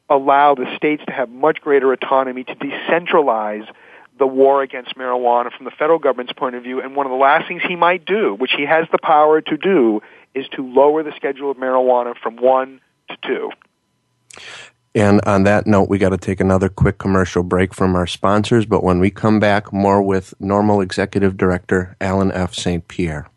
allow 0.09 0.55
the 0.55 0.66
states 0.77 1.03
to 1.07 1.12
have 1.12 1.31
much 1.31 1.61
greater 1.61 1.93
autonomy 1.93 2.45
to 2.45 2.55
decentralize 2.55 3.66
the 4.18 4.27
war 4.27 4.62
against 4.62 4.97
marijuana 4.97 5.51
from 5.57 5.64
the 5.64 5.71
federal 5.71 5.99
government's 5.99 6.33
point 6.35 6.55
of 6.55 6.62
view. 6.62 6.81
And 6.83 6.95
one 6.95 7.07
of 7.07 7.11
the 7.11 7.16
last 7.16 7.49
things 7.49 7.62
he 7.66 7.77
might 7.77 8.05
do, 8.05 8.35
which 8.35 8.53
he 8.55 8.66
has 8.66 8.87
the 8.93 8.99
power 9.03 9.41
to 9.41 9.57
do, 9.57 10.03
is 10.35 10.47
to 10.57 10.62
lower 10.62 11.03
the 11.03 11.12
schedule 11.16 11.51
of 11.51 11.57
marijuana 11.57 12.14
from 12.23 12.37
one 12.37 12.81
to 13.09 13.16
two. 13.27 13.51
And 14.95 15.20
on 15.24 15.45
that 15.45 15.66
note, 15.66 15.89
we 15.89 15.99
got 15.99 16.09
to 16.09 16.18
take 16.18 16.41
another 16.41 16.68
quick 16.68 16.99
commercial 16.99 17.43
break 17.43 17.72
from 17.72 17.95
our 17.95 18.07
sponsors. 18.07 18.66
But 18.66 18.83
when 18.83 18.99
we 18.99 19.11
come 19.11 19.39
back, 19.39 19.72
more 19.72 20.03
with 20.03 20.35
NORML 20.41 20.83
Executive 20.83 21.37
Director 21.37 21.97
Allen 22.01 22.33
F. 22.33 22.55
St. 22.55 22.87
Pierre. 22.89 23.28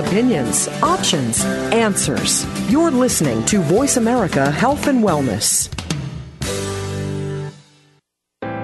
Opinions, 0.00 0.66
options, 0.82 1.44
answers. 1.74 2.46
You're 2.70 2.90
listening 2.90 3.44
to 3.44 3.60
Voice 3.60 3.98
America 3.98 4.50
Health 4.50 4.86
and 4.86 5.04
Wellness. 5.04 5.68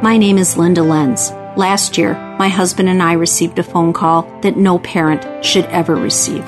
My 0.02 0.16
name 0.16 0.38
is 0.38 0.56
Linda 0.56 0.82
Lenz. 0.82 1.30
Last 1.54 1.98
year, 1.98 2.14
my 2.38 2.48
husband 2.48 2.88
and 2.88 3.02
I 3.02 3.12
received 3.12 3.58
a 3.58 3.62
phone 3.62 3.92
call 3.92 4.22
that 4.40 4.56
no 4.56 4.78
parent 4.78 5.44
should 5.44 5.66
ever 5.66 5.94
receive. 5.94 6.42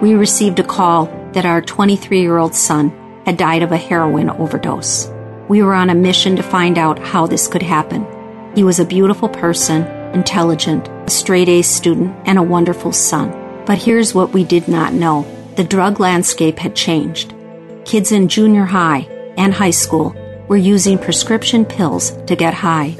We 0.00 0.14
received 0.14 0.60
a 0.60 0.64
call 0.64 1.06
that 1.32 1.44
our 1.44 1.60
23 1.60 2.20
year 2.20 2.38
old 2.38 2.54
son 2.54 2.90
had 3.26 3.36
died 3.36 3.64
of 3.64 3.72
a 3.72 3.76
heroin 3.76 4.30
overdose. 4.30 5.10
We 5.48 5.64
were 5.64 5.74
on 5.74 5.90
a 5.90 5.96
mission 5.96 6.36
to 6.36 6.44
find 6.44 6.78
out 6.78 7.00
how 7.00 7.26
this 7.26 7.48
could 7.48 7.62
happen. 7.62 8.06
He 8.54 8.62
was 8.62 8.78
a 8.78 8.84
beautiful 8.84 9.28
person, 9.28 9.82
intelligent, 10.14 10.86
a 10.86 11.10
straight 11.10 11.48
A 11.48 11.62
student, 11.62 12.14
and 12.24 12.38
a 12.38 12.42
wonderful 12.42 12.92
son. 12.92 13.41
But 13.66 13.78
here's 13.78 14.14
what 14.14 14.32
we 14.32 14.44
did 14.44 14.68
not 14.68 14.92
know 14.92 15.26
the 15.56 15.64
drug 15.64 16.00
landscape 16.00 16.58
had 16.58 16.74
changed. 16.74 17.34
Kids 17.84 18.12
in 18.12 18.28
junior 18.28 18.64
high 18.64 19.00
and 19.36 19.52
high 19.52 19.70
school 19.70 20.16
were 20.48 20.56
using 20.56 20.98
prescription 20.98 21.64
pills 21.64 22.12
to 22.26 22.36
get 22.36 22.54
high. 22.54 22.96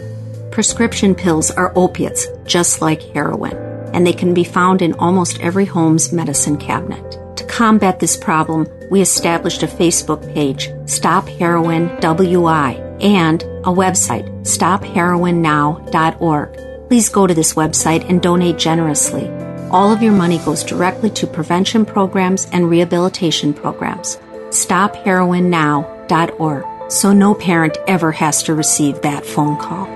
Prescription 0.51 1.15
pills 1.15 1.51
are 1.51 1.73
opiates, 1.77 2.27
just 2.45 2.83
like 2.83 3.03
heroin, 3.03 3.57
and 3.95 4.07
they 4.07 4.13
can 4.13 4.35
be 4.35 4.45
found 4.45 4.83
in 4.83 4.93
almost 4.95 5.41
every 5.41 5.65
home's 5.65 6.13
medicine 6.13 6.59
cabinet. 6.59 7.19
To 7.37 7.45
combat 7.45 7.99
this 7.99 8.17
problem, 8.17 8.67
we 8.91 9.01
established 9.01 9.63
a 9.63 9.67
Facebook 9.67 10.33
page, 10.35 10.71
Stop 10.87 11.27
Heroin 11.27 11.89
WI, 12.01 12.75
and 13.01 13.43
a 13.43 13.73
website, 13.73 14.29
stopheroinnow.org. 14.43 16.89
Please 16.89 17.09
go 17.09 17.27
to 17.27 17.35
this 17.35 17.55
website 17.55 18.09
and 18.09 18.21
donate 18.21 18.59
generously. 18.59 19.42
All 19.73 19.91
of 19.91 20.03
your 20.03 20.13
money 20.13 20.39
goes 20.39 20.63
directly 20.63 21.11
to 21.11 21.27
prevention 21.27 21.85
programs 21.85 22.47
and 22.53 22.69
rehabilitation 22.69 23.55
programs. 23.55 24.19
StopHeroinNow.org 24.51 26.73
so 26.93 27.13
no 27.13 27.35
parent 27.35 27.79
ever 27.87 28.13
has 28.13 28.43
to 28.45 28.55
receive 28.55 29.01
that 29.01 29.25
phone 29.25 29.57
call. 29.57 29.87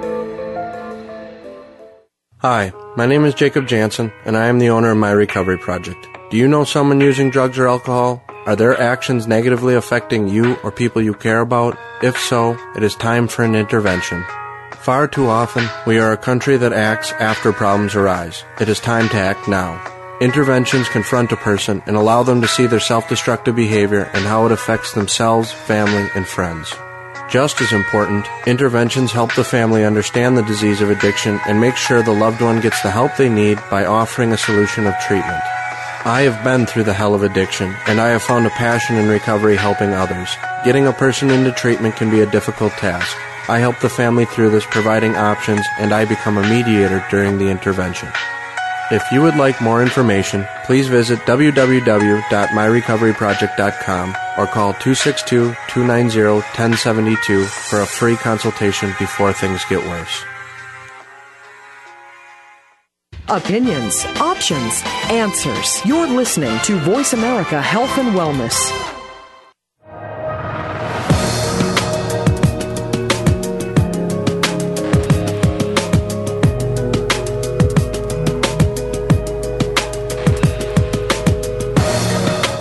Hi, 2.38 2.72
my 2.96 3.06
name 3.06 3.24
is 3.24 3.34
Jacob 3.34 3.66
Jansen, 3.66 4.12
and 4.24 4.36
I 4.36 4.46
am 4.46 4.58
the 4.58 4.70
owner 4.70 4.90
of 4.90 4.96
My 4.96 5.10
Recovery 5.10 5.58
Project. 5.58 6.08
Do 6.30 6.36
you 6.36 6.48
know 6.48 6.64
someone 6.64 7.00
using 7.00 7.30
drugs 7.30 7.58
or 7.58 7.68
alcohol? 7.68 8.22
Are 8.46 8.56
their 8.56 8.80
actions 8.80 9.26
negatively 9.26 9.74
affecting 9.74 10.28
you 10.28 10.56
or 10.62 10.70
people 10.70 11.02
you 11.02 11.14
care 11.14 11.40
about? 11.40 11.76
If 12.02 12.18
so, 12.18 12.56
it 12.76 12.82
is 12.82 12.94
time 12.94 13.28
for 13.28 13.42
an 13.42 13.54
intervention. 13.54 14.24
Far 14.86 15.08
too 15.08 15.26
often, 15.26 15.68
we 15.84 15.98
are 15.98 16.12
a 16.12 16.16
country 16.16 16.56
that 16.58 16.72
acts 16.72 17.10
after 17.18 17.52
problems 17.52 17.96
arise. 17.96 18.44
It 18.60 18.68
is 18.68 18.78
time 18.78 19.08
to 19.08 19.16
act 19.16 19.48
now. 19.48 19.82
Interventions 20.20 20.88
confront 20.88 21.32
a 21.32 21.36
person 21.36 21.82
and 21.86 21.96
allow 21.96 22.22
them 22.22 22.40
to 22.40 22.46
see 22.46 22.68
their 22.68 22.78
self-destructive 22.78 23.56
behavior 23.56 24.08
and 24.14 24.24
how 24.24 24.46
it 24.46 24.52
affects 24.52 24.92
themselves, 24.92 25.50
family, 25.50 26.08
and 26.14 26.24
friends. 26.24 26.72
Just 27.28 27.60
as 27.60 27.72
important, 27.72 28.28
interventions 28.46 29.10
help 29.10 29.34
the 29.34 29.42
family 29.42 29.84
understand 29.84 30.38
the 30.38 30.44
disease 30.44 30.80
of 30.80 30.88
addiction 30.90 31.40
and 31.48 31.60
make 31.60 31.74
sure 31.74 32.00
the 32.00 32.12
loved 32.12 32.40
one 32.40 32.60
gets 32.60 32.80
the 32.82 32.90
help 32.92 33.16
they 33.16 33.28
need 33.28 33.58
by 33.68 33.86
offering 33.86 34.30
a 34.30 34.38
solution 34.38 34.86
of 34.86 34.94
treatment. 35.00 35.42
I 36.04 36.20
have 36.30 36.44
been 36.44 36.64
through 36.64 36.84
the 36.84 36.94
hell 36.94 37.12
of 37.12 37.24
addiction, 37.24 37.74
and 37.88 38.00
I 38.00 38.10
have 38.10 38.22
found 38.22 38.46
a 38.46 38.50
passion 38.50 38.94
in 38.94 39.08
recovery 39.08 39.56
helping 39.56 39.94
others. 39.94 40.28
Getting 40.64 40.86
a 40.86 40.92
person 40.92 41.30
into 41.30 41.50
treatment 41.50 41.96
can 41.96 42.08
be 42.08 42.20
a 42.20 42.30
difficult 42.30 42.70
task. 42.74 43.16
I 43.48 43.58
help 43.58 43.78
the 43.78 43.88
family 43.88 44.24
through 44.24 44.50
this, 44.50 44.66
providing 44.66 45.14
options, 45.16 45.64
and 45.78 45.92
I 45.92 46.04
become 46.04 46.36
a 46.36 46.48
mediator 46.48 47.04
during 47.10 47.38
the 47.38 47.48
intervention. 47.48 48.08
If 48.90 49.10
you 49.10 49.22
would 49.22 49.36
like 49.36 49.60
more 49.60 49.82
information, 49.82 50.46
please 50.64 50.86
visit 50.86 51.18
www.myrecoveryproject.com 51.20 54.16
or 54.38 54.46
call 54.46 54.74
262-290-1072 54.74 57.46
for 57.46 57.80
a 57.80 57.86
free 57.86 58.16
consultation 58.16 58.94
before 58.98 59.32
things 59.32 59.64
get 59.68 59.84
worse. 59.84 60.22
Opinions, 63.28 64.04
options, 64.20 64.82
answers. 65.10 65.84
You're 65.84 66.06
listening 66.06 66.60
to 66.60 66.78
Voice 66.78 67.12
America 67.12 67.60
Health 67.60 67.98
and 67.98 68.14
Wellness. 68.14 68.95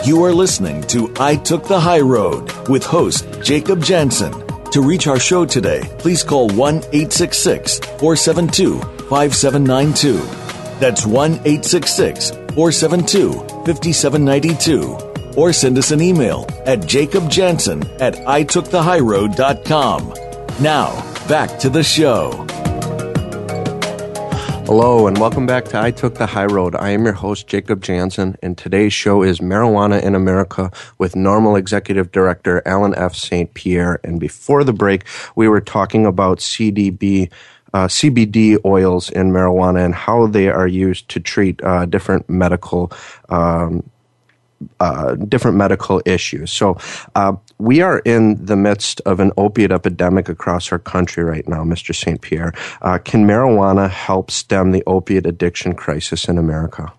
You 0.06 0.24
are 0.24 0.32
listening 0.32 0.84
to 0.84 1.12
I 1.20 1.36
Took 1.36 1.68
the 1.68 1.80
High 1.80 2.02
Road 2.02 2.52
with 2.70 2.86
host 2.86 3.26
Jacob 3.42 3.84
Jansen. 3.84 4.32
To 4.70 4.84
reach 4.84 5.08
our 5.08 5.20
show 5.20 5.46
today, 5.46 5.82
please 5.98 6.22
call 6.22 6.48
1 6.50 6.76
866 6.94 7.80
472 7.80 8.80
5792. 9.10 10.20
That's 10.80 11.08
1 11.08 11.32
866 11.32 12.30
472 12.30 13.34
5792. 13.66 14.96
Or 15.36 15.52
send 15.52 15.80
us 15.80 15.90
an 15.90 16.02
email 16.02 16.46
at 16.68 16.82
jacobjansen 16.82 18.00
at 18.00 18.14
itookthehighroad.com. 18.14 20.14
Now, 20.62 21.28
back 21.28 21.58
to 21.58 21.72
the 21.72 21.84
show. 21.84 22.46
Hello, 24.66 25.06
and 25.06 25.16
welcome 25.20 25.46
back 25.46 25.66
to 25.66 25.80
I 25.80 25.92
Took 25.92 26.16
the 26.16 26.26
High 26.26 26.48
Road. 26.48 26.76
I 26.76 26.90
am 26.90 27.04
your 27.04 27.14
host, 27.14 27.46
Jacob 27.46 27.84
Jansen, 27.84 28.36
and 28.42 28.58
today's 28.58 28.94
show 28.94 29.22
is 29.22 29.40
Marijuana 29.40 30.02
in 30.02 30.16
America 30.16 30.72
with 30.98 31.14
NORML 31.14 31.56
Executive 31.56 32.12
Director 32.12 32.64
Allen 32.66 32.96
F. 32.96 33.14
St. 33.14 33.54
Pierre. 33.54 34.00
And 34.04 34.20
before 34.20 34.64
the 34.64 34.74
break, 34.74 35.06
we 35.36 35.48
were 35.48 35.62
talking 35.62 36.08
about 36.08 36.40
CDB. 36.40 37.32
Uh, 37.76 37.88
CBD 37.88 38.58
oils 38.66 39.12
in 39.12 39.32
marijuana 39.32 39.86
and 39.86 39.94
how 39.94 40.26
they 40.26 40.50
are 40.50 40.68
used 40.68 41.10
to 41.10 41.20
treat 41.20 41.64
uh, 41.64 41.86
different 41.86 42.28
medical 42.28 42.92
um, 43.30 43.84
uh, 44.80 45.16
different 45.16 45.58
medical 45.58 46.02
issues. 46.06 46.52
So 46.52 46.78
uh, 47.16 47.34
we 47.58 47.82
are 47.82 48.00
in 48.00 48.46
the 48.46 48.56
midst 48.56 49.02
of 49.02 49.20
an 49.20 49.32
opiate 49.38 49.72
epidemic 49.72 50.30
across 50.30 50.72
our 50.72 50.80
country 50.80 51.24
right 51.24 51.48
now, 51.48 51.64
Mr. 51.64 51.96
St. 51.96 52.22
Pierre. 52.22 52.54
Uh, 52.82 52.98
can 52.98 53.26
marijuana 53.26 53.90
help 53.90 54.32
stem 54.32 54.72
the 54.72 54.84
opiate 54.86 55.26
addiction 55.26 55.76
crisis 55.76 56.28
in 56.28 56.38
America? 56.38 56.94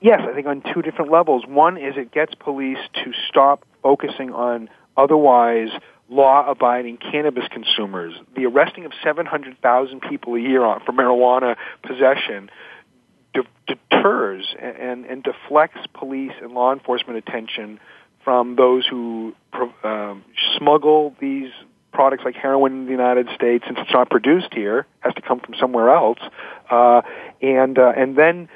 Yes, 0.00 0.20
I 0.28 0.34
think 0.34 0.46
on 0.46 0.62
two 0.74 0.82
different 0.82 1.10
levels. 1.10 1.44
One 1.46 1.76
is 1.76 1.94
it 1.96 2.12
gets 2.12 2.34
police 2.34 2.78
to 2.94 3.12
stop 3.28 3.64
focusing 3.82 4.32
on 4.32 4.68
otherwise 4.96 5.68
law-abiding 6.08 6.98
cannabis 6.98 7.44
consumers. 7.50 8.14
The 8.36 8.46
arresting 8.46 8.84
of 8.84 8.92
700,000 9.02 10.00
people 10.02 10.34
a 10.34 10.40
year 10.40 10.62
for 10.84 10.92
marijuana 10.92 11.56
possession 11.82 12.50
deters 13.66 14.54
and, 14.60 15.04
and 15.04 15.22
deflects 15.22 15.80
police 15.94 16.32
and 16.40 16.52
law 16.52 16.72
enforcement 16.72 17.18
attention 17.18 17.80
from 18.24 18.56
those 18.56 18.86
who 18.86 19.34
um, 19.84 20.24
smuggle 20.56 21.14
these 21.20 21.50
products 21.92 22.24
like 22.24 22.34
heroin 22.34 22.72
in 22.72 22.84
the 22.84 22.90
United 22.90 23.28
States, 23.34 23.64
since 23.66 23.78
it's 23.80 23.92
not 23.92 24.10
produced 24.10 24.52
here, 24.52 24.86
has 25.00 25.14
to 25.14 25.22
come 25.22 25.40
from 25.40 25.54
somewhere 25.58 25.90
else, 25.90 26.18
uh, 26.70 27.00
and 27.40 27.78
uh, 27.78 27.92
and 27.96 28.16
then 28.16 28.48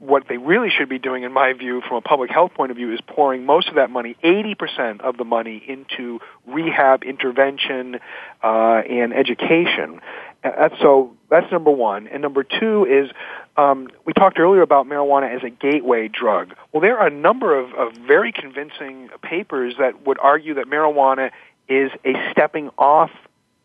what 0.00 0.24
they 0.28 0.38
really 0.38 0.70
should 0.70 0.88
be 0.88 0.98
doing, 0.98 1.22
in 1.24 1.32
my 1.32 1.52
view, 1.52 1.82
from 1.86 1.98
a 1.98 2.00
public 2.00 2.30
health 2.30 2.52
point 2.54 2.70
of 2.70 2.76
view, 2.76 2.92
is 2.92 3.00
pouring 3.06 3.44
most 3.44 3.68
of 3.68 3.74
that 3.74 3.90
money, 3.90 4.16
80% 4.24 5.02
of 5.02 5.18
the 5.18 5.24
money, 5.24 5.62
into 5.68 6.20
rehab, 6.46 7.04
intervention, 7.04 8.00
uh, 8.42 8.46
and 8.88 9.12
education. 9.12 10.00
That's 10.42 10.74
so 10.80 11.16
that's 11.28 11.50
number 11.52 11.70
one. 11.70 12.06
And 12.08 12.22
number 12.22 12.44
two 12.44 12.86
is 12.86 13.10
um, 13.56 13.88
we 14.06 14.12
talked 14.12 14.38
earlier 14.38 14.62
about 14.62 14.86
marijuana 14.86 15.34
as 15.34 15.42
a 15.44 15.50
gateway 15.50 16.08
drug. 16.08 16.54
Well, 16.72 16.80
there 16.80 16.98
are 16.98 17.08
a 17.08 17.10
number 17.10 17.58
of, 17.58 17.74
of 17.74 17.92
very 18.06 18.32
convincing 18.32 19.10
papers 19.22 19.74
that 19.78 20.06
would 20.06 20.18
argue 20.18 20.54
that 20.54 20.66
marijuana 20.66 21.30
is 21.68 21.90
a 22.04 22.14
stepping 22.32 22.70
off 22.78 23.10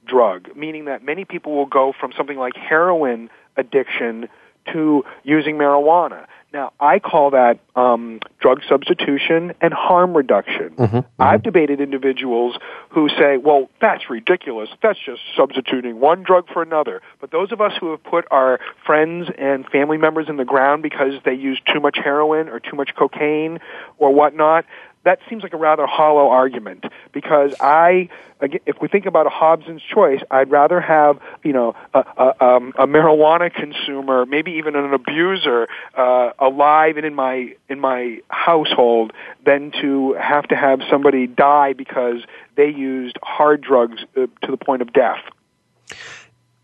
drug, 0.06 0.56
meaning 0.56 0.86
that 0.86 1.04
many 1.04 1.26
people 1.26 1.56
will 1.56 1.66
go 1.66 1.94
from 1.98 2.14
something 2.16 2.38
like 2.38 2.56
heroin 2.56 3.30
addiction 3.58 4.28
to 4.74 5.04
using 5.24 5.56
marijuana. 5.56 6.26
Now, 6.56 6.72
I 6.80 7.00
call 7.00 7.32
that 7.32 7.60
um, 7.76 8.22
drug 8.40 8.62
substitution 8.70 9.56
and 9.60 9.74
harm 9.74 10.16
reduction. 10.16 10.70
Mm-hmm, 10.70 10.84
mm-hmm. 10.84 11.22
I've 11.22 11.44
debated 11.44 11.82
individuals 11.82 12.56
who 12.92 13.10
say, 13.10 13.36
well, 13.36 13.70
that's 13.82 14.10
ridiculous. 14.10 14.70
That's 14.82 14.98
just 15.06 15.20
substituting 15.36 16.00
one 16.00 16.24
drug 16.24 16.48
for 16.48 16.62
another. 16.62 17.02
But 17.20 17.32
those 17.32 17.52
of 17.52 17.60
us 17.60 17.74
who 17.78 17.92
have 17.92 18.02
put 18.06 18.24
our 18.32 18.62
friends 18.86 19.28
and 19.38 19.66
family 19.68 19.98
members 19.98 20.28
in 20.30 20.38
the 20.38 20.46
ground 20.46 20.82
because 20.82 21.16
they 21.26 21.34
use 21.34 21.60
too 21.74 21.82
much 21.82 21.98
heroin 22.02 22.48
or 22.48 22.62
too 22.62 22.78
much 22.78 22.92
cocaine 22.98 23.60
or 23.98 24.14
whatnot, 24.14 24.64
that 25.06 25.20
seems 25.30 25.44
like 25.44 25.54
a 25.54 25.58
rather 25.58 25.86
hollow 25.86 26.30
argument 26.30 26.84
because 27.14 27.54
I, 27.60 28.10
if 28.42 28.82
we 28.82 28.88
think 28.88 29.06
about 29.06 29.28
a 29.28 29.30
Hobson's 29.30 29.82
choice, 29.82 30.20
I'd 30.30 30.52
rather 30.52 30.82
have 30.82 31.20
you 31.44 31.54
know 31.54 31.76
a, 31.94 32.00
a, 32.00 32.46
um, 32.46 32.74
a 32.78 32.86
marijuana 32.86 33.54
consumer, 33.54 34.26
maybe 34.26 34.54
even 34.54 34.76
an 34.76 34.94
abuser, 34.94 35.68
uh, 35.96 36.32
alive 36.40 36.98
and 36.98 37.06
in 37.06 37.16
my 37.16 37.54
in 37.70 37.80
my 37.80 38.20
household, 38.30 39.14
than 39.46 39.72
to 39.82 40.14
have 40.14 40.48
to 40.50 40.56
have 40.56 40.82
somebody 40.90 41.28
die 41.28 41.74
because 41.74 42.18
they 42.56 42.70
used 42.70 43.18
hard 43.24 43.62
drugs 43.62 44.04
uh, 44.18 44.26
to 44.42 44.52
the 44.52 44.58
point 44.58 44.82
of 44.82 44.92
death. 44.92 45.22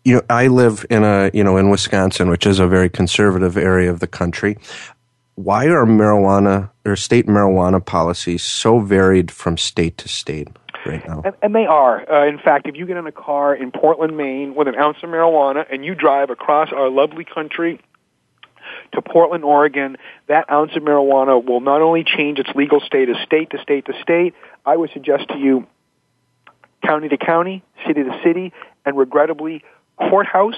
You 0.04 0.16
know, 0.16 0.22
I 0.28 0.48
live 0.48 0.84
in 0.90 1.04
a, 1.04 1.30
you 1.32 1.44
know, 1.44 1.56
in 1.56 1.70
Wisconsin, 1.70 2.28
which 2.28 2.44
is 2.44 2.58
a 2.58 2.66
very 2.66 2.90
conservative 2.90 3.56
area 3.56 3.88
of 3.88 4.00
the 4.00 4.08
country. 4.08 4.58
Why 5.36 5.66
are 5.66 5.86
marijuana 5.86 6.71
or 6.84 6.96
state 6.96 7.26
marijuana 7.26 7.84
policies 7.84 8.42
so 8.42 8.80
varied 8.80 9.30
from 9.30 9.56
state 9.56 9.98
to 9.98 10.08
state 10.08 10.48
right 10.84 11.06
now? 11.06 11.22
And, 11.24 11.34
and 11.42 11.54
they 11.54 11.66
are. 11.66 12.10
Uh, 12.10 12.26
in 12.26 12.38
fact, 12.38 12.66
if 12.66 12.76
you 12.76 12.86
get 12.86 12.96
in 12.96 13.06
a 13.06 13.12
car 13.12 13.54
in 13.54 13.70
Portland, 13.70 14.16
Maine, 14.16 14.54
with 14.54 14.68
an 14.68 14.74
ounce 14.74 14.98
of 15.02 15.10
marijuana 15.10 15.64
and 15.70 15.84
you 15.84 15.94
drive 15.94 16.30
across 16.30 16.72
our 16.72 16.90
lovely 16.90 17.24
country 17.24 17.80
to 18.92 19.02
Portland, 19.02 19.44
Oregon, 19.44 19.96
that 20.28 20.50
ounce 20.50 20.72
of 20.76 20.82
marijuana 20.82 21.44
will 21.44 21.60
not 21.60 21.80
only 21.80 22.04
change 22.04 22.38
its 22.38 22.50
legal 22.54 22.80
status 22.80 23.16
state 23.24 23.50
to 23.50 23.58
state 23.62 23.86
to 23.86 23.92
state, 24.02 24.34
I 24.64 24.76
would 24.76 24.90
suggest 24.92 25.28
to 25.28 25.38
you 25.38 25.66
county 26.84 27.08
to 27.08 27.16
county, 27.16 27.62
city 27.86 28.02
to 28.02 28.20
city, 28.24 28.52
and 28.84 28.96
regrettably 28.96 29.64
courthouse 29.96 30.56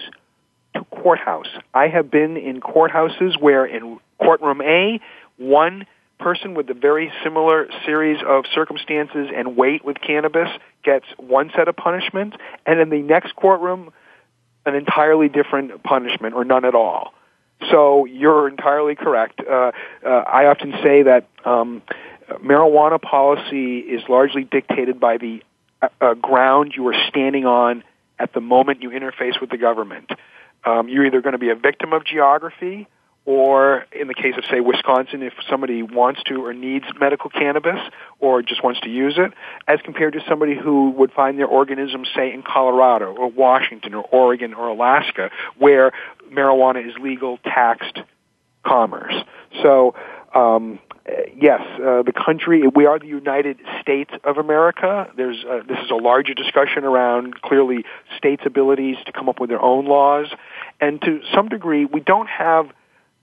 to 0.74 0.84
courthouse. 0.84 1.48
I 1.72 1.88
have 1.88 2.10
been 2.10 2.36
in 2.36 2.60
courthouses 2.60 3.40
where 3.40 3.64
in 3.64 3.98
courtroom 4.18 4.62
A, 4.62 5.00
one 5.36 5.86
person 6.18 6.54
with 6.54 6.68
a 6.70 6.74
very 6.74 7.12
similar 7.22 7.68
series 7.84 8.18
of 8.26 8.44
circumstances 8.54 9.28
and 9.34 9.56
weight 9.56 9.84
with 9.84 10.00
cannabis 10.00 10.48
gets 10.84 11.06
one 11.16 11.50
set 11.56 11.68
of 11.68 11.76
punishment, 11.76 12.34
and 12.66 12.80
in 12.80 12.90
the 12.90 13.00
next 13.00 13.34
courtroom, 13.36 13.92
an 14.66 14.74
entirely 14.74 15.28
different 15.28 15.82
punishment 15.82 16.34
or 16.34 16.44
none 16.44 16.64
at 16.64 16.74
all. 16.74 17.12
So 17.70 18.04
you're 18.04 18.48
entirely 18.48 18.94
correct. 18.94 19.40
Uh, 19.40 19.72
uh, 20.04 20.08
I 20.08 20.46
often 20.46 20.72
say 20.82 21.02
that 21.04 21.28
um, 21.44 21.82
marijuana 22.42 23.00
policy 23.00 23.78
is 23.78 24.02
largely 24.08 24.44
dictated 24.44 24.98
by 25.00 25.18
the 25.18 25.42
uh, 25.82 25.88
uh 26.00 26.14
ground 26.14 26.72
you 26.76 26.86
are 26.88 26.94
standing 27.08 27.46
on 27.46 27.84
at 28.18 28.32
the 28.32 28.40
moment 28.40 28.82
you 28.82 28.90
interface 28.90 29.40
with 29.40 29.50
the 29.50 29.58
government. 29.58 30.10
Um, 30.64 30.88
you're 30.88 31.04
either 31.06 31.20
going 31.20 31.32
to 31.32 31.38
be 31.38 31.50
a 31.50 31.54
victim 31.54 31.92
of 31.92 32.04
geography, 32.04 32.86
or 33.26 33.86
in 33.92 34.06
the 34.08 34.14
case 34.14 34.34
of, 34.36 34.44
say, 34.50 34.60
Wisconsin, 34.60 35.22
if 35.22 35.32
somebody 35.48 35.82
wants 35.82 36.22
to 36.24 36.44
or 36.44 36.52
needs 36.52 36.84
medical 37.00 37.30
cannabis 37.30 37.80
or 38.20 38.42
just 38.42 38.62
wants 38.62 38.80
to 38.80 38.90
use 38.90 39.14
it, 39.16 39.32
as 39.66 39.80
compared 39.82 40.12
to 40.12 40.20
somebody 40.28 40.54
who 40.54 40.90
would 40.90 41.10
find 41.10 41.38
their 41.38 41.46
organism, 41.46 42.04
say, 42.14 42.32
in 42.32 42.42
Colorado 42.42 43.14
or 43.14 43.30
Washington 43.30 43.94
or 43.94 44.04
Oregon 44.12 44.52
or 44.52 44.68
Alaska, 44.68 45.30
where 45.58 45.92
marijuana 46.30 46.86
is 46.86 46.94
legal, 47.00 47.38
taxed 47.38 47.98
commerce. 48.62 49.14
So, 49.62 49.94
um, 50.34 50.78
yes, 51.34 51.60
uh, 51.76 52.02
the 52.02 52.12
country, 52.12 52.64
we 52.66 52.84
are 52.84 52.98
the 52.98 53.06
United 53.06 53.58
States 53.80 54.10
of 54.24 54.36
America. 54.36 55.08
There's, 55.16 55.42
uh, 55.48 55.60
this 55.66 55.78
is 55.82 55.90
a 55.90 55.96
larger 55.96 56.34
discussion 56.34 56.84
around 56.84 57.40
clearly 57.40 57.84
states' 58.18 58.42
abilities 58.44 58.96
to 59.06 59.12
come 59.12 59.28
up 59.28 59.40
with 59.40 59.48
their 59.48 59.62
own 59.62 59.86
laws. 59.86 60.26
And 60.80 61.00
to 61.02 61.20
some 61.34 61.48
degree, 61.48 61.84
we 61.86 62.00
don't 62.00 62.28
have 62.28 62.66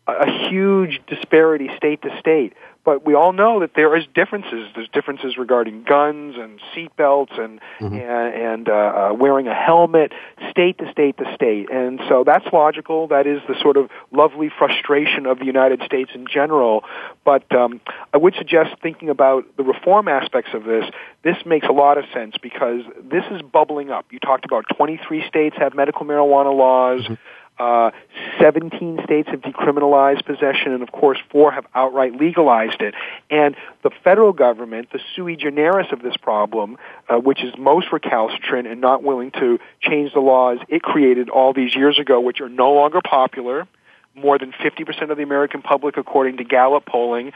a 0.08 0.50
huge 0.50 1.00
disparity 1.08 1.70
state 1.78 2.02
to 2.02 2.18
state. 2.20 2.54
But 2.84 3.06
we 3.06 3.14
all 3.14 3.32
know 3.32 3.60
that 3.60 3.72
there 3.76 3.96
is 3.96 4.06
differences. 4.16 4.68
There's 4.74 4.90
differences 4.90 5.38
regarding 5.38 5.84
guns 5.84 6.36
and 6.36 6.60
seatbelts 6.74 7.40
and 7.40 7.60
mm-hmm. 7.80 7.94
and, 7.94 8.34
and 8.34 8.70
uh, 8.70 8.72
uh, 8.72 9.14
wearing 9.14 9.48
a 9.48 9.54
helmet, 9.54 10.14
state 10.50 10.80
to 10.80 10.92
state 10.92 11.16
to 11.18 11.32
state. 11.36 11.70
And 11.72 12.02
so 12.10 12.24
that's 12.26 12.46
logical. 12.52 13.08
That 13.10 13.28
is 13.28 13.40
the 13.48 13.54
sort 13.62 13.78
of 13.78 13.92
lovely 14.12 14.50
frustration 14.58 15.28
of 15.28 15.38
the 15.38 15.46
United 15.46 15.84
States 15.84 16.10
in 16.16 16.26
general. 16.26 16.84
But 17.24 17.44
um, 17.56 17.82
I 18.16 18.18
would 18.18 18.34
suggest 18.36 18.72
thinking 18.82 19.10
about 19.10 19.46
the 19.58 19.64
reform 19.64 20.08
aspects 20.08 20.52
of 20.56 20.64
this. 20.64 20.86
This 21.24 21.38
makes 21.46 21.68
a 21.68 21.74
lot 21.74 22.00
of 22.00 22.06
sense 22.12 22.36
because 22.42 22.82
this 23.04 23.26
is 23.30 23.44
bubbling 23.44 23.92
up. 23.92 24.08
You 24.10 24.18
talked 24.18 24.46
about 24.46 24.66
23 24.76 25.28
states 25.28 25.56
have 25.60 25.76
medical 25.76 26.04
marijuana 26.04 26.58
laws. 26.58 27.04
Mm-hmm. 27.04 27.14
Uh, 27.62 27.92
17 28.40 29.02
states 29.04 29.30
have 29.30 29.42
decriminalized 29.42 30.26
possession, 30.26 30.72
and 30.74 30.82
of 30.82 30.92
course, 30.92 31.20
four 31.30 31.52
have 31.52 31.64
outright 31.76 32.20
legalized 32.20 32.82
it. 32.82 32.96
And 33.30 33.56
the 33.84 33.92
federal 34.04 34.34
government, 34.34 34.92
the 34.92 35.00
sui 35.16 35.36
generis 35.36 35.86
of 35.92 36.02
this 36.02 36.18
problem, 36.18 36.78
uh, 37.08 37.18
which 37.18 37.44
is 37.44 37.54
most 37.60 37.92
recalcitrant 37.92 38.68
and 38.68 38.82
not 38.82 39.04
willing 39.04 39.30
to 39.34 39.60
change 39.80 40.12
the 40.14 40.22
laws 40.22 40.58
it 40.70 40.82
created 40.82 41.30
all 41.30 41.54
these 41.54 41.76
years 41.76 42.00
ago, 42.00 42.20
which 42.20 42.42
are 42.42 42.50
no 42.50 42.72
longer 42.72 43.00
popular. 43.00 43.68
More 44.16 44.40
than 44.40 44.54
50% 44.54 45.12
of 45.12 45.18
the 45.18 45.24
American 45.24 45.62
public, 45.62 45.98
according 45.98 46.38
to 46.38 46.44
Gallup 46.44 46.88
polling, 46.88 47.32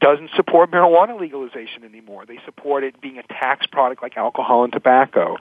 doesn't 0.00 0.30
support 0.34 0.72
marijuana 0.72 1.18
legalization 1.18 1.84
anymore. 1.84 2.26
They 2.26 2.40
support 2.44 2.82
it 2.82 3.00
being 3.00 3.18
a 3.18 3.22
tax 3.22 3.66
product 3.66 4.02
like 4.02 4.16
alcohol 4.16 4.64
and 4.64 4.72
tobacco. 4.72 5.36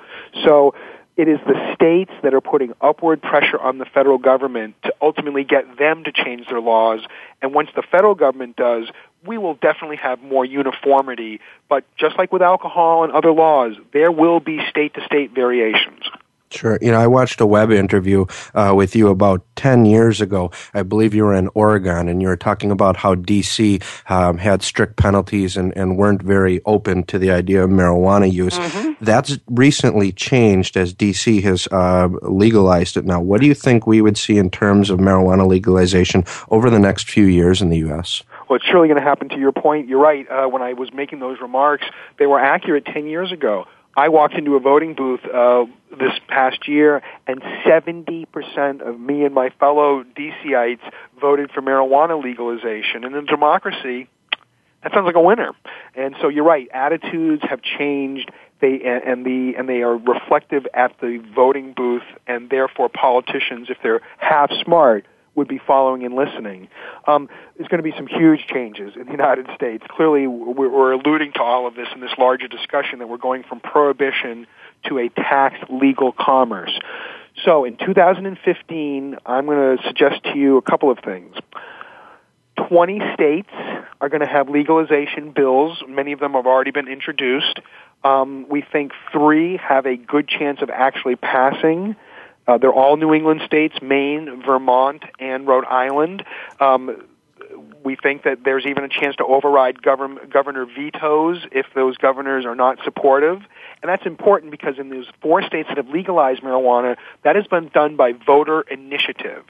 So 0.46 0.76
it 1.18 1.28
is 1.28 1.40
the 1.48 1.74
states 1.74 2.12
that 2.22 2.36
are 2.36 2.42
putting 2.42 2.74
upward 2.80 3.22
pressure 3.22 3.60
on 3.60 3.80
the 3.80 3.86
federal 3.86 4.20
government 4.20 4.76
to 4.84 4.94
ultimately 5.02 5.44
get 5.44 5.78
them 5.78 6.04
to 6.04 6.12
change 6.12 6.48
their 6.48 6.62
laws. 6.62 7.02
And 7.42 7.54
once 7.54 7.70
the 7.76 7.82
federal 7.82 8.14
government 8.14 8.56
does, 8.56 8.86
we 9.26 9.40
will 9.40 9.56
definitely 9.56 9.98
have 9.98 10.22
more 10.22 10.46
uniformity. 10.46 11.40
But 11.70 11.84
just 11.98 12.18
like 12.20 12.32
with 12.32 12.44
alcohol 12.44 13.04
and 13.04 13.12
other 13.12 13.32
laws, 13.32 13.76
there 13.94 14.12
will 14.12 14.40
be 14.40 14.62
state 14.70 14.94
to 14.94 15.04
state 15.06 15.34
variations. 15.34 16.04
Sure. 16.50 16.80
You 16.82 16.92
know, 16.92 17.00
I 17.00 17.08
watched 17.08 17.42
a 17.42 17.46
web 17.46 17.72
interview 17.72 18.26
uh, 18.54 18.74
with 18.76 18.96
you 18.96 19.10
about 19.10 19.44
10 19.58 19.86
years 19.86 20.22
ago. 20.22 20.52
I 20.74 20.84
believe 20.84 21.14
you 21.14 21.26
were 21.26 21.34
in 21.34 21.50
Oregon 21.54 22.08
and 22.08 22.22
you 22.22 22.30
were 22.30 22.38
talking 22.38 22.72
about 22.72 22.96
how 22.96 23.16
DC 23.16 23.84
um, 24.10 24.38
had 24.38 24.64
strict 24.64 24.96
penalties 24.96 25.58
and, 25.58 25.76
and 25.76 25.98
weren't 25.98 26.22
very 26.22 26.62
open 26.66 27.04
to 27.06 27.20
the 27.20 27.32
idea 27.32 27.64
of 27.64 27.70
marijuana 27.70 28.32
use. 28.32 28.58
Mm-hmm. 28.58 29.04
That's 29.04 29.38
recently 29.48 30.14
changed 30.14 30.78
as 30.78 30.94
DC 30.94 31.44
has 31.44 31.68
uh, 31.72 32.08
legalized 32.22 32.96
it 32.96 33.06
now. 33.06 33.20
What 33.20 33.42
do 33.42 33.48
you 33.48 33.54
think 33.54 33.86
we 33.86 34.02
would 34.02 34.18
see 34.18 34.38
in 34.38 34.50
terms 34.50 34.90
of 34.90 35.00
marijuana 35.00 35.46
legalization 35.46 36.24
over 36.50 36.70
the 36.70 36.80
next 36.80 37.10
few 37.10 37.26
years 37.26 37.62
in 37.62 37.70
the 37.70 37.78
U.S.? 37.80 38.24
Well, 38.50 38.56
it's 38.56 38.66
surely 38.66 38.88
going 38.88 39.00
to 39.00 39.06
happen 39.06 39.28
to 39.30 39.38
your 39.38 39.52
point. 39.52 39.90
You're 39.90 40.02
right. 40.02 40.26
Uh, 40.30 40.48
when 40.48 40.62
I 40.62 40.74
was 40.74 40.94
making 40.94 41.20
those 41.20 41.42
remarks, 41.42 41.86
they 42.18 42.26
were 42.26 42.40
accurate 42.40 42.86
10 42.86 43.08
years 43.08 43.34
ago. 43.34 43.66
I 43.98 44.10
walked 44.10 44.36
into 44.36 44.56
a 44.56 44.60
voting 44.60 44.94
booth 44.94 45.22
uh, 45.26 45.66
this 45.90 46.14
past 46.28 46.68
year, 46.68 47.02
and 47.26 47.42
70% 47.42 48.88
of 48.88 49.00
me 49.00 49.26
and 49.26 49.34
my 49.34 49.50
fellow 49.60 50.04
DCites 50.04 50.88
voted 51.20 51.50
for 51.50 51.64
marijuana 51.64 52.24
legalization. 52.24 53.04
And 53.04 53.16
in 53.16 53.26
democracy, 53.26 54.08
that 54.84 54.94
sounds 54.94 55.08
like 55.08 55.16
a 55.16 55.22
winner. 55.22 55.54
And 55.96 56.16
so 56.22 56.30
you're 56.30 56.44
right. 56.44 56.68
Attitudes 56.72 57.42
have 57.50 57.62
changed. 57.64 58.30
They 58.62 58.82
and 58.84 59.26
the 59.26 59.54
and 59.58 59.68
they 59.68 59.82
are 59.82 59.98
reflective 59.98 60.68
at 60.74 60.96
the 61.00 61.24
voting 61.36 61.74
booth, 61.76 62.04
and 62.28 62.50
therefore 62.50 62.90
politicians, 62.90 63.68
if 63.70 63.78
they're 63.84 64.02
half 64.18 64.52
smart, 64.64 65.06
would 65.38 65.48
be 65.48 65.60
following 65.66 66.04
and 66.04 66.16
listening. 66.16 66.68
Um, 67.06 67.30
there's 67.56 67.70
going 67.70 67.78
to 67.78 67.84
be 67.84 67.96
some 67.96 68.08
huge 68.08 68.48
changes 68.48 68.96
in 68.96 69.06
the 69.06 69.12
United 69.12 69.48
States. 69.56 69.86
Clearly, 69.88 70.28
we're, 70.28 70.92
alluding 70.92 71.34
to 71.34 71.44
all 71.44 71.68
of 71.68 71.76
this 71.76 71.88
in 71.94 72.02
this 72.02 72.12
larger 72.18 72.48
discussion 72.48 73.00
that 73.00 73.08
we're 73.08 73.18
going 73.18 73.44
from 73.44 73.60
prohibition 73.60 74.48
to 74.88 74.98
a 74.98 75.10
taxed 75.10 75.70
legal 75.70 76.12
commerce. 76.12 76.72
So 77.46 77.66
in 77.66 77.78
2015, 77.78 79.18
I'm 79.26 79.46
going 79.46 79.78
to 79.78 79.84
suggest 79.84 80.24
to 80.24 80.38
you 80.38 80.58
a 80.58 80.62
couple 80.62 80.90
of 80.90 81.00
things. 81.00 81.36
20 82.68 83.00
states 83.14 83.50
are 84.02 84.10
going 84.10 84.22
to 84.22 84.28
have 84.28 84.50
legalization 84.50 85.32
bills. 85.32 85.84
Many 85.88 86.14
of 86.14 86.20
them 86.20 86.34
have 86.34 86.48
already 86.48 86.72
been 86.72 86.88
introduced. 86.88 87.60
Um, 88.04 88.48
we 88.50 88.62
think 88.62 88.92
three 89.12 89.58
have 89.58 89.86
a 89.86 89.98
good 89.98 90.28
chance 90.28 90.62
of 90.62 90.72
actually 90.72 91.16
passing. 91.16 91.96
Uh, 92.48 92.58
they're 92.58 92.74
all 92.74 92.98
New 92.98 93.14
England 93.14 93.42
states, 93.46 93.76
Maine, 93.82 94.42
Vermont, 94.46 95.04
and 95.20 95.46
Rhode 95.48 95.66
Island. 95.66 96.24
Um, 96.60 97.04
we 97.84 97.96
think 97.96 98.24
that 98.24 98.44
there's 98.44 98.66
even 98.66 98.84
a 98.84 98.90
chance 98.90 99.16
to 99.18 99.26
override 99.26 99.82
govern, 99.82 100.20
governor 100.30 100.66
vetoes 100.66 101.46
if 101.52 101.66
those 101.74 101.98
governors 101.98 102.46
are 102.46 102.56
not 102.56 102.80
supportive. 102.84 103.42
And 103.82 103.90
that's 103.90 104.06
important 104.06 104.52
because 104.52 104.78
in 104.78 104.90
those 104.90 105.08
four 105.22 105.42
states 105.42 105.70
that 105.70 105.78
have 105.78 105.90
legalized 105.90 106.42
marijuana, 106.42 106.98
that 107.24 107.36
has 107.36 107.48
been 107.48 107.70
done 107.70 107.96
by 107.96 108.14
voter 108.14 108.62
initiative. 108.62 109.44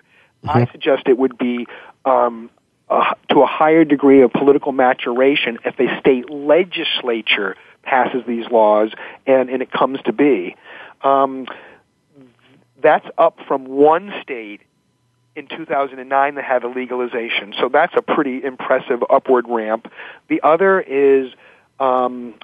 Mm-hmm. 0.44 0.50
I 0.50 0.72
suggest 0.72 1.04
it 1.08 1.18
would 1.18 1.38
be 1.38 1.68
um, 2.06 2.50
uh, 2.90 3.14
to 3.30 3.42
a 3.42 3.48
higher 3.48 3.84
degree 3.84 4.22
of 4.22 4.32
political 4.32 4.72
maturation 4.72 5.58
if 5.66 5.80
a 5.80 6.00
state 6.00 6.30
legislature 6.30 7.56
passes 7.84 8.24
these 8.28 8.46
laws 8.52 8.92
and, 9.26 9.50
and 9.50 9.62
it 9.62 9.72
comes 9.72 10.00
to 10.06 10.14
be. 10.14 10.56
Um, 11.02 11.48
that's 12.88 13.06
up 13.18 13.38
from 13.50 13.66
one 13.66 14.14
state 14.22 14.62
in 15.36 15.46
2009 15.48 16.36
that 16.36 16.44
had 16.46 16.64
a 16.64 16.70
legalization. 16.70 17.54
So 17.60 17.68
that's 17.68 17.94
a 17.98 18.02
pretty 18.02 18.42
impressive 18.42 19.04
upward 19.10 19.46
ramp. 19.50 19.92
The 20.30 20.40
other 20.42 20.80
is 20.80 21.34
um, 21.82 22.36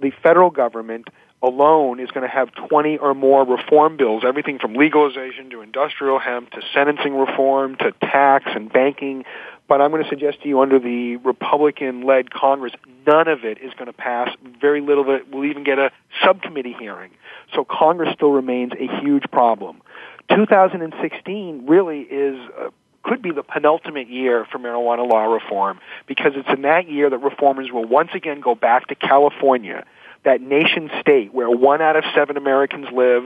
the 0.00 0.10
federal 0.22 0.48
government 0.48 1.08
alone 1.42 2.00
is 2.00 2.10
going 2.12 2.26
to 2.26 2.34
have 2.34 2.48
20 2.68 2.96
or 2.96 3.14
more 3.14 3.44
reform 3.44 3.98
bills, 3.98 4.22
everything 4.26 4.58
from 4.58 4.72
legalization 4.72 5.50
to 5.50 5.60
industrial 5.60 6.18
hemp 6.18 6.50
to 6.52 6.62
sentencing 6.72 7.14
reform 7.14 7.76
to 7.76 7.92
tax 8.00 8.46
and 8.46 8.72
banking. 8.72 9.24
But 9.68 9.82
I'm 9.82 9.90
going 9.90 10.02
to 10.02 10.08
suggest 10.08 10.42
to 10.42 10.48
you 10.48 10.60
under 10.60 10.78
the 10.78 11.16
Republican 11.16 12.02
led 12.06 12.32
Congress, 12.32 12.72
none 13.06 13.28
of 13.28 13.44
it 13.44 13.58
is 13.62 13.72
going 13.74 13.86
to 13.86 13.92
pass. 13.92 14.30
Very 14.60 14.80
little 14.80 15.04
of 15.04 15.10
it 15.10 15.30
will 15.30 15.44
even 15.44 15.62
get 15.62 15.78
a 15.78 15.92
subcommittee 16.24 16.74
hearing. 16.78 17.10
So 17.54 17.64
Congress 17.64 18.10
still 18.14 18.32
remains 18.32 18.72
a 18.72 19.00
huge 19.00 19.24
problem. 19.30 19.82
2016 20.30 21.66
really 21.66 22.00
is 22.00 22.38
uh, 22.58 22.70
could 23.02 23.22
be 23.22 23.30
the 23.30 23.42
penultimate 23.42 24.08
year 24.08 24.46
for 24.50 24.58
marijuana 24.58 25.08
law 25.10 25.24
reform 25.24 25.80
because 26.06 26.32
it's 26.36 26.48
in 26.48 26.62
that 26.62 26.88
year 26.88 27.08
that 27.08 27.18
reformers 27.18 27.70
will 27.72 27.84
once 27.84 28.10
again 28.14 28.40
go 28.40 28.54
back 28.54 28.88
to 28.88 28.94
California, 28.94 29.84
that 30.24 30.40
nation 30.40 30.90
state 31.00 31.32
where 31.32 31.50
one 31.50 31.80
out 31.80 31.96
of 31.96 32.04
seven 32.14 32.36
Americans 32.36 32.86
live. 32.92 33.24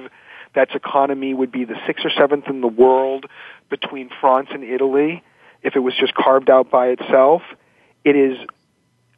That's 0.55 0.73
economy 0.73 1.35
would 1.35 1.51
be 1.51 1.65
the 1.65 1.75
sixth 1.85 2.05
or 2.05 2.11
seventh 2.11 2.47
in 2.49 2.61
the 2.61 2.69
world 2.69 3.27
between 3.69 4.09
France 4.21 4.49
and 4.53 4.63
Italy 4.63 5.23
if 5.63 5.75
it 5.75 5.81
was 5.81 5.95
just 5.99 6.15
carved 6.15 6.49
out 6.49 6.71
by 6.71 6.89
itself. 6.89 7.43
It 8.05 8.15
is 8.15 8.39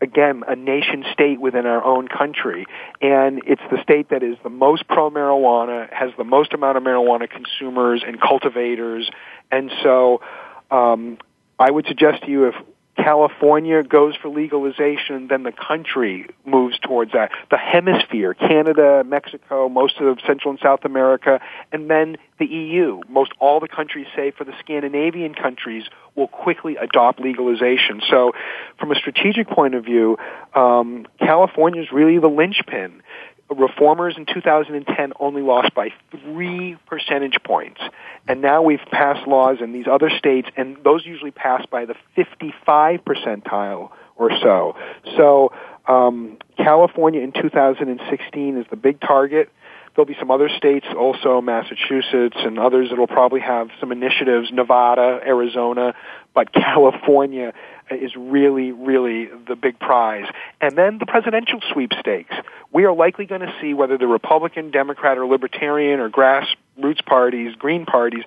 again, 0.01 0.43
a 0.47 0.57
nation 0.57 1.05
state 1.13 1.41
within 1.41 1.67
our 1.67 1.83
own 1.83 2.09
country. 2.09 2.67
And 3.01 3.43
it's 3.47 3.63
the 3.71 3.83
state 3.83 4.11
that 4.11 4.23
is 4.23 4.37
the 4.43 4.51
most 4.51 4.87
pro 4.89 5.11
marijuana, 5.11 5.93
has 5.93 6.11
the 6.17 6.25
most 6.25 6.53
amount 6.53 6.77
of 6.77 6.83
marijuana 6.83 7.29
consumers 7.29 8.05
and 8.07 8.21
cultivators. 8.21 9.11
And 9.51 9.71
so, 9.83 10.21
um, 10.71 11.19
I 11.59 11.71
would 11.71 11.87
suggest 11.87 12.25
to 12.25 12.31
you 12.31 12.49
if 12.49 12.55
California 13.07 13.85
goes 13.85 14.17
for 14.21 14.29
legalization, 14.29 15.29
then 15.29 15.45
the 15.45 15.53
country 15.53 16.27
moves 16.45 16.77
towards 16.81 17.13
that. 17.13 17.31
The 17.53 17.57
hemisphere, 17.57 18.35
Canada, 18.35 19.05
Mexico, 19.07 19.69
most 19.69 20.01
of 20.01 20.19
Central 20.27 20.51
and 20.51 20.59
South 20.61 20.85
America, 20.85 21.39
and 21.71 21.89
then 21.89 22.17
the 22.41 22.47
EU. 22.47 23.01
Most 23.09 23.31
all 23.39 23.61
the 23.61 23.69
countries, 23.69 24.09
say 24.17 24.33
for 24.33 24.43
the 24.43 24.55
Scandinavian 24.59 25.35
countries, 25.35 25.85
will 26.17 26.27
quickly 26.27 26.75
adopt 26.79 27.21
legalization. 27.21 28.03
So, 28.11 28.33
from 28.81 28.91
a 28.91 28.97
strategic 28.97 29.47
point 29.51 29.77
of 29.77 29.85
view, 29.85 30.19
um, 30.57 31.07
California 31.21 31.83
is 31.83 31.93
really 31.93 32.19
the 32.19 32.27
linchpin 32.27 33.03
reformers 33.51 34.15
in 34.17 34.27
2010 34.27 35.13
only 35.21 35.43
lost 35.43 35.75
by 35.75 35.91
three 36.11 36.77
percentage 36.87 37.37
points. 37.45 37.81
And 38.27 38.43
now 38.43 38.63
we've 38.63 38.85
passed 38.91 39.27
laws 39.27 39.59
in 39.61 39.73
these 39.73 39.87
other 39.91 40.11
states, 40.11 40.49
and 40.57 40.77
those 40.85 41.07
usually 41.07 41.31
pass 41.31 41.65
by 41.67 41.85
the 41.85 41.95
55 42.17 43.01
percentile 43.05 43.91
or 44.17 44.31
so. 44.43 44.77
So 45.17 45.53
um, 45.87 46.39
California 46.57 47.21
in 47.21 47.33
2016 47.33 48.59
is 48.59 48.67
the 48.71 48.77
big 48.77 49.01
target. 49.01 49.51
There'll 49.95 50.07
be 50.07 50.17
some 50.19 50.31
other 50.31 50.51
states, 50.51 50.87
also 50.97 51.41
Massachusetts 51.41 52.37
and 52.37 52.59
others 52.59 52.91
that 52.91 52.99
will 52.99 53.07
probably 53.07 53.41
have 53.41 53.69
some 53.81 53.93
initiatives, 53.93 54.51
Nevada, 54.53 55.21
Arizona, 55.25 55.95
but 56.35 56.53
California 56.53 57.55
is 57.91 58.13
really, 58.17 58.73
really 58.73 59.29
the 59.49 59.57
big 59.57 59.79
prize. 59.79 60.27
And 60.61 60.77
then 60.77 60.99
the 60.99 61.07
presidential 61.07 61.61
sweepstakes. 61.73 62.35
We 62.73 62.85
are 62.85 62.95
likely 62.95 63.27
going 63.27 63.43
to 63.43 63.55
see 63.61 63.75
whether 63.75 63.97
the 63.97 64.07
Republican, 64.07 64.71
Democrat, 64.71 65.19
or 65.19 65.27
Libertarian, 65.27 66.01
or 66.01 66.11
grassroots 66.11 67.05
parties, 67.05 67.55
Green 67.57 67.87
parties, 67.87 68.25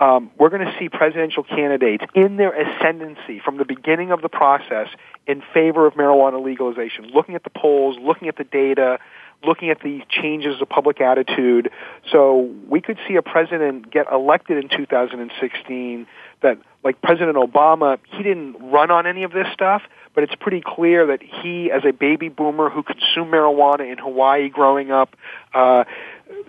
um, 0.00 0.32
we're 0.36 0.48
going 0.48 0.66
to 0.66 0.74
see 0.80 0.88
presidential 0.88 1.44
candidates 1.44 2.04
in 2.14 2.36
their 2.36 2.50
ascendancy 2.50 3.40
from 3.44 3.58
the 3.58 3.64
beginning 3.64 4.10
of 4.10 4.20
the 4.20 4.28
process 4.28 4.88
in 5.28 5.42
favor 5.54 5.86
of 5.86 5.94
marijuana 5.94 6.44
legalization, 6.44 7.10
looking 7.14 7.36
at 7.36 7.44
the 7.44 7.50
polls, 7.50 7.96
looking 8.00 8.26
at 8.26 8.36
the 8.36 8.42
data, 8.42 8.98
looking 9.44 9.70
at 9.70 9.80
the 9.80 10.00
changes 10.08 10.60
of 10.60 10.68
public 10.68 11.00
attitude. 11.00 11.70
So 12.10 12.50
we 12.68 12.80
could 12.80 12.98
see 13.06 13.14
a 13.14 13.22
president 13.22 13.92
get 13.92 14.06
elected 14.10 14.58
in 14.58 14.68
2016 14.68 16.06
that, 16.42 16.58
like 16.84 17.00
President 17.00 17.36
Obama, 17.36 17.98
he 18.04 18.22
didn't 18.22 18.56
run 18.60 18.90
on 18.90 19.06
any 19.06 19.22
of 19.22 19.32
this 19.32 19.46
stuff, 19.52 19.82
but 20.14 20.24
it's 20.24 20.34
pretty 20.34 20.62
clear 20.64 21.06
that 21.06 21.22
he, 21.22 21.70
as 21.70 21.82
a 21.84 21.92
baby 21.92 22.28
boomer 22.28 22.70
who 22.70 22.82
consumed 22.82 23.32
marijuana 23.32 23.90
in 23.90 23.98
Hawaii 23.98 24.48
growing 24.48 24.90
up, 24.90 25.16
uh, 25.54 25.84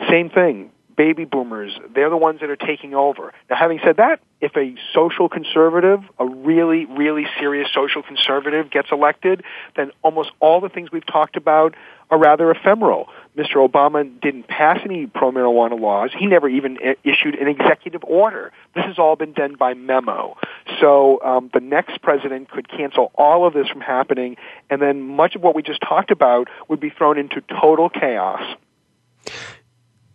same 0.09 0.29
thing. 0.29 0.71
Baby 0.95 1.25
boomers, 1.25 1.71
they're 1.95 2.11
the 2.11 2.17
ones 2.17 2.41
that 2.41 2.51
are 2.51 2.55
taking 2.55 2.93
over. 2.93 3.33
Now, 3.49 3.55
having 3.55 3.79
said 3.83 3.97
that, 3.97 4.19
if 4.43 4.57
a 4.57 4.75
social 4.93 5.29
conservative, 5.29 6.01
a 6.19 6.25
really, 6.25 6.83
really 6.83 7.25
serious 7.39 7.69
social 7.73 8.03
conservative 8.03 8.69
gets 8.69 8.89
elected, 8.91 9.41
then 9.77 9.91
almost 10.01 10.31
all 10.41 10.59
the 10.59 10.67
things 10.67 10.91
we've 10.91 11.05
talked 11.05 11.37
about 11.37 11.75
are 12.11 12.19
rather 12.19 12.51
ephemeral. 12.51 13.07
Mr. 13.37 13.65
Obama 13.65 14.03
didn't 14.21 14.49
pass 14.49 14.79
any 14.83 15.07
pro 15.07 15.31
marijuana 15.31 15.79
laws. 15.79 16.11
He 16.19 16.27
never 16.27 16.49
even 16.49 16.77
issued 17.05 17.35
an 17.35 17.47
executive 17.47 18.03
order. 18.03 18.51
This 18.75 18.83
has 18.83 18.99
all 18.99 19.15
been 19.15 19.31
done 19.31 19.55
by 19.55 19.75
memo. 19.75 20.35
So 20.81 21.23
um, 21.23 21.49
the 21.53 21.61
next 21.61 22.01
president 22.01 22.51
could 22.51 22.67
cancel 22.67 23.13
all 23.15 23.47
of 23.47 23.53
this 23.53 23.69
from 23.69 23.79
happening, 23.79 24.35
and 24.69 24.81
then 24.81 25.01
much 25.01 25.35
of 25.35 25.41
what 25.41 25.55
we 25.55 25.63
just 25.63 25.79
talked 25.79 26.11
about 26.11 26.49
would 26.67 26.81
be 26.81 26.89
thrown 26.89 27.17
into 27.17 27.39
total 27.61 27.89
chaos. 27.89 28.41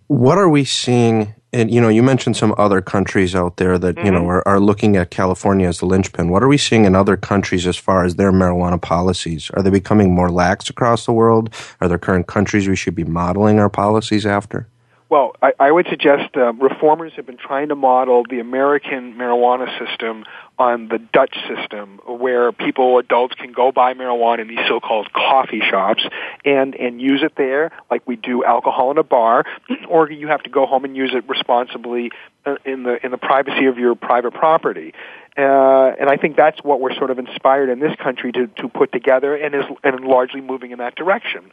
What 0.07 0.37
are 0.37 0.51
we 0.51 0.65
seeing 0.65 1.35
and 1.53 1.71
you 1.71 1.81
know, 1.81 1.89
you 1.89 2.03
mentioned 2.03 2.37
some 2.37 2.55
other 2.59 2.81
countries 2.81 3.35
out 3.35 3.57
there 3.57 3.79
that 3.79 3.97
mm-hmm. 3.97 4.07
you 4.07 4.13
know 4.13 4.21
mm-hmm. 4.21 4.31
are, 4.31 4.49
are 4.49 4.61
looking 4.61 4.97
at 4.97 5.11
California 5.11 5.67
as 5.69 5.79
the 5.79 5.87
linchpin. 5.87 6.29
What 6.29 6.43
are 6.43 6.49
we 6.49 6.59
seeing 6.59 6.85
in 6.85 6.95
other 6.95 7.17
countries 7.17 7.67
as 7.67 7.77
far 7.77 8.05
as 8.05 8.17
their 8.17 8.33
marijuana 8.33 8.81
policies? 8.81 9.51
Are 9.55 9.63
they 9.63 9.71
becoming 9.71 10.15
more 10.15 10.31
lax 10.31 10.69
across 10.69 11.07
the 11.07 11.13
world? 11.13 11.55
Are 11.81 11.89
there 11.89 11.99
current 11.99 12.27
countries 12.27 12.69
we 12.69 12.77
should 12.77 12.95
be 12.95 13.05
modeling 13.05 13.59
our 13.59 13.71
policies 13.71 14.27
after? 14.27 14.69
Well, 15.11 15.33
I, 15.41 15.53
I 15.59 15.71
would 15.71 15.87
suggest 15.89 16.37
uh, 16.37 16.53
reformers 16.53 17.13
have 17.17 17.25
been 17.25 17.39
trying 17.39 17.69
to 17.69 17.75
model 17.75 18.25
the 18.29 18.41
American 18.41 19.15
marijuana 19.15 19.67
system 19.79 20.25
on 20.59 20.89
the 20.89 20.99
Dutch 20.99 21.35
system, 21.49 21.99
where 22.07 22.53
people, 22.53 22.99
adults, 22.99 23.35
can 23.37 23.53
go 23.53 23.73
buy 23.73 23.95
marijuana 23.95 24.41
in 24.41 24.49
these 24.49 24.67
so-called 24.69 25.11
coffee 25.13 25.61
shops 25.61 26.05
and 26.45 26.75
and 26.75 27.01
use 27.01 27.23
it 27.23 27.33
there, 27.37 27.73
like 27.91 28.07
we 28.07 28.17
do 28.17 28.45
alcohol 28.45 28.91
in 28.91 28.99
a 28.99 29.03
bar, 29.03 29.45
or 29.89 30.11
you 30.11 30.29
have 30.29 30.43
to 30.43 30.51
go 30.51 30.67
home 30.67 30.85
and 30.85 30.95
use 30.95 31.13
it 31.15 31.27
responsibly 31.27 32.11
uh, 32.45 32.57
in 32.67 32.83
the 32.83 33.03
in 33.03 33.11
the 33.11 33.19
privacy 33.19 33.65
of 33.65 33.79
your 33.79 33.95
private 33.95 34.35
property. 34.35 34.93
Uh, 35.39 35.95
and 36.01 36.11
I 36.11 36.17
think 36.17 36.37
that's 36.37 36.63
what 36.65 36.81
we're 36.81 36.95
sort 36.97 37.13
of 37.13 37.19
inspired 37.19 37.71
in 37.71 37.79
this 37.79 37.95
country 38.03 38.33
to, 38.33 38.49
to 38.49 38.69
put 38.69 38.91
together 38.91 39.37
and 39.37 39.55
is 39.55 39.65
and 39.85 40.01
largely 40.01 40.41
moving 40.41 40.73
in 40.73 40.79
that 40.79 40.97
direction. 40.97 41.53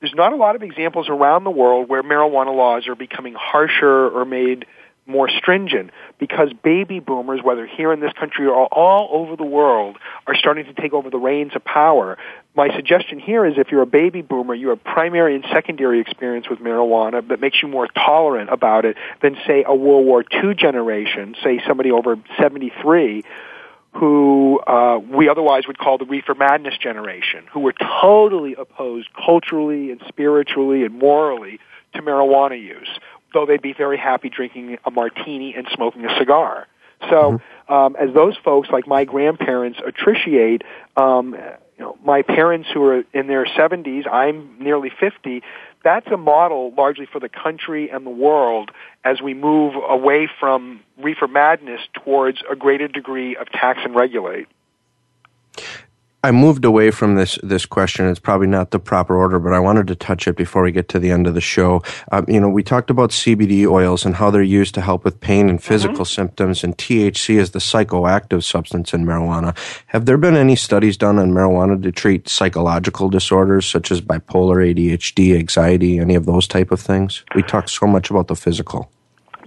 There's 0.00 0.14
not 0.14 0.32
a 0.32 0.36
lot 0.36 0.54
of 0.56 0.62
examples 0.62 1.08
around 1.08 1.44
the 1.44 1.50
world 1.50 1.88
where 1.88 2.02
marijuana 2.02 2.54
laws 2.54 2.86
are 2.86 2.94
becoming 2.94 3.34
harsher 3.34 4.08
or 4.08 4.24
made 4.24 4.66
more 5.08 5.28
stringent 5.28 5.90
because 6.18 6.52
baby 6.62 7.00
boomers, 7.00 7.40
whether 7.42 7.66
here 7.66 7.92
in 7.92 8.00
this 8.00 8.12
country 8.12 8.46
or 8.46 8.66
all 8.66 9.08
over 9.10 9.36
the 9.36 9.44
world, 9.44 9.96
are 10.26 10.36
starting 10.36 10.66
to 10.66 10.74
take 10.74 10.92
over 10.92 11.08
the 11.10 11.18
reins 11.18 11.52
of 11.56 11.64
power. 11.64 12.18
My 12.54 12.74
suggestion 12.76 13.18
here 13.18 13.46
is 13.46 13.54
if 13.56 13.70
you're 13.70 13.82
a 13.82 13.86
baby 13.86 14.20
boomer, 14.20 14.54
you 14.54 14.68
have 14.68 14.84
primary 14.84 15.34
and 15.34 15.44
secondary 15.50 16.00
experience 16.00 16.48
with 16.48 16.58
marijuana 16.58 17.26
that 17.28 17.40
makes 17.40 17.62
you 17.62 17.68
more 17.68 17.88
tolerant 17.88 18.50
about 18.50 18.84
it 18.84 18.96
than, 19.22 19.36
say, 19.46 19.64
a 19.66 19.74
World 19.74 20.04
War 20.04 20.22
II 20.22 20.54
generation, 20.54 21.34
say 21.42 21.60
somebody 21.66 21.90
over 21.90 22.16
73 22.38 23.24
who 23.98 24.60
uh, 24.60 24.98
we 24.98 25.28
otherwise 25.28 25.66
would 25.66 25.78
call 25.78 25.98
the 25.98 26.04
reefer 26.04 26.34
madness 26.34 26.76
generation, 26.78 27.44
who 27.52 27.60
were 27.60 27.74
totally 28.00 28.54
opposed 28.54 29.08
culturally 29.14 29.90
and 29.90 30.00
spiritually 30.06 30.84
and 30.84 30.96
morally 30.96 31.58
to 31.94 32.02
marijuana 32.02 32.60
use, 32.60 32.88
though 33.34 33.44
they'd 33.44 33.62
be 33.62 33.72
very 33.72 33.98
happy 33.98 34.28
drinking 34.28 34.78
a 34.84 34.90
martini 34.90 35.54
and 35.54 35.66
smoking 35.74 36.04
a 36.04 36.18
cigar. 36.18 36.66
So, 37.10 37.40
mm-hmm. 37.68 37.72
um, 37.72 37.96
as 37.96 38.14
those 38.14 38.36
folks, 38.44 38.68
like 38.70 38.86
my 38.86 39.04
grandparents, 39.04 39.80
appreciate, 39.84 40.62
um, 40.96 41.34
you 41.76 41.84
know, 41.84 41.98
my 42.04 42.22
parents 42.22 42.68
who 42.72 42.84
are 42.84 43.04
in 43.12 43.26
their 43.26 43.46
70s, 43.46 44.06
I'm 44.10 44.56
nearly 44.58 44.90
50, 44.90 45.42
that's 45.84 46.06
a 46.08 46.16
model 46.16 46.72
largely 46.76 47.06
for 47.06 47.20
the 47.20 47.28
country 47.28 47.90
and 47.90 48.04
the 48.04 48.10
world 48.10 48.70
as 49.04 49.22
we 49.22 49.34
move 49.34 49.74
away 49.88 50.28
from 50.38 50.80
reefer 50.98 51.28
madness 51.28 51.80
towards 51.92 52.38
a 52.50 52.56
greater 52.56 52.88
degree 52.88 53.36
of 53.36 53.48
tax 53.50 53.80
and 53.84 53.94
regulate. 53.94 54.46
I 56.24 56.32
moved 56.32 56.64
away 56.64 56.90
from 56.90 57.14
this 57.14 57.38
this 57.44 57.64
question. 57.64 58.08
It's 58.08 58.18
probably 58.18 58.48
not 58.48 58.72
the 58.72 58.80
proper 58.80 59.16
order, 59.16 59.38
but 59.38 59.52
I 59.52 59.60
wanted 59.60 59.86
to 59.86 59.94
touch 59.94 60.26
it 60.26 60.36
before 60.36 60.62
we 60.62 60.72
get 60.72 60.88
to 60.88 60.98
the 60.98 61.12
end 61.12 61.28
of 61.28 61.34
the 61.34 61.40
show. 61.40 61.80
Um, 62.10 62.24
you 62.26 62.40
know, 62.40 62.48
we 62.48 62.64
talked 62.64 62.90
about 62.90 63.10
CBD 63.10 63.66
oils 63.66 64.04
and 64.04 64.16
how 64.16 64.30
they're 64.30 64.42
used 64.42 64.74
to 64.74 64.80
help 64.80 65.04
with 65.04 65.20
pain 65.20 65.48
and 65.48 65.62
physical 65.62 65.98
mm-hmm. 65.98 66.04
symptoms, 66.04 66.64
and 66.64 66.76
THC 66.76 67.36
is 67.36 67.52
the 67.52 67.60
psychoactive 67.60 68.42
substance 68.42 68.92
in 68.92 69.04
marijuana. 69.04 69.56
Have 69.86 70.06
there 70.06 70.18
been 70.18 70.36
any 70.36 70.56
studies 70.56 70.96
done 70.96 71.20
on 71.20 71.30
marijuana 71.30 71.80
to 71.84 71.92
treat 71.92 72.28
psychological 72.28 73.08
disorders 73.08 73.66
such 73.66 73.92
as 73.92 74.00
bipolar, 74.00 74.74
ADHD, 74.74 75.38
anxiety, 75.38 76.00
any 76.00 76.16
of 76.16 76.26
those 76.26 76.48
type 76.48 76.72
of 76.72 76.80
things? 76.80 77.22
We 77.36 77.42
talk 77.42 77.68
so 77.68 77.86
much 77.86 78.10
about 78.10 78.26
the 78.26 78.36
physical. 78.36 78.90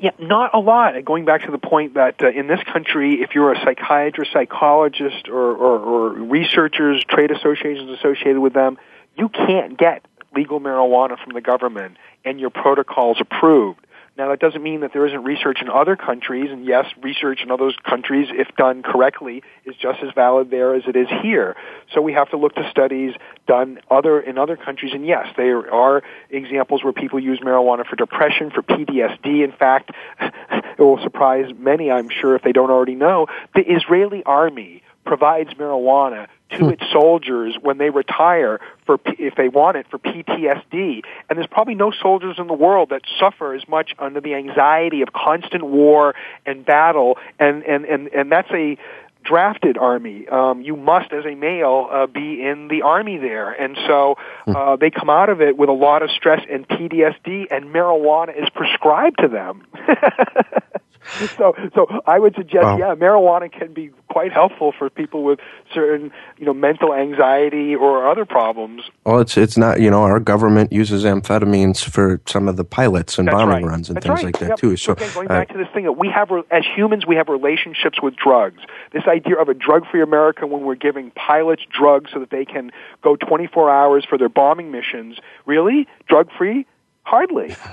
Yeah, 0.01 0.11
not 0.17 0.55
a 0.55 0.59
lot. 0.59 0.93
Going 1.05 1.25
back 1.25 1.43
to 1.45 1.51
the 1.51 1.59
point 1.59 1.93
that 1.93 2.23
uh, 2.23 2.29
in 2.29 2.47
this 2.47 2.59
country, 2.63 3.21
if 3.21 3.35
you're 3.35 3.53
a 3.53 3.59
psychiatrist, 3.63 4.33
psychologist, 4.33 5.29
or, 5.29 5.55
or, 5.55 5.79
or 5.79 6.09
researchers, 6.09 7.03
trade 7.07 7.29
associations 7.29 7.87
associated 7.99 8.39
with 8.39 8.53
them, 8.53 8.79
you 9.15 9.29
can't 9.29 9.77
get 9.77 10.03
legal 10.35 10.59
marijuana 10.59 11.23
from 11.23 11.33
the 11.33 11.41
government 11.41 11.97
and 12.25 12.39
your 12.39 12.49
protocols 12.49 13.21
approved. 13.21 13.85
Now, 14.18 14.30
that 14.30 14.39
doesn't 14.39 14.62
mean 14.62 14.82
that 14.82 14.91
there 14.91 15.07
isn't 15.07 15.24
research 15.24 15.62
in 15.62 15.70
other 15.70 15.95
countries, 15.95 16.49
and 16.51 16.66
yes, 16.66 16.86
research 17.01 17.41
in 17.43 17.49
other 17.49 17.72
countries, 17.84 18.28
if 18.30 18.53
done 18.57 18.84
correctly, 18.84 19.41
is 19.66 19.76
just 19.76 19.99
as 20.03 20.09
valid 20.14 20.51
there 20.51 20.76
as 20.76 20.84
it 20.86 20.97
is 20.97 21.07
here. 21.22 21.55
So 21.93 22.01
we 22.01 22.12
have 22.14 22.30
to 22.32 22.38
look 22.38 22.53
to 22.55 22.70
studies 22.70 23.14
done 23.47 23.80
other 23.89 24.20
in 24.20 24.38
other 24.38 24.57
countries, 24.57 24.91
and 24.93 25.05
yes, 25.05 25.28
there 25.38 25.74
are 25.74 26.03
examples 26.30 26.84
where 26.84 26.91
people 26.91 27.20
use 27.20 27.39
marijuana 27.39 27.86
for 27.86 27.95
depression, 27.95 28.51
for 28.51 28.62
PTSD. 28.62 29.45
In 29.45 29.53
fact, 29.57 29.91
it 30.20 30.80
will 30.80 31.01
surprise 31.01 31.45
many, 31.57 31.89
I'm 31.89 32.09
sure, 32.09 32.36
if 32.36 32.41
they 32.41 32.51
don't 32.51 32.70
already 32.70 32.95
know, 32.95 33.28
the 33.55 33.62
Israeli 33.62 34.24
army 34.26 34.84
provides 35.05 35.51
marijuana 35.53 36.28
to 36.51 36.65
hmm. 36.65 36.69
its 36.69 36.83
soldiers 36.91 37.55
when 37.61 37.77
they 37.77 37.89
retire 37.89 38.59
for 38.85 38.99
if 39.19 39.35
they 39.35 39.49
want 39.49 39.77
it 39.77 39.85
for 39.89 39.99
PTSD. 39.99 41.01
And 41.29 41.37
there's 41.37 41.47
probably 41.47 41.75
no 41.75 41.91
soldiers 41.91 42.35
in 42.37 42.47
the 42.47 42.53
world 42.53 42.89
that 42.89 43.01
suffer 43.19 43.53
as 43.53 43.67
much 43.67 43.93
under 43.99 44.21
the 44.21 44.35
anxiety 44.35 45.01
of 45.01 45.13
constant 45.13 45.63
war 45.63 46.15
and 46.45 46.65
battle. 46.65 47.17
And 47.39 47.63
and 47.63 47.85
and 47.85 48.07
and 48.09 48.31
that's 48.31 48.51
a 48.51 48.77
drafted 49.23 49.77
army. 49.77 50.27
Um, 50.27 50.61
you 50.61 50.75
must, 50.75 51.13
as 51.13 51.25
a 51.25 51.35
male, 51.35 51.87
uh, 51.91 52.07
be 52.07 52.41
in 52.41 52.67
the 52.69 52.81
army 52.81 53.17
there, 53.17 53.51
and 53.51 53.77
so 53.87 54.15
hmm. 54.45 54.55
uh, 54.55 54.75
they 54.77 54.89
come 54.89 55.09
out 55.09 55.29
of 55.29 55.41
it 55.41 55.57
with 55.57 55.69
a 55.69 55.73
lot 55.73 56.01
of 56.01 56.09
stress 56.11 56.41
and 56.49 56.67
PTSD, 56.67 57.47
and 57.51 57.65
marijuana 57.65 58.37
is 58.37 58.49
prescribed 58.49 59.19
to 59.19 59.27
them. 59.27 59.65
so, 61.37 61.53
so 61.73 61.87
I 62.05 62.19
would 62.19 62.35
suggest, 62.35 62.63
wow. 62.63 62.77
yeah, 62.77 62.95
marijuana 62.95 63.51
can 63.51 63.73
be 63.73 63.91
quite 64.09 64.31
helpful 64.31 64.73
for 64.77 64.89
people 64.89 65.23
with 65.23 65.39
certain, 65.73 66.11
you 66.37 66.45
know, 66.45 66.53
mental 66.53 66.93
anxiety 66.93 67.75
or 67.75 68.09
other 68.09 68.25
problems. 68.25 68.83
Well, 69.05 69.19
it's 69.19 69.37
it's 69.37 69.57
not, 69.57 69.81
you 69.81 69.89
know, 69.89 70.03
our 70.03 70.19
government 70.19 70.71
uses 70.71 71.03
amphetamines 71.03 71.83
for 71.83 72.21
some 72.25 72.47
of 72.47 72.57
the 72.57 72.63
pilots 72.63 73.17
and 73.17 73.27
That's 73.27 73.35
bombing 73.35 73.63
right. 73.63 73.71
runs 73.71 73.89
and 73.89 73.95
That's 73.95 74.05
things 74.05 74.17
right. 74.17 74.25
like 74.25 74.39
that 74.39 74.49
yep. 74.49 74.57
too. 74.57 74.77
So, 74.77 74.95
going 74.95 75.27
back 75.27 75.49
uh, 75.49 75.53
to 75.53 75.59
this 75.59 75.67
thing 75.73 75.85
that 75.85 75.93
we 75.93 76.09
have, 76.09 76.29
as 76.51 76.63
humans, 76.75 77.05
we 77.07 77.15
have 77.15 77.29
relationships 77.29 78.01
with 78.01 78.15
drugs. 78.15 78.61
This 78.91 79.03
idea 79.07 79.37
of 79.37 79.49
a 79.49 79.53
drug-free 79.53 80.01
America 80.01 80.45
when 80.45 80.61
we're 80.63 80.75
giving 80.75 81.11
pilots 81.11 81.63
drugs 81.69 82.11
so 82.13 82.19
that 82.19 82.29
they 82.29 82.45
can 82.45 82.71
go 83.01 83.15
24 83.15 83.69
hours 83.69 84.05
for 84.07 84.17
their 84.17 84.29
bombing 84.29 84.71
missions, 84.71 85.17
really 85.45 85.87
drug-free? 86.07 86.65
Hardly. 87.03 87.55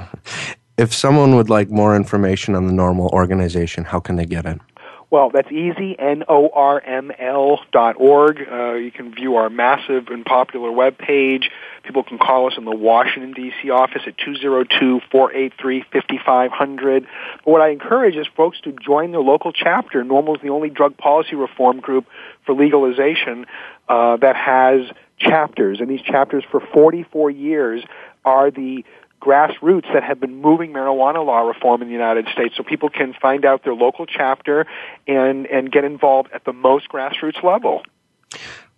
If 0.79 0.95
someone 0.95 1.35
would 1.35 1.51
like 1.51 1.69
more 1.71 1.97
information 1.97 2.55
on 2.55 2.69
the 2.69 2.73
NORML 2.73 3.11
organization, 3.11 3.83
how 3.83 3.99
can 3.99 4.15
they 4.15 4.27
get 4.27 4.47
it? 4.47 4.61
Well, 5.11 5.31
that's 5.31 5.51
easy, 5.51 5.99
N-O-R-M-L 5.99 7.61
dot 7.73 7.97
org. 7.99 8.47
Uh, 8.49 8.75
you 8.75 8.93
can 8.93 9.13
view 9.13 9.35
our 9.37 9.51
massive 9.51 10.07
and 10.09 10.25
popular 10.25 10.71
web 10.71 10.97
page. 10.97 11.51
People 11.83 12.05
can 12.05 12.19
call 12.19 12.47
us 12.47 12.57
in 12.57 12.65
the 12.65 12.77
Washington, 12.77 13.33
D.C. 13.33 13.71
office 13.71 14.03
at 14.07 14.17
202-483-5500. 14.19 17.07
But 17.45 17.45
what 17.45 17.61
I 17.61 17.71
encourage 17.71 18.15
is 18.15 18.29
folks 18.37 18.61
to 18.61 18.71
join 18.73 19.11
their 19.11 19.23
local 19.23 19.53
chapter. 19.53 20.05
NORML 20.05 20.37
is 20.37 20.43
the 20.43 20.51
only 20.51 20.71
drug 20.71 20.97
policy 20.97 21.35
reform 21.35 21.81
group 21.81 22.07
for 22.47 22.55
legalization 22.55 23.47
uh, 23.89 24.17
that 24.19 24.37
has 24.37 24.83
chapters, 25.19 25.81
and 25.81 25.91
these 25.91 26.03
chapters 26.03 26.45
for 26.49 26.61
44 26.61 27.31
years 27.31 27.83
are 28.25 28.51
the 28.51 28.85
grassroots 29.21 29.93
that 29.93 30.03
have 30.03 30.21
been 30.21 30.41
moving 30.41 30.73
marijuana 30.73 31.25
law 31.25 31.41
reform 31.41 31.83
in 31.83 31.89
the 31.89 31.95
United 31.95 32.29
States 32.33 32.57
so 32.57 32.63
people 32.63 32.89
can 32.89 33.15
find 33.15 33.45
out 33.45 33.65
their 33.65 33.75
local 33.75 34.07
chapter 34.07 34.67
and, 35.07 35.47
and 35.47 35.71
get 35.71 35.85
involved 35.85 36.31
at 36.33 36.45
the 36.45 36.53
most 36.53 36.89
grassroots 36.89 37.43
level. 37.43 37.83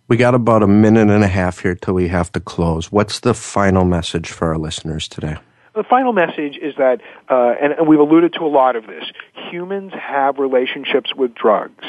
We 0.07 0.17
got 0.17 0.35
about 0.35 0.63
a 0.63 0.67
minute 0.67 1.09
and 1.09 1.23
a 1.23 1.27
half 1.27 1.59
here 1.59 1.75
till 1.75 1.93
we 1.93 2.09
have 2.09 2.31
to 2.33 2.39
close. 2.39 2.91
What's 2.91 3.19
the 3.21 3.33
final 3.33 3.85
message 3.85 4.29
for 4.29 4.49
our 4.49 4.57
listeners 4.57 5.07
today? 5.07 5.37
The 5.73 5.83
final 5.83 6.11
message 6.11 6.57
is 6.61 6.75
that, 6.77 6.99
uh, 7.29 7.53
and, 7.61 7.73
and 7.73 7.87
we've 7.87 7.99
alluded 7.99 8.33
to 8.33 8.41
a 8.41 8.47
lot 8.49 8.75
of 8.75 8.87
this, 8.87 9.05
humans 9.33 9.93
have 9.93 10.37
relationships 10.37 11.15
with 11.15 11.33
drugs 11.33 11.85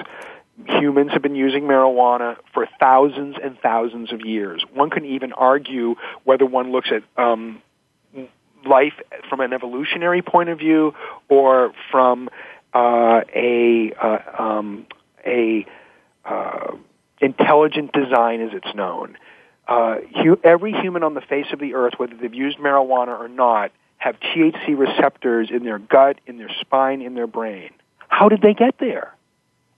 humans 0.66 1.12
have 1.12 1.22
been 1.22 1.34
using 1.34 1.64
marijuana 1.64 2.36
for 2.52 2.68
thousands 2.78 3.36
and 3.42 3.58
thousands 3.60 4.12
of 4.12 4.20
years. 4.20 4.64
One 4.72 4.90
can 4.90 5.04
even 5.04 5.32
argue 5.32 5.96
whether 6.24 6.46
one 6.46 6.72
looks 6.72 6.90
at 6.92 7.02
um, 7.22 7.62
life 8.66 8.94
from 9.28 9.40
an 9.40 9.52
evolutionary 9.52 10.22
point 10.22 10.48
of 10.48 10.58
view 10.58 10.94
or 11.28 11.72
from 11.90 12.28
uh, 12.74 13.20
a 13.34 13.92
uh, 14.00 14.42
um, 14.42 14.86
a 15.26 15.66
uh, 16.24 16.76
intelligent 17.20 17.92
design 17.92 18.40
as 18.40 18.50
it's 18.52 18.74
known. 18.74 19.16
Uh, 19.68 19.96
hu- 20.22 20.40
every 20.42 20.72
human 20.72 21.02
on 21.02 21.14
the 21.14 21.20
face 21.20 21.46
of 21.52 21.58
the 21.58 21.74
earth, 21.74 21.94
whether 21.96 22.14
they've 22.16 22.34
used 22.34 22.58
marijuana 22.58 23.18
or 23.18 23.28
not, 23.28 23.70
have 23.98 24.16
THC 24.18 24.76
receptors 24.76 25.50
in 25.50 25.64
their 25.64 25.78
gut, 25.78 26.18
in 26.26 26.36
their 26.38 26.50
spine, 26.60 27.00
in 27.02 27.14
their 27.14 27.28
brain. 27.28 27.70
How 28.08 28.28
did 28.28 28.42
they 28.42 28.54
get 28.54 28.78
there? 28.78 29.14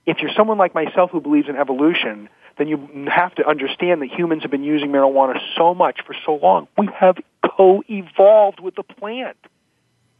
If 0.06 0.18
you're 0.18 0.32
someone 0.36 0.58
like 0.58 0.74
myself 0.74 1.10
who 1.10 1.20
believes 1.20 1.48
in 1.48 1.56
evolution, 1.56 2.28
then 2.56 2.68
you 2.68 3.06
have 3.10 3.34
to 3.36 3.46
understand 3.46 4.02
that 4.02 4.10
humans 4.10 4.42
have 4.42 4.50
been 4.50 4.64
using 4.64 4.90
marijuana 4.90 5.38
so 5.56 5.74
much 5.74 6.00
for 6.06 6.14
so 6.24 6.36
long. 6.36 6.68
We 6.78 6.88
have 6.98 7.16
co-evolved 7.56 8.60
with 8.60 8.74
the 8.74 8.82
plant. 8.82 9.36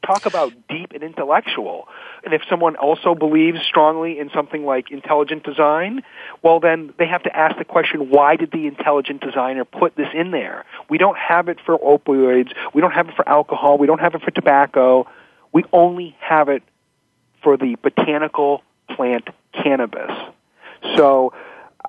talk 0.05 0.27
about 0.27 0.53
deep 0.69 0.93
and 0.93 1.03
intellectual. 1.03 1.89
And 2.25 2.35
if 2.35 2.43
someone 2.49 2.77
also 2.77 3.15
believes 3.15 3.61
strongly 3.63 4.19
in 4.19 4.31
something 4.31 4.65
like 4.65 4.91
intelligent 4.91 5.45
design, 5.45 6.03
well 6.43 6.61
then 6.61 6.93
they 6.99 7.07
have 7.07 7.23
to 7.25 7.37
ask 7.37 7.57
the 7.59 7.65
question, 7.65 8.11
why 8.11 8.37
did 8.37 8.51
the 8.51 8.67
intelligent 8.67 9.21
designer 9.21 9.65
put 9.65 9.97
this 9.97 10.09
in 10.15 10.31
there? 10.31 10.65
We 10.89 10.99
don't 10.99 11.19
have 11.19 11.49
it 11.49 11.59
for 11.65 11.79
opioids, 11.79 12.53
we 12.73 12.81
don't 12.81 12.93
have 12.93 13.09
it 13.09 13.17
for 13.17 13.29
alcohol, 13.29 13.79
we 13.79 13.87
don't 13.87 14.01
have 14.01 14.15
it 14.15 14.23
for 14.23 14.31
tobacco. 14.31 15.07
We 15.53 15.65
only 15.73 16.17
have 16.19 16.49
it 16.49 16.65
for 17.43 17.57
the 17.57 17.77
botanical 17.81 18.63
plant 18.89 19.29
cannabis. 19.53 20.11
So 20.97 21.33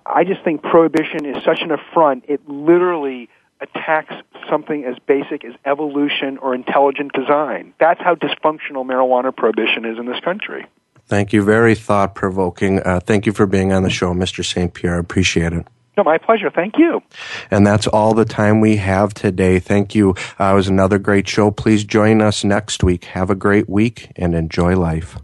I 0.06 0.24
just 0.24 0.43
think 0.43 0.62
prohibition 0.62 1.26
is 1.26 1.43
such 1.43 1.62
an 1.62 1.72
affront. 1.72 2.26
It 2.28 2.48
literally 2.48 3.28
attacks 3.62 4.14
something 4.49 4.84
as 4.86 4.95
basic 5.08 5.43
as 5.45 5.53
evolution 5.66 6.38
or 6.38 6.53
intelligent 6.53 7.14
design. 7.14 7.74
That's 7.80 8.01
how 8.01 8.16
dysfunctional 8.16 8.86
marijuana 8.86 9.36
prohibition 9.36 9.86
is 9.86 9.97
in 9.97 10.06
this 10.06 10.20
country. 10.20 10.66
Thank 11.08 11.34
you. 11.34 11.43
Very 11.43 11.76
thought 11.76 12.16
provoking. 12.16 12.82
Uh, 12.82 12.99
thank 12.99 13.26
you 13.26 13.32
for 13.32 13.45
being 13.45 13.72
on 13.72 13.84
the 13.84 13.89
show, 13.89 14.14
Mr. 14.14 14.43
St. 14.43 14.74
Pierre. 14.74 14.95
I 14.95 14.99
appreciate 14.99 15.53
it. 15.53 15.68
No, 15.97 16.03
my 16.03 16.18
pleasure. 16.18 16.49
Thank 16.49 16.78
you. 16.78 17.01
And 17.49 17.66
that's 17.66 17.88
all 17.88 18.14
the 18.14 18.26
time 18.26 18.60
we 18.60 18.78
have 18.78 19.14
today. 19.14 19.60
Thank 19.60 19.95
you. 19.95 20.16
Uh, 20.39 20.51
it 20.51 20.56
was 20.56 20.68
another 20.68 20.99
great 20.99 21.28
show. 21.28 21.51
Please 21.51 21.86
join 21.86 22.22
us 22.22 22.43
next 22.43 22.84
week. 22.84 23.06
Have 23.06 23.30
a 23.30 23.36
great 23.36 23.70
week 23.70 24.12
and 24.16 24.36
enjoy 24.36 24.76
life. 24.76 25.18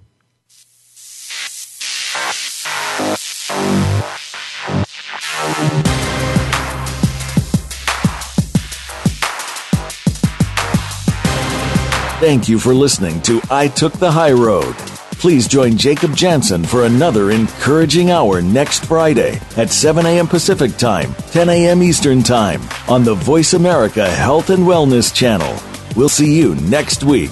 Thank 12.21 12.47
you 12.47 12.59
for 12.59 12.75
listening 12.75 13.19
to 13.23 13.41
I 13.49 13.67
Took 13.67 13.93
the 13.93 14.11
High 14.11 14.33
Road. 14.33 14.75
Please 15.17 15.47
join 15.47 15.75
Jacob 15.75 16.15
Jansen 16.15 16.63
for 16.63 16.85
another 16.85 17.31
encouraging 17.31 18.11
hour 18.11 18.43
next 18.43 18.85
Friday 18.85 19.41
at 19.57 19.71
7 19.71 20.05
a.m. 20.05 20.27
Pacific 20.27 20.77
Time, 20.77 21.15
10 21.31 21.49
a.m. 21.49 21.81
Eastern 21.81 22.21
Time 22.21 22.61
on 22.87 23.03
the 23.03 23.15
Voice 23.15 23.53
America 23.53 24.07
Health 24.07 24.51
and 24.51 24.67
Wellness 24.67 25.11
Channel. 25.11 25.59
We'll 25.95 26.09
see 26.09 26.37
you 26.37 26.53
next 26.57 27.03
week. 27.03 27.31